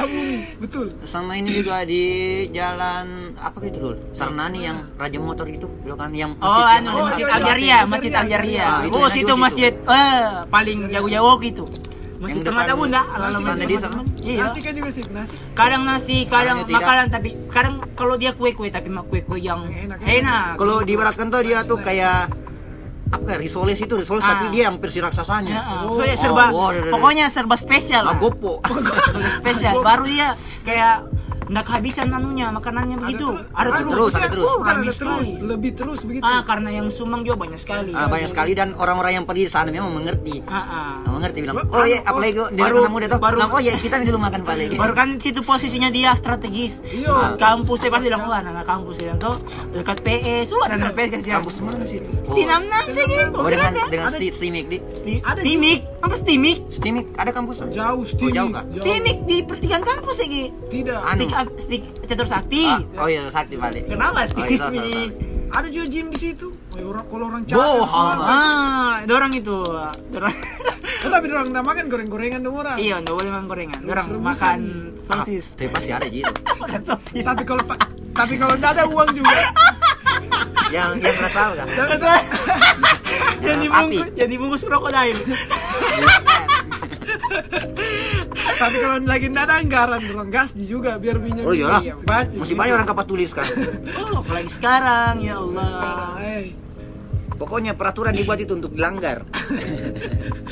Betul. 0.59 0.85
Sama 1.05 1.31
ini 1.35 1.49
juga 1.53 1.75
di 1.83 2.03
jalan 2.51 3.05
apa 3.33 3.57
itu 3.63 3.77
dulu? 3.77 3.95
Sarnani 4.11 4.59
yang 4.61 4.77
raja 4.93 5.17
motor 5.17 5.47
itu, 5.47 5.67
kan 5.89 6.11
yang 6.11 6.35
Oh, 6.37 6.67
anu, 6.67 6.91
Masjid 6.99 7.23
Aljaria, 7.25 7.77
Masjid 7.85 8.11
Aljaria. 8.11 8.65
Ah, 8.65 8.77
Oh, 8.83 8.91
juga 8.91 9.07
situ. 9.07 9.33
masjid 9.35 9.71
eh 9.71 10.19
paling 10.45 10.91
jauh-jauh 10.91 11.35
gitu. 11.39 11.63
Tengah 12.17 12.43
depan 12.43 12.63
Tabu 12.65 12.83
enggak? 12.89 13.05
Di 13.05 13.19
Tengah 13.21 13.81
sana. 13.81 13.93
Tabu. 14.01 14.09
Iya. 14.17 14.39
Nasi 14.43 14.59
kan 14.65 14.73
juga 14.73 14.89
sih, 14.89 15.03
nasi. 15.13 15.35
Kadang 15.53 15.81
nasi, 15.85 16.17
kadang 16.25 16.57
makanan 16.65 17.07
tapi 17.13 17.29
kadang 17.53 17.75
kalau 17.93 18.17
dia 18.17 18.33
kue-kue 18.33 18.73
tapi 18.73 18.89
mah 18.89 19.05
kue-kue 19.05 19.37
yang 19.37 19.63
Enak, 19.69 20.01
enak. 20.01 20.09
enak. 20.09 20.47
Kalau 20.57 20.81
diibaratkan 20.81 21.29
tuh 21.29 21.41
dia 21.45 21.61
tuh 21.61 21.77
kayak 21.77 22.27
apa 23.09 23.23
kayak 23.25 23.41
risoles 23.41 23.77
itu, 23.77 23.93
risoles 23.93 24.21
Ah. 24.21 24.29
tapi 24.33 24.45
dia 24.49 24.67
yang 24.67 24.77
versi 24.77 24.99
raksasanya. 24.99 25.49
Ya, 25.49 25.61
ah. 25.61 25.77
Oh. 25.83 25.95
Pokoknya 25.95 26.15
serba, 26.15 26.43
Oh, 26.43 26.51
wow, 26.51 26.67
udah, 26.67 26.79
udah, 26.81 26.91
pokoknya 26.91 27.25
serba 27.27 27.55
spesial 27.55 28.01
lah. 28.03 28.13
Magopo. 28.13 28.53
Serba 29.07 29.29
spesial. 29.31 29.73
Baru 29.79 30.03
dia 30.03 30.35
kayak 30.61 30.95
nggak 31.47 31.63
kehabisan 31.63 32.11
anunya 32.11 32.51
makanannya 32.51 32.99
begitu. 32.99 33.23
terus. 33.23 33.47
Ada 33.49 33.69
Ada 33.71 33.79
terus. 33.79 33.87
terus, 33.87 34.13
ada 34.13 34.27
terus. 34.27 34.47
Ada 34.59 34.91
terus, 34.91 35.27
lebih 35.39 35.71
terus 35.73 35.99
begitu. 36.03 36.19
Ah, 36.21 36.43
karena 36.43 36.69
yang 36.73 36.91
sumbang 36.91 37.23
juga 37.23 37.39
banyak 37.39 37.55
sekali. 37.55 37.95
Ah, 37.95 38.11
banyak 38.11 38.27
sekali 38.27 38.51
dan 38.51 38.75
orang-orang 38.75 39.11
yang 39.13 39.25
pergi 39.25 39.47
di 39.47 39.51
sana 39.55 39.71
memang 39.71 39.95
mengerti. 39.95 40.43
Ah, 40.43 40.59
ah. 40.59 40.63
Ah, 40.99 41.09
mengerti 41.09 41.39
bilang, 41.39 41.55
Anu, 41.57 41.71
oh 41.71 41.87
iya, 41.87 42.03
apalagi 42.03 42.35
kok 42.35 42.51
dia 42.51 42.67
baru- 42.67 42.83
anak 42.83 42.91
muda 42.91 43.05
tuh, 43.07 43.19
baru- 43.23 43.39
bilang, 43.39 43.51
oh 43.53 43.61
iya 43.63 43.73
kita 43.75 43.95
dulu 43.97 44.19
makan 44.19 44.41
paling. 44.43 44.67
Baru 44.83 44.91
kan 44.93 45.09
situ 45.17 45.39
posisinya 45.39 45.87
dia 45.87 46.11
strategis. 46.11 46.83
Iya. 46.83 47.07
Nah, 47.07 47.31
Kampus 47.39 47.77
saya 47.79 47.91
pasti 47.95 48.05
bilang, 48.05 48.27
wah 48.27 48.43
anak 48.43 48.67
kampus 48.67 48.97
ya 48.99 49.15
tuh 49.15 49.35
dekat 49.71 50.03
PS, 50.03 50.51
wah 50.51 50.67
anak 50.67 50.91
PS 50.91 51.09
kasih 51.15 51.31
Kampus 51.31 51.55
mana 51.63 51.85
sih 51.87 52.03
itu? 52.03 52.11
Di 52.27 52.43
enam 52.43 52.59
enam 52.61 52.83
sih 52.97 53.05
gitu. 53.05 53.23
Oh, 53.31 53.45
dengan 53.45 53.69
Ada. 53.69 53.83
dengan 53.87 54.07
Ada- 54.09 54.17
sti- 54.17 54.33
stimik 54.33 54.65
di 54.65 54.77
Ada 55.19 55.39
Stimik, 55.39 55.79
apa 55.99 56.15
stimik? 56.15 56.57
stimik 56.67 57.05
ada 57.13 57.29
kampus 57.29 57.55
Jauh, 57.69 57.95
Oh, 57.95 58.03
Stevie. 58.03 58.33
jauh 58.33 58.49
kah? 58.49 58.63
Stimik 58.73 59.17
di 59.23 59.37
pertigaan 59.41 59.81
kampus 59.81 60.17
ya 60.17 60.27
gitu. 60.27 60.49
Tidak. 60.67 60.99
Anu. 60.99 61.21
Stik, 61.21 61.37
stik 61.57 61.81
catur 62.07 62.25
sakti. 62.25 62.65
Ah, 62.65 62.81
oh 62.97 63.07
iya 63.07 63.21
sakti 63.27 63.55
balik. 63.55 63.85
Kenapa 63.85 64.25
Oh, 64.25 64.43
iya, 64.43 64.65
stimik? 64.65 65.09
Ada 65.47 65.67
juga 65.69 65.85
gym 65.87 66.07
di 66.09 66.19
situ. 66.19 66.47
Oh, 66.75 66.91
orang 66.91 67.05
kalau 67.07 67.25
orang 67.25 67.41
Boh, 67.41 67.55
cakep 67.55 67.87
semua. 67.87 68.25
Ah, 68.27 68.95
dorang 69.07 69.31
itu. 69.31 69.57
Dorang. 70.11 70.35
Oh, 70.97 71.09
tapi 71.09 71.25
orang 71.29 71.47
makan 71.55 71.85
goreng-gorengan 71.87 72.41
dong 72.41 72.57
orang. 72.57 72.75
iya, 72.77 72.99
nggak 72.99 73.13
boleh 73.13 73.29
makan 73.29 73.45
gorengan. 73.47 73.79
Rebus-rebusan 73.79 74.19
makan 74.19 74.59
sosis. 74.99 75.45
Ah, 75.47 75.55
tapi 75.55 75.69
pasti 75.71 75.91
ada 75.93 76.05
gitu. 76.05 76.33
Makan 76.61 76.81
sosis. 76.83 77.23
Tapi 77.23 77.43
kalau 77.43 77.63
ta- 77.63 77.79
tapi 78.11 78.33
kalau 78.35 78.53
nggak 78.55 78.71
ada 78.73 78.83
uang 78.85 79.09
juga. 79.13 79.29
yang 80.69 80.89
yang 80.97 81.15
nggak 81.15 81.33
tahu 81.33 81.51
kan? 81.53 81.67
yang 81.67 81.89
Yang 83.39 83.57
dibungkus, 83.61 84.05
yang 84.15 84.29
dibungkus 84.29 84.61
krokodil. 84.63 85.17
tapi 88.57 88.75
kalau 88.75 88.97
lagi 89.01 89.25
nggak 89.27 89.45
ada 89.45 89.55
anggaran, 89.57 90.01
orang 90.07 90.29
gas 90.29 90.57
juga 90.57 90.97
biar 90.97 91.17
minyak. 91.17 91.45
Oh 91.45 91.53
iyalah. 91.53 91.81
Iya, 91.81 91.93
pasti. 92.01 92.35
Masih 92.35 92.55
banyak 92.55 92.73
orang 92.75 92.87
kapat 92.87 93.05
tulis 93.05 93.31
kan. 93.31 93.45
Oh, 93.95 94.21
apalagi 94.21 94.49
sekarang 94.49 95.21
ya 95.21 95.37
Allah. 95.37 95.67
Sekarang, 95.67 96.13
eh. 96.21 96.45
Pokoknya 97.37 97.77
peraturan 97.77 98.17
dibuat 98.17 98.41
itu 98.41 98.53
untuk 98.53 98.73
dilanggar. 98.73 99.21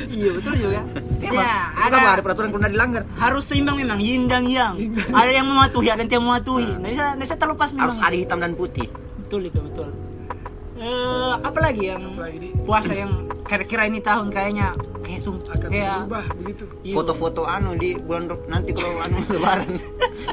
Iya 0.05 0.31
betul 0.31 0.53
juga. 0.55 0.85
Emang, 1.17 1.39
Ya, 1.39 1.55
itu 1.65 1.87
apa? 1.89 1.97
Ada 1.97 2.13
ada 2.13 2.21
peraturan 2.21 2.47
nggak 2.51 2.71
dilanggar. 2.71 3.03
harus 3.17 3.43
seimbang 3.43 3.75
memang 3.75 3.97
yin 3.97 4.29
dan 4.29 4.45
yang. 4.45 4.75
Ada 5.09 5.31
yang 5.33 5.47
mematuhi, 5.49 5.87
ada 5.87 5.99
yang 5.99 6.09
tidak 6.09 6.23
mematuhi. 6.23 6.67
Nggak 6.69 6.91
bisa, 6.93 7.05
bisa 7.17 7.35
terlepas 7.35 7.69
memang. 7.73 7.83
Harus 7.89 7.97
ada 7.97 8.13
hitam 8.13 8.37
dan 8.37 8.53
putih. 8.53 8.85
Betul 9.17 9.49
itu 9.49 9.59
betul. 9.59 9.89
Eh, 10.75 11.33
apa 11.39 11.59
lagi 11.61 11.87
yang 11.87 12.03
Apalagi 12.11 12.37
di 12.37 12.49
puasa 12.53 12.91
yang 12.91 13.11
kira-kira 13.47 13.87
ini 13.87 14.03
tahun 14.03 14.27
kayaknya 14.27 14.75
kayak 14.99 15.21
sung 15.21 15.39
akan 15.39 15.69
kayak 15.69 16.03
berubah 16.03 16.25
begitu. 16.35 16.63
Iya. 16.81 16.93
Foto-foto 16.93 17.41
anu 17.45 17.71
di 17.73 17.95
bulan 17.95 18.27
nanti 18.45 18.75
kalau 18.75 18.99
anu 18.99 19.17
lebaran. 19.31 19.69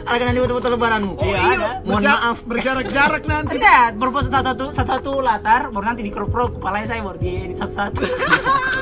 Ada 0.03 0.23
nanti 0.25 0.39
foto-foto 0.41 0.69
lebaranmu. 0.69 1.15
Iya, 1.17 1.39
ada. 1.39 1.69
Mohon 1.83 1.95
Berja- 1.95 2.11
maaf. 2.19 2.39
Berjarak-jarak 2.43 3.23
nanti. 3.25 3.55
Tidak, 3.55 3.87
berpose 3.95 4.27
satu 4.27 4.49
satu 4.51 4.65
satu 4.73 4.91
satu 4.91 5.11
latar, 5.21 5.71
baru 5.71 5.85
nanti 5.87 6.03
di 6.03 6.11
crop 6.11 6.29
crop 6.29 6.59
kepalanya 6.59 6.87
saya 6.89 7.01
baru 7.01 7.19
di 7.19 7.31
edit 7.39 7.57
satu 7.61 7.75
satu. 7.79 8.01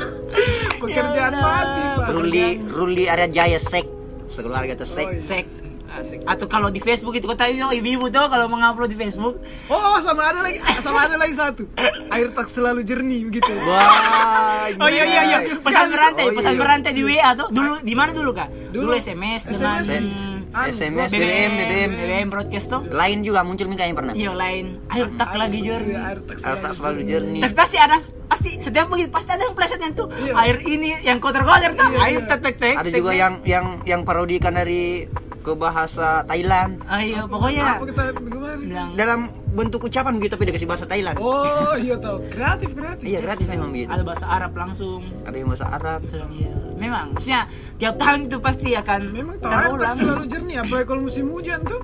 Pekerjaan 0.81 1.33
mati, 1.35 1.81
Pak. 1.95 2.07
Ruli 2.09 2.47
Ruli 2.65 3.05
area 3.05 3.29
Jaya 3.29 3.59
Sek. 3.61 3.85
Sekeluarga 4.25 4.73
tuh 4.73 4.87
Oh, 4.87 4.95
Sek. 4.97 5.07
iya. 5.11 5.21
Seks. 5.21 5.53
Asik. 5.91 6.23
Atau 6.23 6.47
kalau 6.47 6.71
di 6.71 6.79
Facebook 6.79 7.11
itu 7.13 7.27
yo, 7.27 7.67
ibu-ibu 7.69 8.07
tuh 8.07 8.31
kalau 8.31 8.47
mengupload 8.47 8.87
di 8.87 8.97
Facebook. 8.97 9.35
Oh, 9.67 9.99
sama 9.99 10.31
ada 10.31 10.39
lagi, 10.39 10.63
sama 10.79 11.03
ada 11.03 11.19
lagi 11.19 11.35
satu. 11.35 11.67
Air 12.07 12.31
tak 12.31 12.47
selalu 12.47 12.87
jernih 12.87 13.27
begitu. 13.27 13.51
Wah. 13.67 14.71
Oh 14.79 14.87
iya 14.87 15.03
iya 15.03 15.21
iya, 15.27 15.37
pesan 15.59 15.91
berantai, 15.91 16.31
Oh, 16.31 16.35
pesan 16.37 16.55
iya. 16.55 16.59
berantai 16.63 16.91
di 16.95 17.03
WA 17.03 17.29
tuh. 17.35 17.47
Dulu 17.51 17.83
di 17.83 17.91
mana 17.91 18.15
dulu 18.15 18.31
kak? 18.31 18.47
Dulu, 18.71 18.87
Dulu 18.87 18.91
SMS 18.95 19.43
dengan 19.43 19.83
SMS, 19.83 20.03
anu, 20.51 20.71
SMS, 20.71 21.09
BBM, 21.11 21.27
BBM, 21.27 21.51
BBM. 21.51 21.91
BBM 21.91 22.27
broadcast 22.31 22.67
tuh. 22.71 22.81
Lain 22.87 23.17
juga 23.19 23.43
muncul 23.43 23.67
Mika 23.67 23.83
yang 23.83 23.97
pernah. 23.99 24.13
Iya 24.15 24.31
lain. 24.31 24.65
Air 24.87 25.07
tak 25.19 25.29
lagi. 25.35 25.59
Iya, 25.59 25.75
Air 26.07 26.19
tak 26.23 26.35
Air 26.39 26.57
tak 26.63 26.71
selalu 26.75 26.99
jernih. 27.03 27.41
Tapi 27.43 27.53
pasti 27.55 27.77
ada 27.79 27.97
pasti 28.31 28.49
setiap 28.63 28.87
begitu 28.87 29.11
pasti 29.11 29.29
ada 29.35 29.43
yang 29.43 29.55
pleset 29.55 29.79
yang 29.83 29.91
tuh 29.91 30.07
Iya. 30.07 30.33
air 30.39 30.57
ini 30.63 31.03
yang 31.03 31.19
kotor-kotor 31.19 31.75
tuh 31.75 31.87
Iya, 31.91 31.99
air 31.99 32.19
iya. 32.23 32.29
tek 32.31 32.39
tek 32.39 32.55
tek. 32.55 32.75
Ada 32.79 32.89
juga 32.89 33.11
yang 33.11 33.33
yang 33.43 33.65
yang 33.83 34.01
parodikan 34.07 34.55
dari 34.55 35.03
ke 35.41 35.51
bahasa 35.51 36.21
Thailand 36.23 36.79
Ayo 36.85 37.25
pokoknya 37.25 37.65
Apa 37.75 37.85
kita 37.85 38.03
bagaimana? 38.13 38.55
bilang 38.57 38.89
dalam 38.93 39.19
bentuk 39.51 39.83
ucapan 39.83 40.15
gitu 40.17 40.31
tapi 40.31 40.47
dikasih 40.47 40.63
bahasa 40.63 40.87
Thailand. 40.87 41.19
Oh, 41.19 41.75
iya 41.75 41.99
tahu. 41.99 42.23
Kreatif, 42.31 42.71
kreatif. 42.71 43.03
Iya 43.03 43.19
gratis 43.19 43.43
memang 43.45 43.75
begitu. 43.75 43.91
ada 43.91 43.99
bahasa 44.01 44.23
Arab 44.23 44.55
langsung. 44.55 45.03
Ada 45.27 45.35
yang 45.35 45.49
bahasa 45.51 45.67
Arab. 45.67 45.99
Sedang 46.07 46.31
iya. 46.31 46.55
Memang, 46.79 47.11
maksudnya 47.11 47.41
tiap 47.75 47.99
tahun 47.99 48.19
itu 48.25 48.37
pasti 48.39 48.69
akan 48.71 49.01
Memang 49.11 49.35
tahu 49.37 49.51
air 49.51 49.71
tak 49.77 49.91
selalu 49.93 50.23
jernih, 50.25 50.55
apalagi 50.57 50.85
kalau 50.87 51.01
musim 51.03 51.25
hujan 51.27 51.59
tuh. 51.67 51.83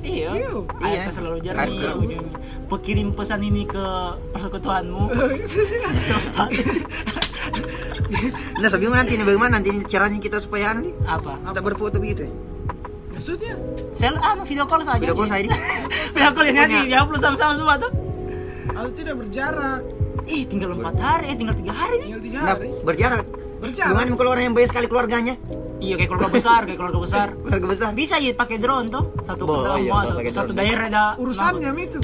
Iya. 0.00 0.28
Iya. 0.32 0.50
Air 0.80 0.96
Iya. 0.96 1.12
selalu 1.12 1.38
jernih. 1.44 1.76
keruh. 1.76 1.96
ujungnya. 2.00 2.20
Pekirim 2.66 3.08
pesan 3.12 3.40
ini 3.42 3.62
ke 3.64 3.84
persekutuanmu. 4.32 5.02
Nah, 8.54 8.68
saya 8.70 8.80
bingung 8.80 8.96
nanti 8.96 9.14
ini 9.14 9.24
bagaimana 9.26 9.58
nanti 9.58 9.70
caranya 9.84 10.16
kita 10.16 10.38
supaya 10.40 10.72
nih, 10.72 10.94
Apa? 11.04 11.36
kita 11.44 11.60
berfoto 11.60 11.98
begitu 11.98 12.24
ya. 12.24 12.32
Maksudnya? 13.24 13.56
Sel 13.96 14.20
anu 14.20 14.44
video 14.44 14.68
call 14.68 14.84
saja. 14.84 15.00
Video 15.00 15.16
call 15.16 15.32
saya 15.32 15.48
ini. 15.48 15.56
video 16.12 16.30
call 16.36 16.44
ini 16.44 16.60
nanti 16.60 16.76
diupload 16.92 17.20
sama-sama 17.24 17.52
semua 17.56 17.74
tuh. 17.80 17.88
Atau 18.68 18.92
tidak 18.92 19.16
berjarak, 19.16 19.80
Ih, 20.28 20.44
tinggal 20.44 20.76
empat 20.76 20.96
hari, 21.00 21.32
eh, 21.32 21.36
tinggal 21.40 21.56
tiga 21.56 21.72
hari 21.72 21.94
nih. 22.04 22.04
tinggal 22.04 22.20
tiga 22.20 22.38
Nah, 22.44 22.52
hari. 22.52 22.68
berjarak. 22.84 23.24
Berjarak. 23.64 23.92
Gimana 23.96 24.12
kalau 24.12 24.30
orang 24.36 24.44
yang 24.44 24.52
bayar 24.52 24.68
sekali 24.68 24.86
keluarganya? 24.92 25.34
Iya 25.80 25.94
kayak 25.96 26.08
keluarga 26.12 26.28
besar, 26.36 26.60
kayak 26.68 26.76
keluarga 26.76 27.00
besar. 27.00 27.26
Keluarga 27.48 27.66
besar. 27.72 27.88
Bisa 27.96 28.14
ya 28.20 28.30
pakai 28.36 28.56
drone 28.60 28.88
tuh, 28.92 29.04
satu 29.24 29.42
Bo, 29.48 29.54
kedama, 29.64 29.80
iya, 29.80 29.92
satu, 30.04 30.20
satu 30.20 30.52
drone. 30.52 30.60
daerah 30.60 30.86
dah. 30.92 31.10
Urusannya 31.24 31.70
itu. 31.80 31.98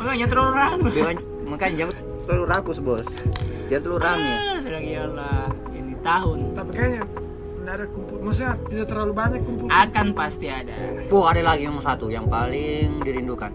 Makanya 0.00 0.24
terlalu 0.24 0.52
rame. 0.56 0.88
Makanya- 1.44 1.76
jangan 1.84 1.94
terlalu 2.24 2.44
rakus, 2.48 2.78
Bos. 2.80 3.08
Jangan 3.68 3.82
terlalu 3.84 4.00
rame. 4.00 4.32
Ah, 4.32 4.56
Sudah 4.64 4.80
iyalah, 4.80 5.44
ini 5.76 5.92
tahun 6.00 6.38
Tapi 6.56 6.70
kayaknya 6.72 7.02
ada 7.68 7.86
kumpul, 7.90 8.18
maksudnya 8.22 8.54
tidak 8.70 8.86
terlalu 8.90 9.12
banyak 9.12 9.40
kumpul. 9.42 9.66
akan 9.66 10.06
pasti 10.14 10.46
ada. 10.46 10.74
Oh, 11.10 11.26
ada 11.26 11.42
lagi 11.42 11.66
yang 11.66 11.78
satu 11.82 12.06
yang 12.10 12.26
paling 12.30 13.02
dirindukan. 13.02 13.50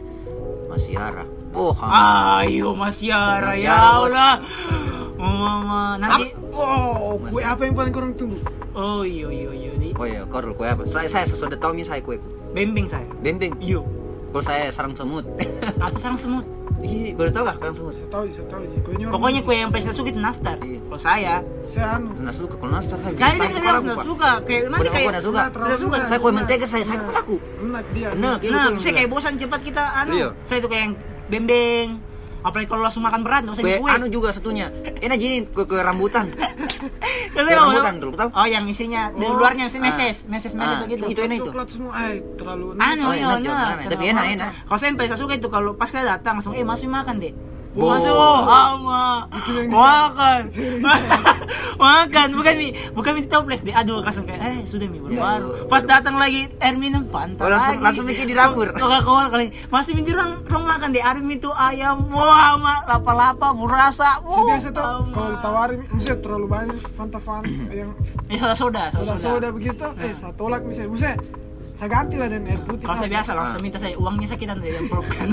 Mas 0.71 0.87
Yara. 0.87 1.27
Oh. 1.51 1.75
Ayo 1.83 2.71
Mas 2.71 3.03
Yara, 3.03 3.51
Mas 3.51 3.59
ya. 3.59 3.75
Allah. 3.75 4.33
Mama, 5.19 5.99
nanti. 5.99 6.31
Oh, 6.55 7.19
kue 7.19 7.43
apa 7.43 7.67
yang 7.67 7.75
paling 7.75 7.93
kurang 7.93 8.13
tunggu? 8.15 8.39
Oh 8.71 9.03
iya 9.03 9.27
iya 9.27 9.51
iya, 9.51 9.71
di 9.75 9.91
Oh 9.99 10.07
iya, 10.07 10.23
kau 10.31 10.39
dulu 10.39 10.63
kue 10.63 10.67
apa? 10.71 10.87
Saya 10.87 11.11
saya 11.11 11.27
sudah 11.27 11.59
tahu 11.59 11.75
nih 11.75 11.83
saya 11.83 11.99
kue. 11.99 12.17
bembing 12.55 12.87
saya. 12.87 13.07
Bembeng. 13.19 13.51
Iyo. 13.59 13.83
Kalau 14.31 14.43
saya 14.47 14.71
sarang 14.71 14.95
semut. 14.95 15.27
Apa 15.79 15.95
sarang 15.99 16.19
semut? 16.19 16.47
Ih, 16.81 17.13
kau 17.13 17.23
udah 17.23 17.33
tahu 17.33 17.43
gak 17.45 17.57
sarang 17.61 17.75
semut? 17.77 17.93
Saya 17.93 18.07
tahu, 18.09 18.23
saya 18.33 18.45
tahu. 18.49 18.61
Kuenya 18.81 19.05
orang 19.05 19.13
Pokoknya 19.13 19.39
kue 19.45 19.55
yang 19.55 19.69
presiden 19.69 19.95
suka 19.95 20.09
itu 20.09 20.21
nastar. 20.21 20.57
Iya. 20.65 20.79
Kalau 20.81 21.01
saya, 21.01 21.33
saya 21.69 21.85
anu. 21.97 22.09
Nggak 22.17 22.35
suka 22.35 22.53
kalau 22.57 22.71
nastar 22.73 22.97
saya. 22.99 23.15
saya 23.15 23.59
bilang 23.61 23.83
Pak. 23.85 24.05
suka. 24.05 24.31
Kayak 24.49 24.61
nanti 24.73 24.89
kayak 24.89 25.05
aku 25.05 25.13
udah 25.13 25.23
suka. 25.23 25.41
Sudah 25.53 25.79
suka. 25.79 25.97
Saya 26.09 26.19
kue 26.19 26.31
mentega 26.33 26.65
saya 26.65 26.83
saya 26.83 26.97
kepala 27.05 27.19
aku. 27.21 27.37
Enak 27.39 27.85
dia. 27.93 28.09
Enak, 28.17 28.37
iya, 28.41 28.51
Nah, 28.51 28.67
saya 28.81 28.93
kayak 28.97 29.09
bosan 29.13 29.33
cepat 29.37 29.61
kita 29.61 29.83
anu. 29.93 30.13
Iya. 30.17 30.29
Saya 30.43 30.59
tuh 30.59 30.69
kayak 30.73 30.83
yang 30.89 30.93
bembeng. 31.29 32.10
Apalagi 32.41 32.67
kalau 32.67 32.81
langsung 32.81 33.01
makan 33.01 33.21
berat, 33.21 33.41
nggak 33.43 33.55
usah 33.55 33.63
Kue 33.63 33.77
kue. 33.77 33.89
anu 33.89 34.05
juga 34.07 34.29
satunya. 34.29 34.67
Enak 34.97 35.17
gini 35.17 35.45
kue 35.45 35.63
kue 35.63 35.77
rambutan. 35.77 36.33
Kue 37.31 37.47
rambutan 37.47 37.95
dulu 37.97 38.13
tahu? 38.13 38.29
Oh, 38.33 38.43
yang 38.43 38.65
isinya 38.67 39.07
di 39.09 39.23
Oh. 39.23 39.37
luarnya 39.37 39.65
misalnya 39.65 39.87
Ah. 39.87 39.95
meses, 39.95 40.15
meses 40.25 40.51
meses 40.51 40.77
Ah, 40.77 40.85
gitu. 40.85 41.03
itu 41.05 41.19
enak 41.21 41.37
itu. 41.37 41.47
Coklat 41.47 41.69
semua, 41.69 41.93
eh 42.03 42.19
terlalu 42.35 42.75
Anu, 42.75 43.03
Oh, 43.07 43.13
iya, 43.13 43.23
enak, 43.23 43.39
iya. 43.39 43.51
enak. 43.53 43.87
Tapi 43.87 44.03
enak, 44.09 44.25
enak. 44.35 44.49
Kalau 44.65 44.77
saya 44.77 44.89
sampai 44.91 45.05
suka 45.15 45.33
itu 45.35 45.47
kalau 45.47 45.71
pas 45.73 45.87
kita 45.87 46.03
datang 46.03 46.33
langsung, 46.37 46.51
eh 46.51 46.61
masuk 46.61 46.89
makan 46.89 47.15
deh. 47.17 47.33
Masuk, 47.71 48.11
ama, 48.43 49.31
makan, 49.65 50.41
makan, 51.79 52.27
bukan 52.35 52.53
mi, 52.53 52.67
bukan 52.91 53.11
mi 53.15 53.23
toples 53.23 53.63
deh. 53.63 53.71
Aduh, 53.71 54.03
langsung 54.03 54.27
kayak, 54.27 54.43
eh 54.43 54.57
sudah 54.63 54.85
mi 54.85 54.99
baru. 54.99 55.07
Ya, 55.09 55.21
baru. 55.21 55.47
baru. 55.55 55.69
Pas 55.71 55.83
datang 55.83 56.19
lagi 56.19 56.51
air 56.59 56.75
minum 56.75 57.07
pantas 57.07 57.39
Oh, 57.39 57.47
langsung- 57.47 57.79
lagi. 57.79 57.85
langsung 57.87 58.05
mikir 58.05 58.27
di 58.27 58.35
dapur. 58.35 58.67
Coca 58.71 58.99
Cola 58.99 59.31
kali, 59.31 59.55
masih 59.67 59.91
minum 59.95 60.11
orang 60.11 60.31
orang 60.43 60.65
makan 60.67 60.87
deh. 60.91 60.99
Air 60.99 61.17
itu 61.23 61.49
ayam, 61.49 61.97
wah, 62.11 62.59
ama, 62.59 62.75
lapa-lapa, 62.85 63.47
burasa. 63.51 64.19
Saya 64.19 64.19
Wow, 64.21 64.47
biasa 64.47 64.67
tuh 64.69 64.83
kalau 65.09 65.29
ditawarin, 65.31 65.79
maksudnya 65.87 66.17
terlalu 66.19 66.47
banyak 66.49 66.75
fanta 66.91 67.19
fanta 67.19 67.71
yang 67.71 67.91
Eh, 68.27 68.35
soda 68.51 68.51
soda, 68.53 68.83
soda 68.91 69.15
soda 69.15 69.17
soda 69.17 69.47
begitu, 69.49 69.87
eh 69.97 70.11
saya 70.11 70.35
tolak 70.35 70.59
misalnya, 70.61 70.91
maksudnya 70.91 71.15
saya 71.81 71.97
ganti 71.97 72.13
lah 72.13 72.29
dengan 72.29 72.53
air 72.53 72.61
putih. 72.61 72.85
Kalau 72.85 73.01
saya 73.01 73.09
biasa 73.09 73.31
langsung 73.33 73.61
minta 73.65 73.81
saya 73.81 73.97
uangnya 73.97 74.29
sakitan 74.29 74.61
dari 74.61 74.77
yang 74.77 74.85
kan. 74.85 75.29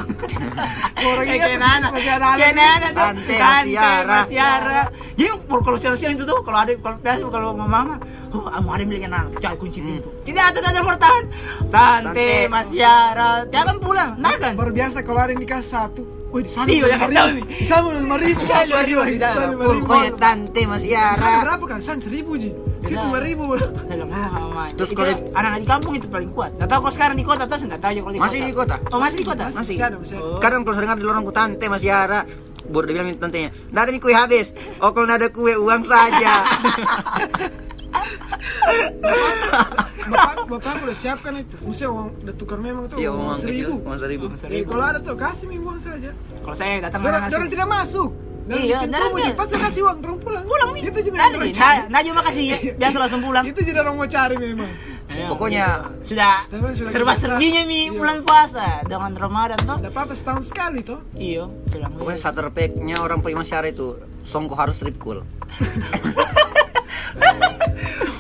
Orang 1.13 1.27
Kayak 1.29 1.61
anak. 1.61 1.91
kayak 1.93 2.57
anak 2.57 2.91
tuh. 2.97 3.05
Tante, 3.05 3.37
Mas 3.37 3.67
Yara. 3.69 4.09
Mas 4.09 4.31
Yara. 4.33 4.81
Jadi 5.13 5.29
kalau 5.45 5.61
kalau 5.61 5.77
siang-siang 5.77 6.17
itu 6.17 6.25
tuh 6.25 6.41
kalau 6.41 6.59
ada 6.65 6.73
kalau 6.81 6.97
biasa 7.05 7.21
kalau 7.29 7.49
mama 7.53 7.69
mama, 7.69 7.95
oh 8.33 8.49
mau 8.65 8.73
ada 8.73 8.85
bilang 8.89 9.13
anak, 9.13 9.45
cari 9.45 9.61
kunci 9.61 9.85
pintu. 9.85 10.09
Tidak 10.25 10.41
ada 10.41 10.57
tidak 10.57 10.73
ada 10.73 10.81
bertahan. 10.89 11.25
Tante, 11.69 12.17
Tante. 12.17 12.29
Mas 12.49 12.71
Yara, 12.73 13.45
jangan 13.53 13.77
pulang, 13.77 14.11
nah 14.17 14.33
kan? 14.41 14.57
Baru 14.57 14.73
biasa 14.73 15.05
kalau 15.05 15.21
ada 15.21 15.37
yang 15.37 15.45
dikasih 15.45 15.69
satu, 15.69 16.01
wih 16.29 16.43
di 16.43 16.51
sana 16.51 16.67
Iya, 16.67 16.77
lima 16.77 16.89
jangan 16.89 17.09
ribu, 17.09 17.17
tahu 17.17 17.29
nih. 17.31 17.45
di 17.49 17.65
sana 17.65 17.87
lima 17.91 18.17
ribu, 18.17 18.39
Di 18.39 18.47
sana 18.47 18.63
lima 18.63 18.83
ribu, 18.83 19.01
di 19.01 19.13
tidak 19.13 19.31
sana 19.31 19.39
ada. 19.39 19.49
lima 19.49 19.65
Full 19.65 19.75
ribu. 19.75 19.87
pokoknya 19.87 20.13
tante 20.15 20.61
Mas 20.63 20.83
sana 20.83 20.93
Yara. 20.93 21.33
berapa 21.41 21.65
kan? 21.65 21.79
Sana 21.81 21.99
seribu 21.99 22.33
ji, 22.35 22.51
situ 22.51 22.89
Tidak. 22.89 23.03
lima 23.03 23.19
ribu. 23.19 23.43
Saya 23.55 23.71
bilang, 23.89 24.11
mama. 24.11 24.65
Terus 24.71 24.89
Itu 24.89 24.99
kalau- 24.99 25.21
anak-anak 25.31 25.59
di 25.59 25.69
kampung 25.69 25.93
itu 25.95 26.07
paling 26.07 26.31
kuat. 26.31 26.51
Tidak 26.53 26.69
tahu 26.69 26.81
kalau 26.81 26.95
sekarang 26.95 27.17
di 27.17 27.25
kota, 27.25 27.43
terus 27.45 27.63
tidak 27.65 27.81
tahu 27.81 27.93
ya 27.93 28.01
kalau 28.01 28.13
di 28.13 28.21
Masih 28.21 28.39
kota. 28.39 28.45
di 28.45 28.55
kota? 28.55 28.77
Oh 28.89 28.99
masih 28.99 29.17
di 29.17 29.25
kota. 29.25 29.43
Masih, 29.45 29.59
masih 29.59 29.77
ada, 29.81 29.97
masih 29.97 30.15
ada. 30.15 30.29
Kadang 30.39 30.61
kalau 30.63 30.79
dengar 30.79 30.97
di 30.97 31.05
lorongku 31.05 31.33
tante 31.33 31.65
Mas 31.67 31.83
Yara, 31.83 32.21
baru 32.65 32.85
dia 32.85 32.95
bilang 32.95 33.09
tantenya, 33.17 33.51
nggak 33.67 33.83
ada 33.83 33.91
nih 33.91 34.01
kue 34.01 34.13
habis. 34.13 34.47
Oh 34.79 34.91
kalau 34.93 35.07
nggak 35.07 35.19
ada 35.19 35.29
kue 35.31 35.53
uang 35.55 35.83
saja. 35.83 36.33
Bapak, 40.49 40.81
udah 40.81 40.97
siapkan 40.97 41.33
itu, 41.37 41.55
maksudnya 41.61 41.91
uang 41.91 42.09
udah 42.19 42.35
tukar 42.35 42.57
memang 42.57 42.85
tuh 42.87 42.97
Iya 42.97 43.11
uang 43.11 43.21
uang 43.23 43.37
kecil, 43.37 43.49
seribu. 43.49 43.75
uang 43.79 43.99
seribu. 43.99 44.25
Jadi 44.33 44.63
kalau 44.65 44.85
ada 44.87 44.99
tuh 44.99 45.15
kasih 45.15 45.45
mi 45.45 45.57
uang 45.57 45.77
saja. 45.79 46.11
Kalau 46.41 46.57
saya 46.57 46.81
datang 46.81 47.01
Dorang, 47.01 47.21
ngasih- 47.21 47.33
dorang 47.35 47.49
tidak 47.49 47.69
masuk. 47.69 48.11
Dorang 48.49 48.65
Iya, 48.65 48.79
rumah, 48.81 49.21
tidak. 49.21 49.37
pasti 49.37 49.55
kasih 49.59 49.81
uang, 49.85 49.99
dorang 50.01 50.19
pulang. 50.19 50.43
pulang 50.43 50.71
nih. 50.73 50.83
Itu 50.83 50.99
juga 51.05 51.17
yang 51.21 51.37
nih. 51.37 51.53
cari. 51.53 51.77
Nah, 51.79 51.87
nah 51.87 52.01
cuma 52.03 52.21
kasih 52.25 52.45
biasa 52.81 52.97
langsung 52.97 53.21
pulang. 53.21 53.45
Itu 53.45 53.61
juga 53.61 53.79
orang 53.85 53.95
mau 53.95 54.09
cari 54.09 54.35
memang. 54.37 54.71
Pokoknya 55.09 55.67
sudah 56.01 56.33
Sudah- 56.43 56.73
sudah 56.75 56.91
serba 56.91 57.13
serbinya 57.15 57.63
mi 57.63 57.87
Iya. 57.87 57.93
bulan 57.93 58.19
puasa 58.21 58.81
dengan 58.83 59.13
Ramadan 59.15 59.57
toh. 59.59 59.77
Ada 59.79 59.89
apa-apa 59.89 60.13
setahun 60.13 60.45
sekali 60.47 60.81
toh. 60.81 61.01
Iyo, 61.13 61.53
sudah. 61.67 61.89
pokoknya 61.91 62.17
starter 62.19 62.49
pack-nya 62.49 62.97
orang 62.99 63.21
Pak 63.21 63.33
Mas 63.35 63.49
Yara 63.49 63.69
itu 63.69 63.97
songko 64.25 64.55
harus 64.55 64.81
cool. 64.99 65.21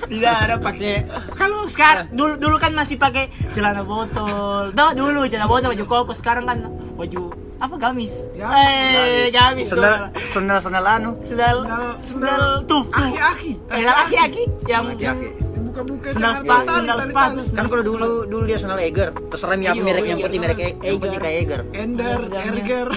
Tidak 0.08 0.34
ada 0.40 0.56
pakai. 0.56 1.04
Kalau 1.32 1.64
sekarang 1.64 2.08
dulu 2.10 2.34
dulu 2.34 2.56
kan 2.56 2.72
masih 2.72 2.96
pakai 2.96 3.28
celana 3.52 3.82
botol. 3.82 4.72
Tuh 4.72 4.90
dulu 4.92 5.24
celana 5.24 5.46
botol 5.46 5.70
baju 5.70 5.84
koko 5.84 6.12
sekarang 6.12 6.44
kan 6.44 6.64
baju 6.96 7.30
apa 7.58 7.74
gamis. 7.76 8.30
Ya, 8.32 8.48
eh, 8.48 9.28
gamis. 9.28 9.68
Sendal 9.68 10.08
sendal 10.30 10.58
sendal 10.58 10.84
anu. 10.86 11.10
Sendal 11.20 11.56
Sendal- 11.62 11.96
sendal 12.00 12.42
tuh. 12.64 12.82
Aki-aki. 12.88 13.52
Eh, 13.68 13.82
aki-aki 13.84 14.42
yang 14.64 14.84
Aki-aki. 14.88 15.28
Buka-buka 15.58 16.08
sendal 16.10 16.32
sepatu, 16.38 16.70
sendal 16.72 16.98
sepatu. 17.02 17.36
Kan 17.36 17.44
sendal 17.44 17.66
kalau 17.68 17.84
dulu 17.84 18.10
dulu 18.24 18.44
dia 18.46 18.58
sendal 18.58 18.78
Eger, 18.78 19.10
terserah 19.28 19.54
mi 19.54 19.66
apa 19.66 19.74
Iya, 19.74 19.82
merek 19.84 20.02
yang 20.02 20.18
Eger. 20.18 20.24
penting 20.24 20.40
merek 20.40 20.58
yang 20.58 20.72
Eger. 20.72 20.98
penting 20.98 21.20
kayak 21.20 21.36
Eger. 21.36 21.60
Ender. 21.74 22.20
Erger. 22.32 22.88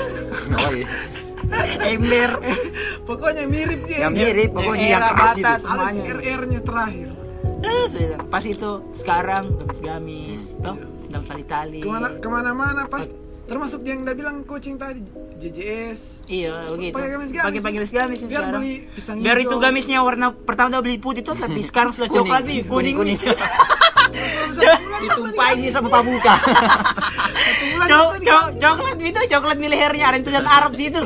Oh 0.55 0.72
iya. 0.72 0.88
Ember. 1.84 2.32
Pokoknya 3.04 3.43
mirip 3.45 3.82
dia. 3.86 4.08
Yang 4.08 4.14
mirip 4.16 4.49
pokoknya 4.52 4.88
yang 4.88 5.02
era 5.02 5.10
keras 5.12 5.36
itu. 5.36 5.45
Ada 5.45 5.60
semuanya. 5.60 6.04
RR-nya 6.14 6.60
terakhir. 6.62 7.08
Eh, 7.62 7.86
sudah. 7.88 8.20
Pas 8.26 8.43
itu 8.43 8.72
sekarang 8.91 9.43
gamis-gamis, 9.54 10.58
toh 10.58 10.76
sendal 11.02 11.24
tali-tali. 11.24 11.80
Ke 11.80 11.89
mana 11.89 12.08
ke 12.16 12.28
mana-mana 12.28 12.82
pas 12.86 13.06
termasuk 13.45 13.84
yang 13.84 14.02
udah 14.02 14.16
bilang 14.16 14.47
coaching 14.47 14.80
tadi 14.80 15.04
JJS 15.36 16.24
Iya, 16.26 16.72
begitu. 16.72 16.95
Pakai 16.95 17.10
gamis-gamis. 17.12 17.45
Pakai 17.45 17.60
pakai 17.60 17.76
gamis-gamis 17.78 18.20
Biar 18.22 18.32
sekarang. 18.32 18.54
beli 18.58 18.74
pisang 18.95 19.16
Biar 19.20 19.38
itu 19.38 19.56
gamisnya 19.60 19.99
warna 19.99 20.32
pertama 20.32 20.68
udah 20.72 20.82
beli 20.82 20.97
putih 20.97 21.22
tuh, 21.22 21.36
tapi 21.36 21.60
sekarang 21.70 21.91
sudah 21.91 22.08
coklat 22.08 22.47
nih, 22.47 22.64
kuning 22.64 22.95
Kuning, 22.95 23.18
kuning. 23.18 23.20
Ditumpahin 25.01 25.57
nih 25.59 25.72
sama 25.72 25.89
cok, 28.22 28.47
coklat 28.57 28.97
itu 28.99 29.19
coklat 29.28 29.57
di 29.57 29.67
lehernya 29.67 30.05
ada 30.07 30.17
tulisan 30.19 30.45
Arab 30.45 30.72
sih 30.74 30.88
itu. 30.88 31.01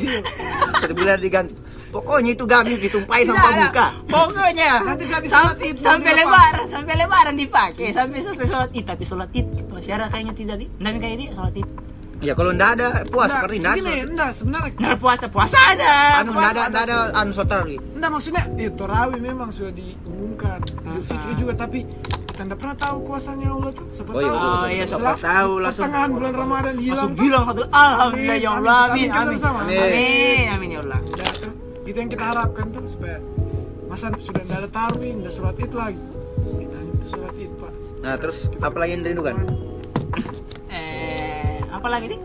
Satu 0.75 0.93
bulan 0.93 1.19
diganti. 1.19 1.55
Pokoknya 1.87 2.35
itu 2.35 2.43
gamis 2.43 2.75
ditumpahin 2.77 3.23
sama 3.23 3.39
pabuka. 3.39 3.87
Pokoknya 4.11 4.83
Nanti 4.83 5.07
gamis 5.07 5.31
sam- 5.31 5.47
sholat 5.47 5.57
id, 5.63 5.75
sampai 5.79 6.11
lebaran, 6.13 6.67
sampai 6.67 6.93
lebaran 6.99 7.35
dipakai, 7.39 7.87
sampai 7.95 8.19
selesai 8.19 8.45
sholat 8.45 8.69
id. 8.75 8.83
Tapi 8.83 9.03
sholat 9.07 9.29
id 9.31 9.47
masih 9.71 9.95
ada 9.95 10.11
kayaknya 10.11 10.35
tidak 10.35 10.55
di, 10.59 10.65
Nggak 10.75 10.91
kayak 10.99 11.15
dia 11.15 11.31
sholat 11.31 11.55
id. 11.55 11.67
Ya 12.19 12.31
kalau 12.31 12.51
ndak 12.51 12.69
ada 12.75 12.87
puas 13.07 13.27
Nggak, 13.27 13.37
seperti 13.37 13.55
ndak. 13.59 13.73
gini 13.75 13.95
sebenarnya 14.33 14.71
Nggak 14.75 14.97
puasa 14.97 15.25
puasa 15.27 15.57
ada. 15.71 15.93
Anu 16.19 16.31
puasa 16.31 16.43
ndak 16.43 16.51
ada 16.51 16.63
ndak 16.67 16.83
ada 16.83 16.97
anu 17.15 17.31
sotarawih. 17.31 17.77
enggak 17.95 18.11
maksudnya 18.11 18.43
ya 18.55 18.69
Torawi 18.71 19.17
memang 19.19 19.49
sudah 19.51 19.71
diumumkan 19.71 20.59
Idul 20.81 21.03
Fitri 21.05 21.33
juga 21.37 21.53
tapi 21.55 21.79
kita 22.35 22.43
enggak 22.43 22.59
pernah 22.59 22.75
tahu 22.77 22.97
kuasanya 23.01 23.47
Allah 23.49 23.71
tuh? 23.71 23.85
Siapa 23.87 24.11
Oh, 24.11 24.19
iya, 24.19 24.27
tahu? 24.27 24.35
betul, 24.35 24.49
betul, 24.51 24.59
Oh 24.59 24.69
iya, 24.69 24.85
siapa 24.85 25.11
tahu 25.17 25.51
langsung 25.57 25.81
pertengahan 25.81 26.09
bulan 26.11 26.33
Ramadan 26.35 26.73
hilang 26.75 26.91
langsung 26.91 27.13
bilang 27.15 27.43
satu 27.47 27.61
alhamdulillah 27.65 28.37
ya 28.37 28.49
Allah 28.51 28.75
Amin, 28.85 28.91
amin 28.91 29.09
amin, 29.09 29.39
amin 29.39 29.55
amin 29.55 29.79
Amin. 29.79 30.45
amin 30.51 30.69
ya 30.69 30.79
Allah. 30.81 30.99
Ya, 31.09 31.27
tuh. 31.33 31.53
itu 31.85 31.95
yang 31.95 32.11
kita 32.11 32.25
harapkan 32.25 32.65
tuh 32.69 32.83
supaya 32.85 33.17
masa 33.85 34.05
sudah 34.19 34.41
enggak 34.43 34.59
ada 34.59 34.69
tarawih 34.69 35.11
enggak 35.15 35.31
sholat 35.31 35.55
id 35.55 35.71
lagi. 35.71 36.01
Kita 36.35 36.77
itu 36.81 37.05
sholat 37.07 37.35
id 37.37 37.51
pak. 37.55 37.71
Nah, 37.97 38.13
terus 38.19 38.37
apa 38.59 38.75
lagi 38.75 38.91
yang 38.91 39.01
dirindukan? 39.01 39.35
eh 40.67 41.55
apa 41.65 41.87
lagi 41.87 42.05
nih 42.07 42.19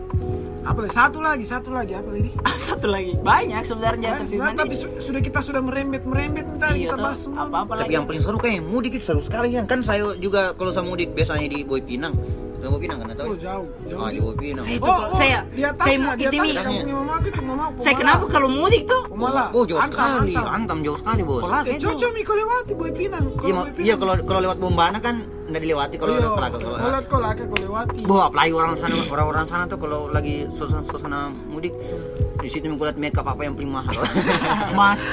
apa 0.61 0.77
lagi 0.79 0.93
satu 0.93 1.17
lagi 1.19 1.43
satu 1.43 1.69
lagi 1.69 1.93
apa 1.93 2.09
lagi 2.11 2.29
satu 2.59 2.85
lagi 2.85 3.13
banyak 3.17 3.61
sebenarnya 3.61 4.07
Nah, 4.07 4.15
tapi 4.15 4.29
sebenarnya, 4.29 4.53
nanti 4.53 4.61
tapi 4.61 4.75
su- 4.77 4.99
sudah 5.01 5.19
kita 5.19 5.39
sudah 5.39 5.57
merembet 5.59 6.03
merembet 6.03 6.45
ntar 6.51 6.73
iya 6.73 6.85
kita 6.85 6.95
bahas 6.97 7.17
semua 7.19 7.43
apa 7.43 7.57
apa 7.59 7.71
Tapi 7.73 7.81
lagi 7.81 7.93
yang 7.93 8.05
paling 8.05 8.21
seru 8.21 8.37
kayak 8.37 8.61
mudik 8.61 8.91
itu 8.93 9.03
seru 9.03 9.19
sekali 9.19 9.47
kan. 9.51 9.65
Kan 9.65 9.81
saya 9.81 10.13
juga 10.15 10.53
kalau 10.53 10.69
sama 10.69 10.91
mudik 10.91 11.11
biasanya 11.11 11.47
di 11.47 11.61
Boy 11.61 11.81
Pinang. 11.81 12.13
Boy 12.61 12.77
Pinang 12.77 13.01
kan 13.01 13.09
oh 13.09 13.17
tahu? 13.17 13.33
jauh 13.35 13.65
jauh 13.83 13.99
Ah, 13.99 14.09
di 14.09 14.19
Boy 14.21 14.35
Pinang. 14.37 14.61
Saya- 14.61 14.77
Itu 14.77 14.85
oh, 14.85 14.93
oh, 14.93 15.17
saya- 15.17 15.43
di 15.49 15.63
atas 15.63 15.81
saya 15.81 15.97
ya, 15.97 16.01
mau 16.05 16.13
di 16.13 16.93
mama 17.41 17.63
aku 17.65 17.79
saya 17.81 17.95
kenapa 17.97 18.23
kalau 18.29 18.47
mudik 18.47 18.85
tuh 18.85 19.01
Pomala. 19.09 19.49
Oh, 19.49 19.65
jauh 19.65 19.81
Antam, 19.81 19.97
sekali. 19.97 20.31
antam. 20.31 20.45
Antam 20.47 20.77
jauh 20.85 20.95
sekali, 20.95 21.21
Bos. 21.25 21.41
Eh, 21.65 21.75
cocok 21.75 22.09
Miko 22.13 22.33
lewati 22.33 22.73
Boy 22.77 22.91
Pinang. 22.93 23.25
Iya, 23.33 23.41
Kalau 23.41 23.63
iya 23.65 23.73
Pinang- 23.73 23.99
kalau 23.99 24.13
kalau 24.23 24.39
lewat 24.45 24.57
Bombana 24.61 25.01
kan 25.01 25.25
enggak 25.51 25.63
dilewati 25.63 25.95
kalau 25.99 26.11
Iya, 26.11 26.21
lewat 26.23 26.37
Pelaga. 26.39 26.57
Kalau 26.57 26.99
kok 27.03 27.19
laka 27.19 27.43
kau 27.43 27.59
lewati. 27.59 28.01
Wah, 28.07 28.23
apalagi 28.27 28.51
orang 28.51 28.73
sana 28.73 28.95
orang-orang 29.05 29.45
sana 29.45 29.63
tuh 29.67 29.77
kalau 29.77 30.07
lagi 30.07 30.47
suasana 30.49 30.83
suasana 30.87 31.19
mudik 31.45 31.75
di 32.41 32.49
situ 32.49 32.65
aku 32.65 32.83
lihat 32.83 32.97
makeup 32.97 33.27
apa 33.27 33.41
yang 33.43 33.53
paling 33.53 33.69
mahal. 33.69 33.93
mas 34.79 35.03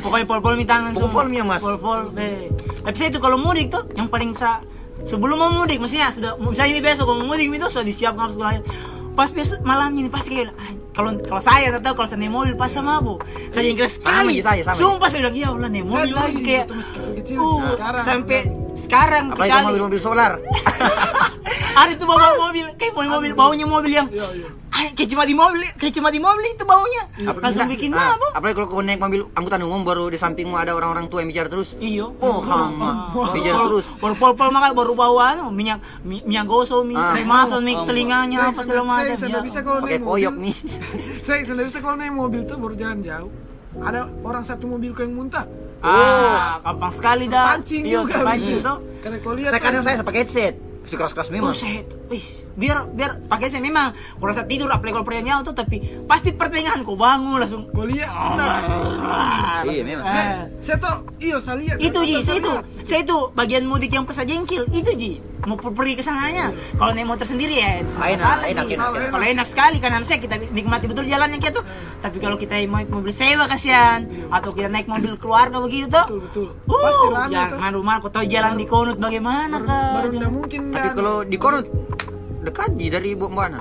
pokoknya 0.00 0.24
pol-pol 0.24 0.54
mi 0.56 0.64
tangan 0.64 0.96
Pol-pol 0.96 1.28
ya, 1.28 1.44
Mas. 1.44 1.60
pol-pol 1.60 2.08
eh. 2.16 2.48
tapi 2.80 2.96
saya 2.96 3.08
itu 3.12 3.20
kalau 3.20 3.36
mudik 3.36 3.68
tuh 3.68 3.84
yang 3.92 4.08
paling 4.08 4.32
sa 4.32 4.64
sebelum 5.04 5.36
mau 5.36 5.52
mudik 5.52 5.78
maksudnya 5.78 6.08
sudah 6.08 6.32
misalnya 6.38 6.72
ini 6.72 6.80
besok 6.80 7.06
mau 7.06 7.28
mudik 7.28 7.46
itu 7.46 7.66
sudah 7.68 7.84
disiapkan 7.84 8.32
segala 8.32 8.64
pas 9.12 9.28
besok 9.28 9.60
malamnya 9.62 10.06
ini 10.06 10.10
pasti 10.10 10.30
kayak 10.32 10.56
"Ah, 10.56 10.72
kalau 10.92 11.10
kalau 11.24 11.42
saya 11.42 11.72
atau 11.72 11.92
kalau 11.96 12.08
saya 12.08 12.20
naik 12.20 12.32
mobil 12.32 12.54
pas 12.54 12.68
sama 12.68 13.00
bu 13.00 13.16
saya 13.52 13.64
Sama 13.72 13.88
sekali 13.88 14.34
aja, 14.38 14.42
saya, 14.44 14.60
sama 14.68 14.76
sumpah 14.76 15.08
saya 15.08 15.20
bilang 15.24 15.36
ya 15.36 15.48
Allah 15.52 15.68
naik 15.72 15.84
mobil 15.88 16.12
lagi 16.12 16.40
kayak 16.44 16.64
uh, 16.68 17.64
sekarang. 17.72 18.04
sampai 18.04 18.40
sekarang 18.76 19.24
apalagi 19.32 19.48
kecuali 19.52 19.66
mobil-mobil 19.68 20.00
solar. 20.00 20.32
ada 21.74 21.90
itu 21.90 22.04
bawa 22.04 22.26
mobil 22.38 22.66
kayak 22.74 22.92
mau 22.92 23.04
mobil 23.12 23.32
baunya 23.32 23.64
mobil 23.64 23.92
yang 23.92 24.08
Iya, 24.08 24.26
iya. 24.34 24.48
kayak 24.92 25.08
cuma 25.08 25.22
di 25.22 25.32
mobil 25.32 25.60
kayak 25.74 25.94
cuma 25.94 26.08
di 26.08 26.18
mobil 26.18 26.44
itu 26.48 26.64
baunya 26.64 27.02
langsung 27.18 27.64
Enggak, 27.64 27.72
bikin 27.72 27.90
ah, 27.92 28.12
mabuk 28.12 28.30
Apalagi 28.32 28.54
kalau 28.54 28.68
kau 28.68 28.80
naik 28.80 28.98
mobil 28.98 29.22
angkutan 29.30 29.60
umum 29.60 29.80
baru 29.82 30.04
di 30.06 30.16
sampingmu 30.16 30.54
ada 30.54 30.72
orang-orang 30.72 31.06
tua 31.06 31.20
yang 31.20 31.28
bicara 31.28 31.46
terus. 31.46 31.76
Iyo. 31.76 32.16
Oh, 32.18 32.40
hama. 32.40 33.12
Bicara 33.30 33.62
terus. 33.62 33.92
Baru 33.94 34.14
pol-pol 34.14 34.48
makan 34.48 34.72
baru 34.72 34.92
bawa 34.92 35.22
anu 35.32 35.48
minyak 35.48 35.78
mi- 36.00 36.22
minyak 36.22 36.44
gosok, 36.44 36.82
minyak 36.82 37.20
Ah. 37.20 37.54
minyak 37.54 37.78
Oh, 37.78 37.86
telinganya 37.86 38.38
Saya 38.38 38.48
apa 38.48 38.60
segala 38.62 38.82
macam. 38.82 38.98
Saya 38.98 39.14
sudah 39.14 39.40
bisa 39.40 39.58
kalau 39.60 39.78
Pakai 39.78 39.92
naik 39.94 40.02
koyok 40.02 40.32
mobil. 40.32 40.42
nih. 40.42 40.56
Saya 41.26 41.40
sudah 41.44 41.62
bisa 41.62 41.78
kalau 41.78 41.96
naik 41.96 42.12
mobil 42.12 42.40
tuh 42.42 42.56
baru 42.56 42.74
jalan 42.74 42.98
jauh. 43.00 43.30
Ada 43.74 44.00
orang 44.20 44.42
satu 44.42 44.64
mobilku 44.66 45.00
yang 45.00 45.14
muntah. 45.14 45.44
Ah, 45.80 46.60
gampang 46.62 46.92
sekali 46.92 47.24
dah. 47.26 47.44
Pancing 47.52 47.84
Iya, 47.84 47.94
juga. 47.98 48.14
pancing 48.22 48.56
gitu. 48.56 48.64
tuh. 48.64 48.78
Karena 49.00 49.16
kau 49.18 49.32
lihat 49.32 49.50
Saya 49.50 49.60
kadang 49.60 49.82
kan- 49.82 49.86
saya 49.92 50.02
pakai 50.02 50.20
headset. 50.22 50.54
Si 50.82 50.94
keras-keras 50.94 51.28
Oh, 51.28 51.32
memang. 51.32 51.54
set. 51.54 51.86
Wih, 52.06 52.26
biar 52.52 52.84
biar 52.88 53.22
pakai 53.24 53.46
saya 53.46 53.60
memang 53.60 53.90
kalau 54.12 54.32
saya 54.32 54.44
tidur 54.44 54.66
apalagi 54.66 54.92
kalau 54.92 55.06
pertanyaan 55.06 55.40
tuh 55.40 55.54
tapi 55.54 55.78
pasti 56.04 56.30
pertengahan 56.30 56.82
kok 56.82 56.92
bangun 56.92 57.38
langsung 57.38 57.70
kau 57.70 57.82
lihat. 57.82 58.10
Oh, 58.10 58.34
enggak. 58.34 58.50
Ah, 59.00 59.62
Iya, 59.62 59.82
memang. 59.82 60.04
Saya, 60.04 60.24
eh. 60.24 60.44
saya 60.58 60.76
tuh, 60.76 60.94
iyo 61.18 61.36
saya 61.38 61.56
lihat. 61.56 61.76
itu 61.78 61.98
ji 62.02 62.14
saya 62.18 62.36
itu 62.36 62.52
saya 62.82 63.00
itu 63.00 63.16
bagian 63.32 63.64
mudik 63.64 63.90
yang 63.90 64.02
pas 64.02 64.18
jengkil 64.18 64.66
itu 64.70 64.90
ji 64.92 65.12
mau 65.42 65.56
per- 65.56 65.72
pergi 65.72 65.94
ke 65.94 66.02
sananya 66.02 66.46
kalau 66.74 66.90
naik 66.90 67.04
motor 67.04 67.24
sendiri 67.24 67.56
ya 67.56 67.82
Ah, 67.92 68.06
enak, 68.06 68.14
masalah, 68.14 68.46
enak, 68.46 68.64
Ji. 68.64 68.74
enak, 68.74 68.88
enak. 68.92 69.10
kalau 69.10 69.26
enak 69.28 69.46
sekali 69.46 69.76
karena 69.78 69.96
saya 70.00 70.18
kita 70.18 70.34
nikmati 70.48 70.84
betul 70.86 71.04
jalannya 71.04 71.36
kita 71.36 71.52
tuh 71.52 71.64
tapi 71.98 72.16
kalau 72.16 72.36
kita 72.36 72.54
naik 72.56 72.88
mobil 72.88 73.10
sewa 73.10 73.44
kasihan 73.44 74.00
atau 74.28 74.50
kita 74.50 74.68
naik 74.68 74.86
mobil 74.86 75.14
keluarga 75.16 75.58
begitu 75.58 75.86
tuh 75.88 76.06
Betul, 76.06 76.20
betul. 76.22 76.46
Uh, 76.64 76.78
Pasti 76.80 77.06
rame 77.08 77.26
tuh. 77.26 77.34
jangan 77.52 77.72
rumah 77.72 77.94
kau 77.98 78.08
tahu 78.08 78.24
jalan 78.24 78.54
di 78.54 78.64
konut 78.64 78.96
bagaimana 78.96 79.56
Baru, 79.58 80.08
baru 80.10 80.30
mungkin 80.30 80.60
Tapi 80.68 80.78
nggak- 80.80 80.94
kalau 80.94 81.16
di 81.22 81.36
Konut 81.36 81.66
dekat 82.40 82.70
di 82.72 82.86
dari 82.86 83.10
Bombana. 83.12 83.58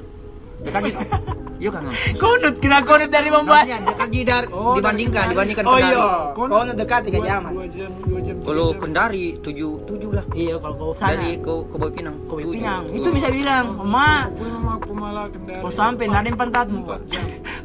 Dekat 0.59 0.81
di 0.81 0.91
Iya 1.61 1.69
kan? 1.69 1.81
Konut 2.21 2.55
kena 2.57 2.81
konut 2.81 3.07
dari 3.07 3.29
Bombay 3.29 3.53
Maksudnya 3.53 3.77
dekat 3.85 4.09
di 4.09 4.21
dar 4.23 4.43
Oh, 4.49 4.73
dibandingkan 4.73 5.25
dibandingkan 5.29 5.63
oh 5.63 5.71
Kendari. 5.71 5.93
iya 5.93 6.05
Konut- 6.33 6.53
konut 6.57 6.75
dekat 6.75 7.01
tiga 7.05 7.17
dua- 7.17 7.27
jam 7.27 7.41
Dua 7.45 7.65
jam, 7.69 7.91
dua 8.01 8.19
jam. 8.19 8.35
tiga 8.35 8.47
Kalau. 8.49 8.67
Kendari 8.73 9.25
tujuh 9.37 9.71
tujuh 9.85 10.09
lah. 10.11 10.25
iya 10.33 10.55
kalau 10.57 10.75
kau 10.75 10.91
sana 10.91 11.13
Dari 11.13 11.37
ke 11.37 11.53
ke 11.63 11.75
Boy 11.77 11.91
Pinang. 11.91 12.15
kau 12.25 12.35
Tujuh. 12.35 12.51
pinang 12.51 12.83
itu 12.89 13.07
bisa 13.07 13.27
bilang 13.29 13.65
ma 13.79 14.25
Pun 14.27 14.49
mama 14.51 14.73
pemala 14.81 15.23
kendari. 15.29 15.61
kau 15.63 15.69
sampai 15.71 16.05
yang 16.09 16.33
pantatmu 16.35 16.79
kau 16.81 16.97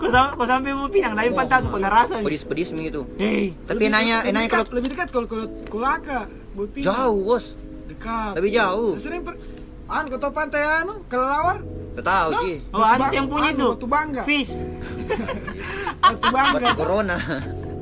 sampai 0.06 0.34
kau 0.34 0.44
sampai 0.44 0.70
mau 0.70 0.86
pinang 0.86 1.16
yang 1.16 1.32
pantatmu 1.32 1.68
kau 1.70 1.80
ngerasa 1.80 2.20
Pedis-pedis 2.20 2.68
mi 2.70 2.82
itu. 2.86 3.08
Hei, 3.16 3.56
Tapi 3.64 3.80
enaknya 3.82 4.28
dekat, 4.28 4.50
kalau 4.62 4.76
lebih 4.76 4.88
dekat 4.92 5.08
kalau 5.08 5.24
kalau 5.24 5.46
Kulaka, 5.66 6.28
Boy 6.52 6.68
Pinang. 6.68 6.84
jauh, 6.86 7.20
Bos. 7.24 7.56
Dekat. 7.86 8.36
Lebih 8.36 8.50
jauh. 8.52 8.92
Sering 8.98 9.22
per... 9.22 9.40
An, 9.86 10.04
kau 10.04 10.18
tahu 10.18 10.34
pantai 10.34 10.60
anu, 10.82 11.00
kelelawar? 11.06 11.62
Tidak 11.96 12.12
tahu, 12.12 12.28
Ci. 12.44 12.52
Oh, 12.76 12.84
ada 12.84 13.08
Batu 13.08 13.16
yang 13.16 13.24
punya 13.24 13.48
Anu, 13.48 13.56
itu. 13.56 13.66
Batu 13.72 13.86
Bangga. 13.88 14.22
Fish. 14.28 14.52
Batu 16.04 16.28
Bangga. 16.28 16.60
Batu 16.60 16.72
Corona. 16.76 17.16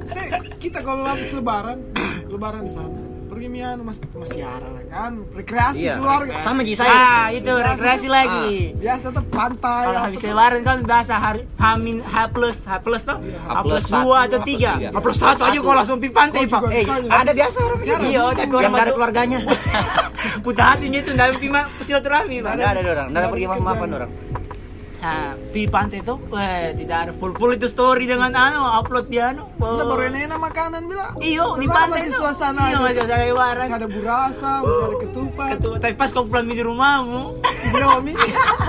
Saya, 0.06 0.38
kita 0.62 0.78
kalau 0.86 1.02
habis 1.02 1.34
lebaran, 1.34 1.82
lebaran 2.30 2.70
sana, 2.70 2.94
pergi 3.34 3.48
mian 3.48 3.76
mas 3.80 3.98
masih 4.08 4.40
lah 4.40 4.62
kan, 4.86 5.12
rekreasi 5.32 5.84
Iya. 5.84 5.98
keluarga. 5.98 6.34
Sama 6.38 6.60
Ji 6.62 6.72
saya. 6.72 6.88
Ah, 6.88 7.26
itu 7.28 7.50
rekreasi 7.50 8.06
lagi. 8.08 8.72
Biasa 8.74 9.06
tuh 9.10 9.24
pantai. 9.26 9.84
Kalau 9.84 10.00
habis 10.00 10.20
lebaran 10.20 10.60
kan 10.62 10.78
biasa 10.80 11.14
hari 11.14 11.42
Hamin 11.56 11.98
H 12.00 12.16
plus 12.30 12.56
H 12.62 12.78
plus 12.78 13.02
tuh 13.02 13.18
H 13.18 13.26
H 13.44 13.54
plus 13.60 13.84
dua 13.88 14.18
atau 14.24 14.38
H 14.38 14.40
plus 14.40 14.48
tiga. 14.48 14.70
H 14.78 14.96
plus 14.96 15.16
satu 15.16 15.42
aja 15.42 15.58
kalau 15.58 15.76
langsung 15.76 15.98
pi 15.98 16.08
pantai 16.08 16.42
Oh, 16.42 16.52
pak. 16.54 16.60
Eh, 16.70 16.86
ada 17.04 17.30
biasa 17.30 17.56
orang 17.60 17.78
Siaran. 17.78 18.00
begitu. 18.00 18.12
Iya, 18.12 18.24
tapi 18.32 18.52
orang 18.54 18.70
ada 18.70 18.78
Batu- 18.80 18.94
keluarganya. 18.94 19.38
Putar 20.44 20.66
hatinya 20.72 20.98
itu 20.98 21.10
nggak 21.10 21.28
pi 21.36 21.48
mah 21.48 21.64
silaturahmi 21.80 22.40
pak 22.40 22.52
Ada 22.54 22.64
ada 22.72 22.80
orang, 22.86 23.08
ada 23.10 23.26
pergi 23.28 23.46
maaf-maafan 23.46 23.90
orang. 23.92 24.10
Nah, 25.04 25.36
pi 25.52 25.68
pantai 25.68 26.00
tuh, 26.00 26.16
weh, 26.32 26.72
tidak 26.80 26.96
ada 26.96 27.12
full-full 27.12 27.52
itu 27.52 27.68
story 27.68 28.08
dengan 28.08 28.32
anu, 28.32 28.64
upload 28.64 29.12
di 29.12 29.20
anu. 29.20 29.44
Udah 29.60 29.84
baru 29.84 30.08
enak 30.08 30.40
makanan 30.40 30.88
bilang. 30.88 31.12
Iyo, 31.20 31.60
di 31.60 31.68
pantai 31.68 32.08
masih 32.08 32.12
suasana. 32.16 32.72
Iya, 32.72 32.76
aja. 32.80 32.84
masih 32.88 33.00
suasana. 33.04 33.52
Masih 33.60 33.76
ada 33.76 33.88
burasa, 33.92 34.52
masih 34.64 34.84
ada 34.88 34.96
ketupat. 35.04 35.48
Ketua, 35.60 35.76
tapi 35.76 35.92
pas 35.92 36.08
kau 36.08 36.24
pulang 36.24 36.48
di 36.48 36.56
rumahmu, 36.64 37.36
Indomie. 37.68 38.16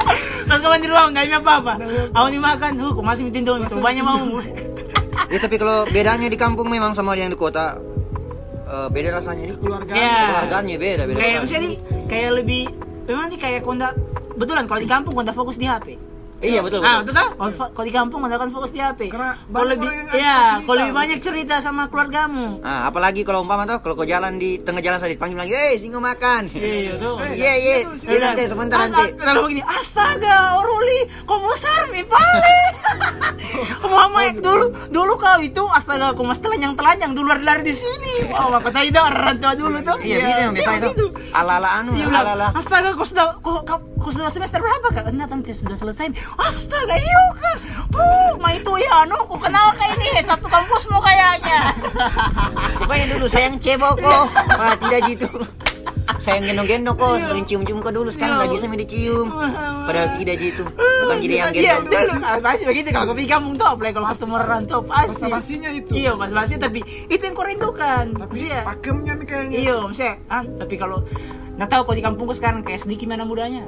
pas 0.52 0.60
kau 0.60 0.76
di 0.76 0.88
rumah 0.92 1.08
nggak 1.08 1.24
ada 1.24 1.40
apa-apa. 1.40 1.74
Aku 2.12 2.28
dimakan, 2.28 2.72
tuh, 2.84 2.90
kau 3.00 3.04
masih 3.08 3.24
minta 3.32 3.40
dong, 3.40 3.64
itu 3.64 3.80
banyak 3.80 4.04
mau. 4.04 4.20
Ya 5.26 5.40
tapi 5.42 5.56
kalau 5.58 5.88
bedanya 5.90 6.28
di 6.30 6.38
kampung 6.38 6.68
memang 6.70 6.92
sama 6.94 7.16
yang 7.18 7.32
di 7.32 7.40
kota 7.40 7.80
eh, 8.68 8.88
beda 8.92 9.10
rasanya 9.24 9.48
di 9.48 9.56
Keluarga. 9.56 9.96
Iya. 9.96 10.16
keluarganya 10.30 10.76
beda 10.76 11.04
beda. 11.08 11.18
Kayak 11.18 11.40
misalnya 11.48 11.72
kayak 12.12 12.32
lebih, 12.44 12.64
memang 13.10 13.26
nih 13.32 13.40
kayak 13.40 13.62
konda, 13.64 13.96
betulan 14.36 14.68
kalau 14.68 14.84
di 14.84 14.90
kampung 14.92 15.16
konda 15.16 15.32
fokus 15.32 15.56
di 15.56 15.66
HP. 15.66 15.96
Iya 16.46 16.60
betul 16.62 16.80
Ah, 16.80 17.02
betul. 17.02 17.02
betul 17.02 17.14
tak? 17.16 17.28
Kalau 17.36 17.52
fa- 17.52 17.72
kalau 17.72 17.86
di 17.86 17.94
kampung 17.94 18.20
kan 18.22 18.50
fokus 18.50 18.72
di 18.72 18.80
HP. 18.80 19.00
Karena 19.08 19.32
Kalau 19.42 19.66
lebih, 19.66 19.88
orang 19.88 19.98
yang 19.98 20.10
ya, 20.16 20.38
kalau 20.62 20.78
lebih 20.78 20.94
banyak 20.94 21.20
cerita 21.20 21.56
sama 21.58 21.84
keluargamu. 21.88 22.60
Nah, 22.60 22.86
apalagi 22.86 23.22
kalau 23.22 23.42
umpama 23.42 23.64
tuh 23.64 23.80
kalau 23.80 23.96
kau 23.96 24.06
jalan 24.06 24.36
di 24.36 24.60
tengah 24.60 24.80
jalan 24.80 24.98
saya 24.98 25.12
dipanggil 25.12 25.38
lagi, 25.38 25.54
"Eh, 25.54 25.74
singo 25.76 25.98
makan." 26.00 26.48
Iya, 26.48 26.94
tuh. 26.98 27.16
Iya, 27.36 27.54
iya. 27.56 27.76
Iya, 27.88 28.18
nanti 28.22 28.42
sebentar 28.46 28.78
nanti. 28.78 29.16
Kalau 29.16 29.44
begini, 29.44 29.64
astaga, 29.64 30.56
Oruli, 30.56 31.00
kau 31.24 31.40
besar 31.44 31.90
mi 31.90 32.04
pale. 32.04 32.58
Mama 33.86 34.30
dulu, 34.36 34.66
dulu 34.90 35.14
kau 35.16 35.40
itu 35.40 35.64
astaga, 35.68 36.14
kau 36.14 36.24
mas 36.24 36.38
telanjang 36.38 36.76
telanjang 36.76 37.12
dulu 37.12 37.32
lari-lari 37.32 37.64
di 37.64 37.74
sini. 37.74 38.28
Wah, 38.28 38.50
maka 38.52 38.70
tadi 38.70 38.90
itu 38.90 39.00
orang 39.00 39.38
tua 39.38 39.54
dulu 39.54 39.78
tuh. 39.82 39.98
Iya, 40.02 40.18
gitu 40.22 40.40
yang 40.42 40.54
biasanya 40.54 40.80
gitu. 40.84 40.92
tuh. 41.00 41.10
Ala-ala 41.32 41.70
anu, 41.80 41.92
ala-ala. 41.96 42.48
astaga, 42.54 42.90
kau 42.94 43.06
sudah, 43.06 43.38
kau 43.40 43.62
sudah 44.12 44.30
semester 44.30 44.60
berapa 44.60 44.88
kak? 44.92 45.06
Enggak 45.10 45.30
nanti 45.32 45.52
sudah 45.54 45.78
selesai. 45.78 46.12
Astaga 46.38 46.96
iya 46.98 47.22
kak. 47.38 47.58
Puh, 47.90 48.34
ma 48.42 48.52
itu 48.54 48.72
ya, 48.78 49.06
no, 49.08 49.24
aku 49.24 49.38
kenal 49.40 49.72
kayak 49.78 49.96
ini 49.98 50.22
satu 50.22 50.46
kampusmu 50.46 50.98
kayaknya. 51.00 51.72
Pokoknya 52.82 53.06
dulu 53.16 53.26
sayang 53.30 53.56
cebok 53.62 54.02
kok. 54.02 54.26
Wah, 54.56 54.76
tidak 54.78 55.02
gitu. 55.10 55.30
Sayang 56.22 56.50
gendong-gendong 56.50 56.98
kok, 56.98 57.22
sering 57.22 57.46
cium-cium 57.46 57.80
kok 57.86 57.94
dulu. 57.94 58.10
Sekarang 58.10 58.42
nggak 58.42 58.50
bisa 58.50 58.66
mau 58.66 58.78
dicium. 58.78 59.28
Padahal 59.86 60.10
tidak 60.18 60.36
gitu. 60.42 60.64
Bukan 60.66 61.18
jadi 61.22 61.36
yang 61.38 61.54
Iya, 61.54 61.74
gendong. 61.86 62.18
dulu 62.18 62.26
ah, 62.26 62.38
pasti 62.42 62.64
begitu 62.66 62.88
kalau 62.90 63.06
kopi 63.14 63.30
kampung 63.30 63.54
tuh, 63.54 63.68
apalagi 63.70 63.94
kalau 63.94 64.08
orang 64.34 64.62
tuh 64.66 64.82
pasti. 64.82 65.30
Basa-basinya 65.30 65.70
itu. 65.70 65.92
Iya, 65.94 66.18
mas 66.18 66.34
basi 66.34 66.58
tapi 66.58 66.82
itu 67.06 67.22
yang 67.22 67.38
kau 67.38 67.46
rindukan. 67.46 68.06
Tapi 68.18 68.32
Maksudnya, 68.42 68.62
pakemnya 68.66 69.14
nih 69.22 69.28
kayaknya. 69.30 69.58
Iya, 69.62 69.76
maksudnya, 69.86 70.14
ah, 70.26 70.44
tapi 70.58 70.76
kalau 70.82 70.98
nggak 71.56 71.70
tahu 71.70 71.82
kalau 71.86 71.96
di 71.96 72.04
kampungku 72.04 72.34
sekarang 72.34 72.60
kayak 72.66 72.82
sedikit 72.82 73.06
mana 73.06 73.24
mudanya. 73.24 73.64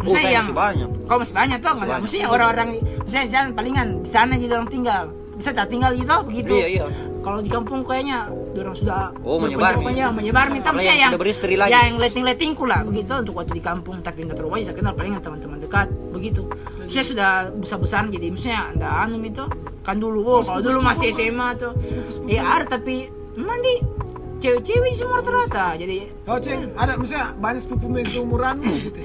Oh, 0.00 0.02
Maksudnya 0.02 0.22
saya 0.22 0.32
yang 0.32 0.48
banyak. 0.50 0.88
Kau 1.04 1.16
masih 1.16 1.34
banyak 1.34 1.58
tuh, 1.58 1.70
Masih 1.70 1.80
banyak. 1.82 2.00
maksudnya 2.00 2.26
orang-orang, 2.26 2.68
maksudnya 2.98 3.24
di 3.24 3.32
sana 3.32 3.46
palingan 3.52 3.88
di 4.00 4.08
sana 4.08 4.32
jadi 4.34 4.52
orang 4.54 4.68
tinggal. 4.68 5.02
Bisa 5.36 5.50
tak 5.52 5.68
tinggal 5.68 5.90
gitu 5.92 6.16
begitu. 6.24 6.52
Iya, 6.54 6.66
iya. 6.70 6.84
Kalau 7.20 7.38
di 7.38 7.48
kampung 7.48 7.84
kayaknya 7.84 8.32
orang 8.50 8.72
sudah 8.72 9.12
Oh, 9.20 9.36
menyebar 9.36 9.76
nih. 9.76 10.08
menyebar 10.10 10.46
nih. 10.48 10.60
Tapi 10.62 10.80
saya 10.80 10.96
yang 10.98 11.12
beristri 11.14 11.52
lagi. 11.52 11.68
Ya, 11.68 11.84
yang 11.84 11.96
letting-lettingku 11.96 12.64
lah 12.64 12.80
begitu 12.80 13.12
untuk 13.14 13.36
waktu 13.36 13.52
di 13.52 13.62
kampung 13.62 14.00
tapi 14.00 14.24
nggak 14.24 14.36
terlalu 14.36 14.64
saya 14.64 14.72
kenal 14.72 14.92
palingan 14.92 15.20
teman-teman 15.20 15.60
dekat 15.60 15.88
begitu. 16.10 16.48
Saya 16.86 17.04
sudah 17.04 17.30
besar-besar 17.52 18.08
jadi 18.08 18.26
maksudnya 18.26 18.72
ada 18.72 19.04
anu 19.04 19.20
itu 19.20 19.44
kan 19.80 19.96
dulu 19.96 20.20
oh 20.22 20.40
kalau 20.40 20.60
dulu 20.60 20.80
masih 20.80 21.08
SMA 21.10 21.56
tuh 21.56 21.72
ya 22.24 22.44
ada 22.50 22.68
tapi 22.70 23.08
mandi 23.34 23.80
cewek-cewek 24.38 24.92
semua 24.92 25.20
rata-rata 25.20 25.76
jadi 25.76 26.08
Oh 26.24 26.36
ceng, 26.36 26.72
ada 26.74 26.96
misalnya 26.96 27.32
banyak 27.34 27.60
sepupu 27.60 27.88
yang 27.90 28.04
seumuranmu 28.06 28.72
gitu. 28.82 29.00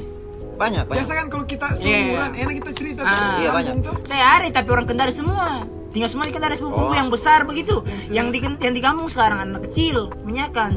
Banyak, 0.56 0.84
banyak. 0.86 0.98
Biasa 0.98 1.12
kan 1.14 1.28
kalau 1.28 1.46
kita 1.46 1.68
seumuran, 1.74 2.32
Iya. 2.32 2.42
enak 2.42 2.54
kita 2.58 2.72
cerita 2.72 3.02
Ah, 3.02 3.12
tuh. 3.12 3.28
iya, 3.38 3.50
banyak. 3.52 3.74
tuh. 3.82 3.96
saya 4.04 4.26
hari 4.34 4.48
tapi 4.50 4.70
orang 4.70 4.86
kendari 4.86 5.12
semua 5.12 5.68
tinggal 5.90 6.10
semua 6.10 6.26
di 6.26 6.34
kendari 6.34 6.56
sepupu 6.56 6.76
Oh. 6.78 6.92
yang 6.92 7.08
besar 7.08 7.44
begitu 7.44 7.80
yang 8.10 8.28
di 8.28 8.40
yang 8.44 8.74
di 8.74 8.80
kampung 8.80 9.08
sekarang 9.08 9.40
anak 9.46 9.64
kecil 9.66 10.12
menyakan 10.22 10.76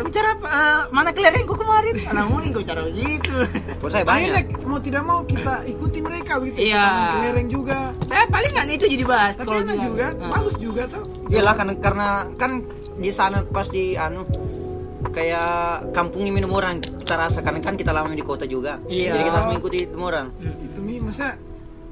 bicara 0.00 0.28
apa 0.32 0.46
eh, 0.46 0.80
mana 0.88 1.10
kelerengku 1.10 1.54
kemarin 1.54 1.98
anak 2.04 2.24
mungkin 2.24 2.48
kau 2.52 2.62
bicara 2.62 2.80
begitu 2.84 3.34
Kalau 3.76 3.90
saya 3.92 4.02
Akhirnya 4.04 4.46
banyak. 4.46 4.62
mau 4.62 4.78
tidak 4.78 5.02
mau 5.02 5.20
kita 5.24 5.54
ikuti 5.64 5.98
mereka 5.98 6.38
begitu. 6.38 6.58
Iya. 6.64 6.86
Main 6.86 7.10
kelereng 7.16 7.48
juga. 7.50 7.78
eh 8.08 8.26
palingan 8.28 8.66
itu 8.68 8.84
jadi 8.88 9.04
bahas 9.04 9.34
Tapi 9.34 9.42
kalau 9.44 9.60
enak 9.60 9.78
juga, 9.80 10.06
Ah. 10.12 10.30
bagus 10.30 10.54
juga 10.56 10.82
tuh. 10.86 11.02
Iyalah 11.26 11.54
kan 11.56 11.68
karena 11.76 12.08
kan 12.34 12.50
di 12.94 13.10
sana 13.10 13.42
pasti 13.44 13.94
anu 13.96 14.22
kayak 15.10 15.52
kampungnya 15.90 16.30
minum 16.30 16.50
orang 16.50 16.78
kita 16.78 17.14
rasakan. 17.14 17.58
Kan 17.58 17.74
kita 17.74 17.90
lama 17.90 18.08
di 18.08 18.20
kota 18.20 18.44
juga. 18.44 18.80
Iya. 18.86 19.12
jadi 19.12 19.22
kita 19.24 19.36
harus 19.36 19.48
mengikuti 19.50 19.78
orang. 19.90 20.26
Itu 20.38 20.80
nih 20.80 20.98
masa 20.98 21.36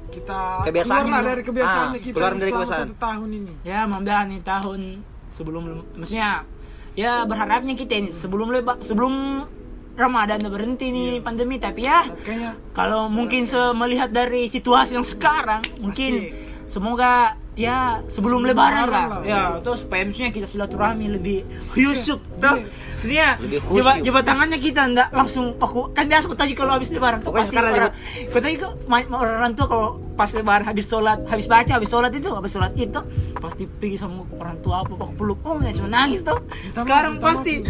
kita 0.09 0.41
Kebiasaan 0.63 1.03
keluar 1.03 1.25
dari 1.27 1.43
kebiasaan 1.43 1.87
Ah, 1.89 1.97
kita 1.97 2.15
keluar 2.15 2.33
dari 2.35 2.53
kebiasaan. 2.53 2.85
satu 2.85 2.97
tahun 2.97 3.29
ini. 3.33 3.53
ya 3.63 3.81
mudah-mudahan 3.83 4.27
nih 4.29 4.41
tahun 4.43 4.81
sebelum 5.27 5.63
maksudnya 5.95 6.45
ya 6.93 7.25
berharapnya 7.25 7.73
kita 7.73 7.93
ini 7.97 8.09
sebelum 8.09 8.53
leba 8.53 8.77
sebelum 8.79 9.49
Ramadan 9.93 10.41
udah 10.41 10.53
berhenti 10.53 10.89
nih 10.89 11.11
pandemi. 11.19 11.57
Tapi 11.57 11.81
ya 11.83 12.05
Kayaknya 12.19 12.51
kalau 12.73 13.09
mungkin 13.09 13.45
se- 13.45 13.73
melihat 13.73 14.09
dari 14.09 14.47
situasi 14.47 14.97
yang 14.97 15.05
sekarang 15.05 15.65
mungkin 15.79 16.29
semoga 16.67 17.41
ya 17.53 18.01
sebelum 18.09 18.41
Sebelum 18.43 18.49
lebaran 18.49 18.89
Lebaran 18.89 18.93
lah 18.93 19.07
lah, 19.21 19.21
ya 19.29 19.43
terus 19.61 19.85
maksudnya 19.85 20.31
kita 20.33 20.47
silaturahmi 20.49 21.07
lebih 21.21 21.45
tuh 21.77 22.57
iya. 22.57 22.81
Maksudnya 23.03 23.29
Lebih 23.43 23.59
coba 23.67 23.93
khusyuk. 23.99 24.05
coba 24.07 24.21
tangannya 24.23 24.59
kita 24.63 24.81
ndak 24.95 25.09
langsung 25.11 25.59
paku 25.59 25.91
kan 25.91 26.07
biasa 26.07 26.25
kau 26.31 26.39
tadi 26.39 26.55
kalau 26.55 26.79
habis 26.79 26.89
lebaran 26.95 27.19
tuh 27.19 27.35
pasti 27.35 27.51
sekarang 27.51 27.73
orang 27.75 27.93
kau 28.31 28.41
tadi 28.41 28.55
kok 28.63 28.73
orang 29.11 29.53
tua 29.59 29.67
kalau 29.67 29.89
pas 30.15 30.31
lebaran 30.39 30.65
habis 30.65 30.87
sholat 30.87 31.19
habis 31.27 31.51
baca 31.51 31.73
habis 31.75 31.91
sholat 31.91 32.15
itu 32.15 32.31
habis 32.31 32.55
sholat 32.55 32.73
itu 32.79 33.01
pasti 33.43 33.67
pergi 33.67 33.97
sama 33.99 34.23
orang 34.39 34.55
tua 34.63 34.87
apa 34.87 34.95
paku 34.95 35.13
peluk 35.19 35.39
oh 35.43 35.59
nggak 35.59 35.75
cuma 35.83 35.91
nangis 35.91 36.23
tuh 36.23 36.39
sekarang 36.79 37.19
pasti. 37.19 37.67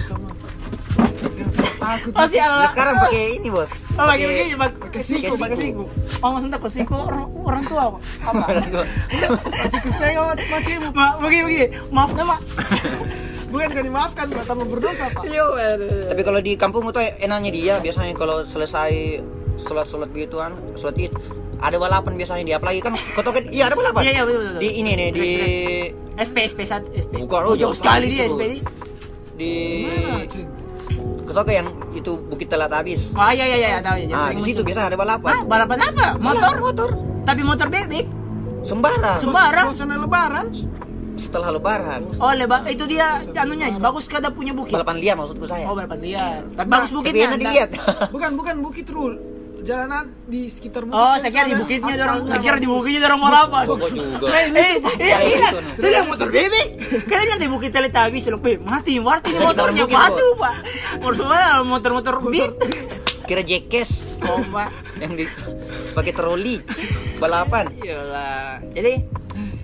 Takut. 1.83 2.13
pasti 2.15 2.37
Ya, 2.37 2.47
ala 2.47 2.67
sekarang 2.69 2.95
pakai 2.97 3.23
ini 3.37 3.49
bos 3.49 3.71
Oh, 3.93 4.07
pakai 4.07 4.25
pakai 4.25 4.47
pakai 4.73 5.03
siku, 5.03 5.35
pakai 5.35 5.37
pakai 5.37 5.59
siku. 5.59 5.83
siku. 5.85 5.85
Oh, 6.19 6.29
maksudnya 6.33 6.57
pakai 6.57 6.73
siku 6.73 6.95
orang, 6.97 7.23
orang 7.43 7.63
tua 7.67 7.83
apa? 7.85 7.99
Apa? 8.25 8.45
Masih 9.53 9.81
kusteng 9.81 10.13
sama 10.13 10.33
macemu. 10.33 10.89
Ma, 10.91 11.07
begini 11.19 11.43
begini. 11.45 11.67
Maaf 11.89 12.11
nama. 12.13 12.37
Bukan 13.53 13.69
gak 13.69 13.85
dimaafkan, 13.85 14.27
pertama 14.33 14.65
berdosa 14.65 15.13
pak. 15.13 15.29
Iya, 15.29 15.45
tapi 16.09 16.21
kalau 16.23 16.41
di 16.41 16.57
kampung 16.57 16.89
itu 16.89 16.97
enaknya 17.21 17.51
dia 17.53 17.75
biasanya 17.79 18.17
kalau 18.17 18.41
selesai 18.43 19.21
sholat 19.61 19.85
sholat 19.85 20.09
gituan 20.11 20.57
sholat 20.73 20.97
id 20.97 21.13
ada 21.61 21.77
balapan 21.77 22.17
biasanya 22.17 22.43
dia 22.43 22.57
apalagi 22.57 22.81
kan 22.81 22.97
kota 23.13 23.29
kan 23.31 23.45
iya 23.47 23.69
ada 23.69 23.77
balapan 23.77 24.03
Iya, 24.03 24.11
iya, 24.11 24.23
betul, 24.25 24.41
betul. 24.43 24.59
di 24.59 24.69
ini 24.73 24.91
nih 24.97 25.09
di 25.13 25.29
SP 26.17 26.37
SP 26.49 26.61
satu 26.65 26.89
SP. 26.91 27.13
Bukan, 27.21 27.41
oh, 27.45 27.55
jauh 27.55 27.77
sekali 27.77 28.09
dia. 28.09 28.25
SP 28.27 28.41
ini. 28.49 28.59
di 29.33 29.53
Ceng? 31.33 31.39
kota 31.39 31.51
yang 31.51 31.67
itu 31.91 32.13
bukit 32.23 32.47
telat 32.47 32.69
habis 32.71 33.11
Oh 33.13 33.29
iya 33.29 33.45
iya 33.47 33.57
iya 33.59 33.81
tahu 33.81 33.97
ya. 33.99 34.13
ah 34.13 34.29
di 34.29 34.43
situ 34.43 34.61
muncul. 34.61 34.69
biasa 34.69 34.81
ada 34.87 34.97
balapan 34.97 35.33
Hah, 35.33 35.43
balapan 35.43 35.79
apa? 35.83 36.07
Motor? 36.17 36.55
motor 36.61 36.89
Tapi 37.23 37.41
motor 37.41 37.67
bebek. 37.67 38.07
sembarang 38.63 39.19
Sembarang. 39.19 39.67
Suasana 39.69 39.97
lebaran. 39.97 40.47
setelah 41.15 41.49
lebaran 41.51 42.01
Oh, 42.17 42.33
leba 42.33 42.65
itu 42.67 42.85
dia 42.85 43.17
anunya 43.35 43.73
bagus 43.75 44.05
kada 44.05 44.29
punya 44.29 44.53
bukit. 44.53 44.73
balapan 44.73 44.97
liar 44.97 45.15
maksudku 45.15 45.45
saya 45.45 45.65
Oh, 45.65 45.73
balapan 45.73 45.99
liar. 46.01 46.41
Tapi 46.51 46.63
Nah, 46.63 46.73
bagus 46.75 46.89
tapi 46.89 46.97
bukitnya. 46.99 47.21
enak 47.23 47.33
enggak? 47.33 47.41
dilihat 47.43 47.71
Bukan, 48.09 48.31
bukan 48.35 48.55
bukit 48.61 48.87
rul. 48.89 49.13
Jalanan 49.63 50.11
di 50.27 50.51
sekitar 50.51 50.83
bukit. 50.83 50.99
Oh, 50.99 51.15
saya 51.23 51.31
kira 51.31 51.47
di 51.47 51.55
bukitnya 51.55 51.95
yang 51.95 52.27
saya 52.27 52.41
kira 52.43 52.59
di 52.59 52.67
bukitnya 52.67 53.07
orang 53.07 53.23
balapan. 53.23 53.63
Pokok 53.71 53.91
juga 53.95 54.27
Eh, 54.35 54.47
eh, 54.51 54.75
iya, 54.99 55.17
iya. 55.23 55.49
Itu 55.79 55.87
yang 55.87 56.07
motor 56.11 56.29
bebek. 56.35 56.67
Kalian 57.07 57.27
kan 57.31 57.39
di 57.39 57.49
bukit 57.49 57.71
Teletubbies 57.71 58.27
loh, 58.27 58.43
Pe. 58.43 58.59
Mati, 58.59 58.99
mati 58.99 59.31
motornya 59.39 59.87
batu, 59.87 60.27
Pak. 60.35 60.55
Motor-motor 61.63 62.15
beat. 62.27 62.53
kira 63.23 63.39
jekes 63.47 64.03
Oh, 64.27 64.43
Pak. 64.51 64.99
yang 64.99 65.15
di 65.15 65.31
pakai 65.95 66.11
troli 66.11 66.59
balapan 67.23 67.71
Iyalah. 67.79 68.59
Jadi, 68.75 68.99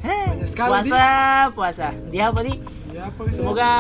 eh, 0.07 0.27
puasa, 0.55 1.07
puasa. 1.53 1.87
Dia 2.15 2.31
apa 2.31 2.47
nih? 2.47 2.55
Ya, 2.95 3.11
apa? 3.11 3.27
Semoga 3.35 3.71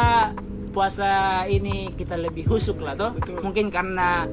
puasa 0.74 1.42
ini 1.46 1.94
kita 1.94 2.18
lebih 2.18 2.50
husuk 2.50 2.82
lah. 2.82 2.98
Betul. 2.98 3.38
Mungkin 3.38 3.70
karena 3.70 4.26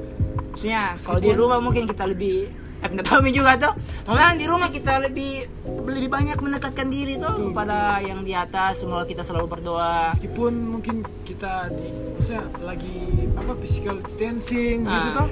maksudnya 0.56 0.96
kalau 0.98 1.20
di 1.20 1.32
rumah 1.32 1.60
mungkin 1.60 1.84
kita 1.84 2.06
lebih 2.06 2.48
eh 2.78 2.88
nggak 2.88 3.08
tahu 3.08 3.28
juga 3.30 3.56
tuh. 3.58 3.74
Mudah 4.06 4.32
di 4.34 4.46
rumah 4.46 4.70
kita 4.70 5.02
lebih 5.02 5.48
lebih 5.86 6.08
banyak 6.08 6.38
mendekatkan 6.38 6.88
diri 6.88 7.16
tuh 7.16 7.34
kepada 7.46 7.98
yang 8.00 8.22
di 8.22 8.32
atas. 8.32 8.80
Semoga 8.80 9.04
kita 9.04 9.20
selalu 9.20 9.48
berdoa. 9.50 10.12
meskipun 10.12 10.54
mungkin 10.72 10.96
kita 11.24 11.68
di 11.72 11.88
maksudnya 12.14 12.44
lagi 12.62 13.00
apa 13.32 13.52
physical 13.58 14.00
distancing 14.00 14.84
gitu 14.84 15.08
Ah. 15.08 15.16
toh 15.18 15.28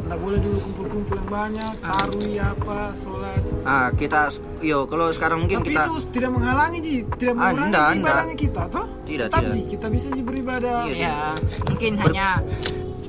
nggak 0.00 0.18
boleh 0.18 0.38
dulu 0.38 0.56
kumpul-kumpul 0.62 1.14
yang 1.16 1.28
banyak 1.28 1.72
taruh 1.78 2.16
apa 2.40 2.78
sholat 2.94 3.42
ah 3.62 3.88
kita 3.92 4.32
yo 4.58 4.84
kalau 4.84 5.12
sekarang 5.12 5.38
mungkin 5.38 5.60
tapi 5.60 5.68
kita 5.70 5.84
itu 5.84 5.96
tidak 6.10 6.30
menghalangi 6.32 6.78
ji 6.80 6.94
tidak 7.12 7.32
Ah, 7.34 7.52
mengurangi 7.52 7.60
enggak, 7.62 7.84
ji 7.84 7.92
enggak. 7.92 8.08
ibadahnya 8.08 8.36
kita 8.38 8.62
toh 8.68 8.86
Tidak, 9.04 9.26
tetap 9.28 9.40
tidak. 9.42 9.52
ji 9.52 9.60
kita 9.68 9.86
bisa 9.88 10.06
ji 10.10 10.22
beribadah 10.22 10.80
Iya. 10.82 10.96
Ya, 10.96 11.16
mungkin 11.62 11.92
hanya 11.98 12.28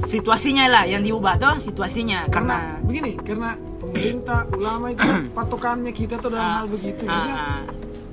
situasinya 0.02 0.66
lah 0.66 0.84
yang 0.84 1.02
diubah 1.02 1.36
tuh 1.36 1.60
situasinya. 1.60 2.28
Karena 2.28 2.78
karena 2.78 2.82
begini 2.82 3.12
karena 3.18 3.50
pemerintah 3.76 4.40
ulama 4.50 4.86
itu 4.90 5.04
patokannya 5.38 5.92
kita 5.92 6.16
tuh 6.18 6.30
dalam 6.30 6.46
Ah, 6.46 6.56
hal 6.58 6.68
begitu. 6.68 7.04
maksudnya 7.04 7.36
ah, 7.36 7.62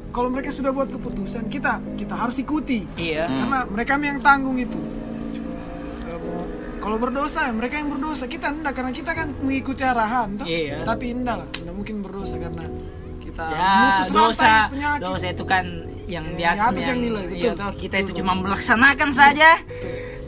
kalau 0.09 0.28
mereka 0.28 0.49
sudah 0.49 0.70
buat 0.70 0.89
keputusan 0.89 1.47
kita 1.47 1.78
kita 1.95 2.14
harus 2.14 2.37
ikuti. 2.37 2.84
Iya. 2.97 3.24
Hmm. 3.24 3.37
karena 3.39 3.59
mereka 3.66 3.93
yang 3.99 4.18
tanggung 4.18 4.57
itu. 4.57 4.78
Kalau 6.76 6.97
berdosa 6.97 7.51
mereka 7.51 7.76
yang 7.76 7.91
berdosa. 7.91 8.24
Kita 8.24 8.47
enggak 8.49 8.72
karena 8.72 8.93
kita 8.93 9.11
kan 9.11 9.34
mengikuti 9.41 9.82
arahan 9.82 10.39
toh. 10.39 10.47
Iya. 10.47 10.87
tapi 10.87 11.11
enggak 11.12 11.43
lah 11.43 11.49
enggak 11.57 11.74
mungkin 11.74 11.97
berdosa 11.99 12.39
karena 12.39 12.62
kita 13.18 13.43
ya 13.45 13.59
rantai 13.99 14.11
dosa. 14.12 14.51
penyakit. 14.70 15.03
Dosa 15.03 15.26
itu 15.28 15.45
kan 15.45 15.64
yang 16.07 16.24
Ya, 16.30 16.39
di 16.39 16.45
atas, 16.47 16.70
atas 16.70 16.84
yang 16.87 17.01
nilai, 17.03 17.24
betul. 17.26 17.43
iya, 17.43 17.51
toh, 17.53 17.72
kita 17.74 17.97
itu 17.99 18.07
Betul, 18.07 18.18
cuma 18.22 18.32
melaksanakan 18.39 19.11
saja 19.11 19.59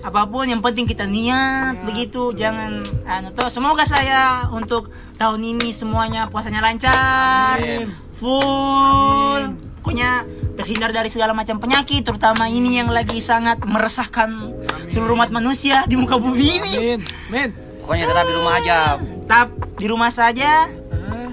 apa 0.08 0.24
pun 0.24 0.44
yang 0.44 0.58
penting 0.58 0.84
kita 0.84 1.04
niat 1.04 1.74
Ya, 1.74 1.84
begitu. 1.84 2.32
jangan 2.32 2.80
anu 3.04 3.28
toh 3.30 3.48
semoga 3.48 3.84
saya 3.84 4.48
untuk 4.50 4.88
tahun 5.14 5.40
ini 5.46 5.68
semuanya 5.70 6.26
puasanya 6.26 6.60
lancar 6.60 7.56
Amin. 7.56 7.92
full. 8.14 9.42
Pokoknya 9.78 10.24
terhindar 10.54 10.90
dari 10.90 11.08
segala 11.08 11.32
macam 11.32 11.56
penyakit 11.56 12.02
terutama 12.02 12.44
ini 12.44 12.76
yang 12.76 12.88
lagi 12.88 13.20
sangat 13.20 13.60
meresahkan 13.62 14.52
seluruh 14.86 15.12
umat 15.14 15.28
manusia 15.28 15.84
di 15.84 15.94
muka 15.94 16.16
bumi 16.16 16.48
ini. 16.58 16.72
Men 16.74 17.00
men 17.28 17.50
pokoknya 17.80 18.04
tetap 18.06 18.24
di 18.24 18.34
rumah 18.34 18.54
aja. 18.56 18.78
Tetap 18.96 19.48
di 19.76 19.86
rumah 19.86 20.10
saja. 20.10 20.52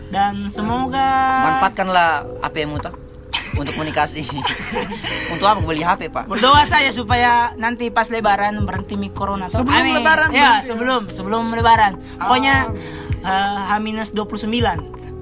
Dan 0.05 0.47
semoga 0.47 1.03
manfaatkanlah 1.43 2.39
HP-mu 2.41 2.79
toh 2.79 2.95
untuk 3.55 3.73
komunikasi 3.75 4.23
untuk 5.33 5.47
apa 5.47 5.59
beli 5.63 5.81
HP 5.81 6.11
pak 6.11 6.27
Berdoa 6.27 6.63
saya 6.67 6.91
supaya 6.91 7.55
nanti 7.55 7.87
pas 7.89 8.07
lebaran 8.11 8.63
berhenti 8.67 8.99
mie 8.99 9.11
corona. 9.15 9.47
toh. 9.47 9.63
Sebelum 9.63 9.79
Amin. 9.79 9.95
lebaran 9.99 10.29
Ya, 10.35 10.59
berhenti, 10.59 10.67
sebelum 10.67 11.01
sebelum 11.09 11.43
lebaran. 11.55 11.93
Pokoknya 12.19 12.69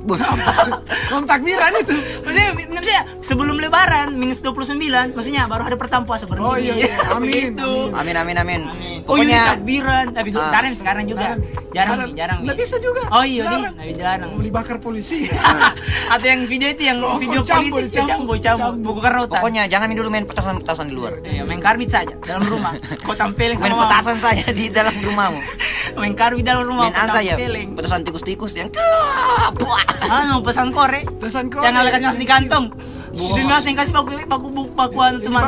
H 0.05 0.23
minus 0.29 0.59
29 0.59 1.09
Belum 1.09 1.23
takbiran 1.25 1.71
itu. 1.75 1.95
maksudnya, 2.19 2.47
maksudnya 2.69 3.01
sebelum 3.19 3.55
lebaran 3.57 4.07
minus 4.13 4.39
29 4.39 4.75
maksudnya 5.09 5.43
baru 5.45 5.63
hari 5.63 5.75
pertama 5.75 6.03
puasa 6.03 6.25
berhenti 6.25 6.43
Oh, 6.45 6.55
iya, 6.55 6.73
iya. 6.77 6.91
Amin, 7.15 7.55
Begitu. 7.55 7.71
Amin 7.91 8.15
amin 8.15 8.35
amin. 8.35 8.61
Amin. 8.65 8.99
Oh 9.03 9.15
iya 9.15 9.23
Pokoknya 9.23 9.39
takbiran 9.53 10.05
tapi 10.11 10.27
itu 10.29 10.39
Ah. 10.39 10.51
jarang 10.51 10.73
sekarang 10.73 11.03
juga 11.05 11.25
jarang 11.69 11.97
nih 12.01 12.13
jarang 12.13 12.37
Nggak 12.41 12.51
nih. 12.51 12.61
bisa 12.61 12.75
juga. 12.77 13.01
oh 13.09 13.23
iya 13.23 13.41
nih 13.41 13.49
Jarang. 13.49 13.73
tapi 13.73 13.91
jarang 13.95 14.29
Mau 14.29 14.43
dibakar 14.43 14.77
polisi. 14.77 15.17
atau 16.13 16.25
yang 16.25 16.41
video 16.43 16.67
itu 16.67 16.83
yang 16.83 16.97
Oh, 16.99 17.17
video 17.17 17.39
cambo, 17.41 17.77
polisi 17.77 17.95
cambo 17.97 18.33
cambo. 18.37 18.67
buku 18.81 18.99
karotan 18.99 19.33
pokoknya 19.33 19.63
jangan 19.65 19.87
dulu 19.89 20.09
main 20.09 20.23
petasan 20.23 20.55
petasan 20.57 20.87
di 20.87 20.95
luar. 20.95 21.13
Iya, 21.21 21.43
main 21.43 21.59
karbit 21.59 21.89
saja 21.89 22.13
dalam 22.19 22.43
rumah 22.43 22.73
kau 23.05 23.13
tampilin 23.13 23.55
Main 23.55 23.63
sama 23.65 23.75
mama. 23.75 23.83
petasan 23.87 24.17
saja 24.19 24.45
di 24.51 24.65
dalam 24.67 24.93
rumahmu. 24.95 25.39
main 25.95 26.13
karbit 26.13 26.43
dalam 26.43 26.63
rumah 26.63 26.83
Main 26.85 26.95
saja. 26.95 27.33
tampilin 27.33 27.67
Petasan 27.73 28.01
tikus-tikus 28.01 28.51
yang 28.53 28.69
buah. 29.53 29.85
Anu 30.03 30.41
pesan 30.41 30.69
kore 30.69 31.01
Pesan 31.17 31.45
kore. 31.47 31.63
jangan 31.63 31.85
kasih 31.87 32.07
masih 32.07 32.19
di 32.19 32.27
kantong 32.27 32.65
itu 33.11 33.41
mas 33.45 33.61
yang 33.61 33.75
kasih 33.75 33.93
paku 33.93 34.09
paku 34.23 34.47
paku 34.49 34.71
paku 34.73 34.97
anu 34.99 35.17
Yang 35.17 35.25
teman. 35.27 35.41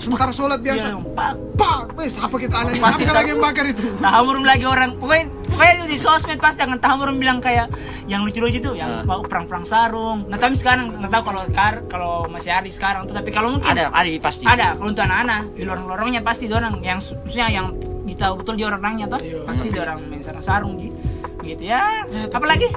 Sementara 0.00 0.32
sholat 0.32 0.56
Iya, 0.58 0.72
biasa. 0.72 0.86
pak 1.12 1.32
Pak, 1.54 1.80
wes 1.92 2.16
apa 2.16 2.32
kita 2.34 2.56
aneh 2.58 2.80
tak- 2.80 3.04
lagi 3.12 3.30
yang 3.30 3.42
bakar 3.42 3.68
itu? 3.68 3.84
Tahamurum 4.00 4.42
lagi 4.42 4.64
orang 4.64 4.96
pokoknya 4.96 5.28
pokoknya 5.44 5.74
di 5.84 5.98
sosmed 5.98 6.40
pasti 6.40 6.64
akan 6.64 6.80
tahamurum 6.80 7.20
bilang 7.20 7.36
kayak 7.36 7.68
yang 8.06 8.24
lucu-lucu 8.24 8.58
tuh 8.58 8.72
yang 8.72 9.04
mau 9.04 9.20
perang-perang 9.20 9.62
sarung 9.62 10.24
nah 10.24 10.34
tapi 10.34 10.56
sekarang 10.56 10.88
nggak 10.90 11.10
tahu 11.10 11.22
kalau 11.26 11.42
kar 11.50 11.74
kalau 11.84 12.12
masih 12.26 12.48
ada 12.48 12.64
di 12.64 12.72
sekarang 12.72 13.04
tuh 13.04 13.12
tapi 13.12 13.28
kalau 13.28 13.52
mungkin 13.52 13.68
Ada 13.68 13.92
ada 13.92 14.08
pasti. 14.18 14.42
ada 14.42 14.72
kalau 14.72 14.88
untuk 14.88 15.04
anak-anak 15.04 15.52
di 15.52 15.62
lorong-lorongnya 15.62 16.20
pasti 16.20 16.48
orang 16.48 16.80
yang 16.80 16.96
maksudnya 16.96 17.48
yang 17.50 17.66
kita 18.02 18.32
betul 18.32 18.56
dia 18.56 18.66
orangnya 18.66 19.04
toh 19.06 19.20
Iya. 19.20 19.44
pasti 19.44 19.66
dia 19.68 19.82
orang 19.84 19.98
main 20.02 20.18
sarung-sarung 20.18 20.72
gitu 20.74 20.96
gitu 21.44 21.62
ya 21.66 22.08
apalagi 22.26 22.72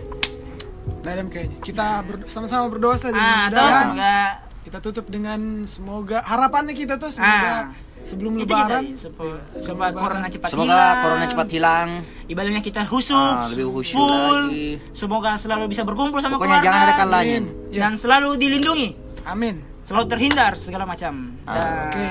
Dadam 1.04 1.28
kayaknya. 1.28 1.60
Kita 1.60 1.86
ber- 2.02 2.26
sama-sama 2.26 2.66
berdoa 2.68 2.96
saja. 2.96 3.14
ah 3.14 3.52
semoga 3.78 4.16
kita 4.64 4.80
tutup 4.80 5.06
dengan 5.06 5.40
semoga 5.66 6.24
harapannya 6.24 6.72
kita 6.72 6.96
tuh 6.96 7.12
semoga 7.12 7.36
Ah. 7.68 7.76
sebelum 8.02 8.32
itu 8.34 8.48
lebaran 8.48 8.84
kita 8.86 9.12
semoga, 9.12 9.38
semoga 9.54 9.88
corona 9.94 10.28
cepat 10.28 10.48
Semoga 10.50 10.72
hilang 10.72 10.96
corona 10.98 11.26
cepat 11.28 11.48
hilang. 11.50 11.90
ibadahnya 12.26 12.62
kita 12.62 12.82
khusyuk 12.84 13.20
Ah, 13.38 13.48
lebih 13.50 13.68
khusyuk 13.70 14.00
full 14.00 14.44
lagi. 14.48 14.80
semoga 14.90 15.36
selalu 15.36 15.68
bisa 15.68 15.84
berkumpul 15.84 16.18
sama 16.18 16.36
Pokoknya 16.36 16.58
keluarga 16.58 16.68
jangan 16.70 16.82
ada 16.82 16.96
kalanya. 16.98 17.38
Amin. 17.38 17.46
Ya. 17.70 17.80
dan 17.82 17.94
selalu 17.94 18.30
dilindungi 18.38 18.90
amin 19.26 19.56
selalu 19.84 20.06
terhindar 20.08 20.52
segala 20.56 20.84
macam 20.86 21.36
Ah, 21.44 21.52
dan 21.54 21.68
oke. 21.86 22.08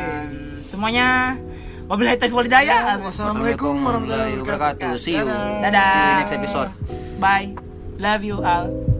semuanya 0.63 1.41
wabillahi 1.83 2.17
taufiq 2.17 2.35
wal 2.35 2.45
hidayah 2.45 3.01
wassalamualaikum 3.01 3.75
warahmatullahi 3.81 4.35
wabarakatuh 4.39 4.93
See 4.99 5.17
you. 5.17 5.25
Dadah. 5.25 5.61
dadah 5.63 5.89
See 5.89 6.05
you 6.05 6.17
next 6.21 6.35
episode. 6.37 6.69
bye 7.17 7.72
love 8.03 8.25
you 8.25 8.43
all 8.43 8.92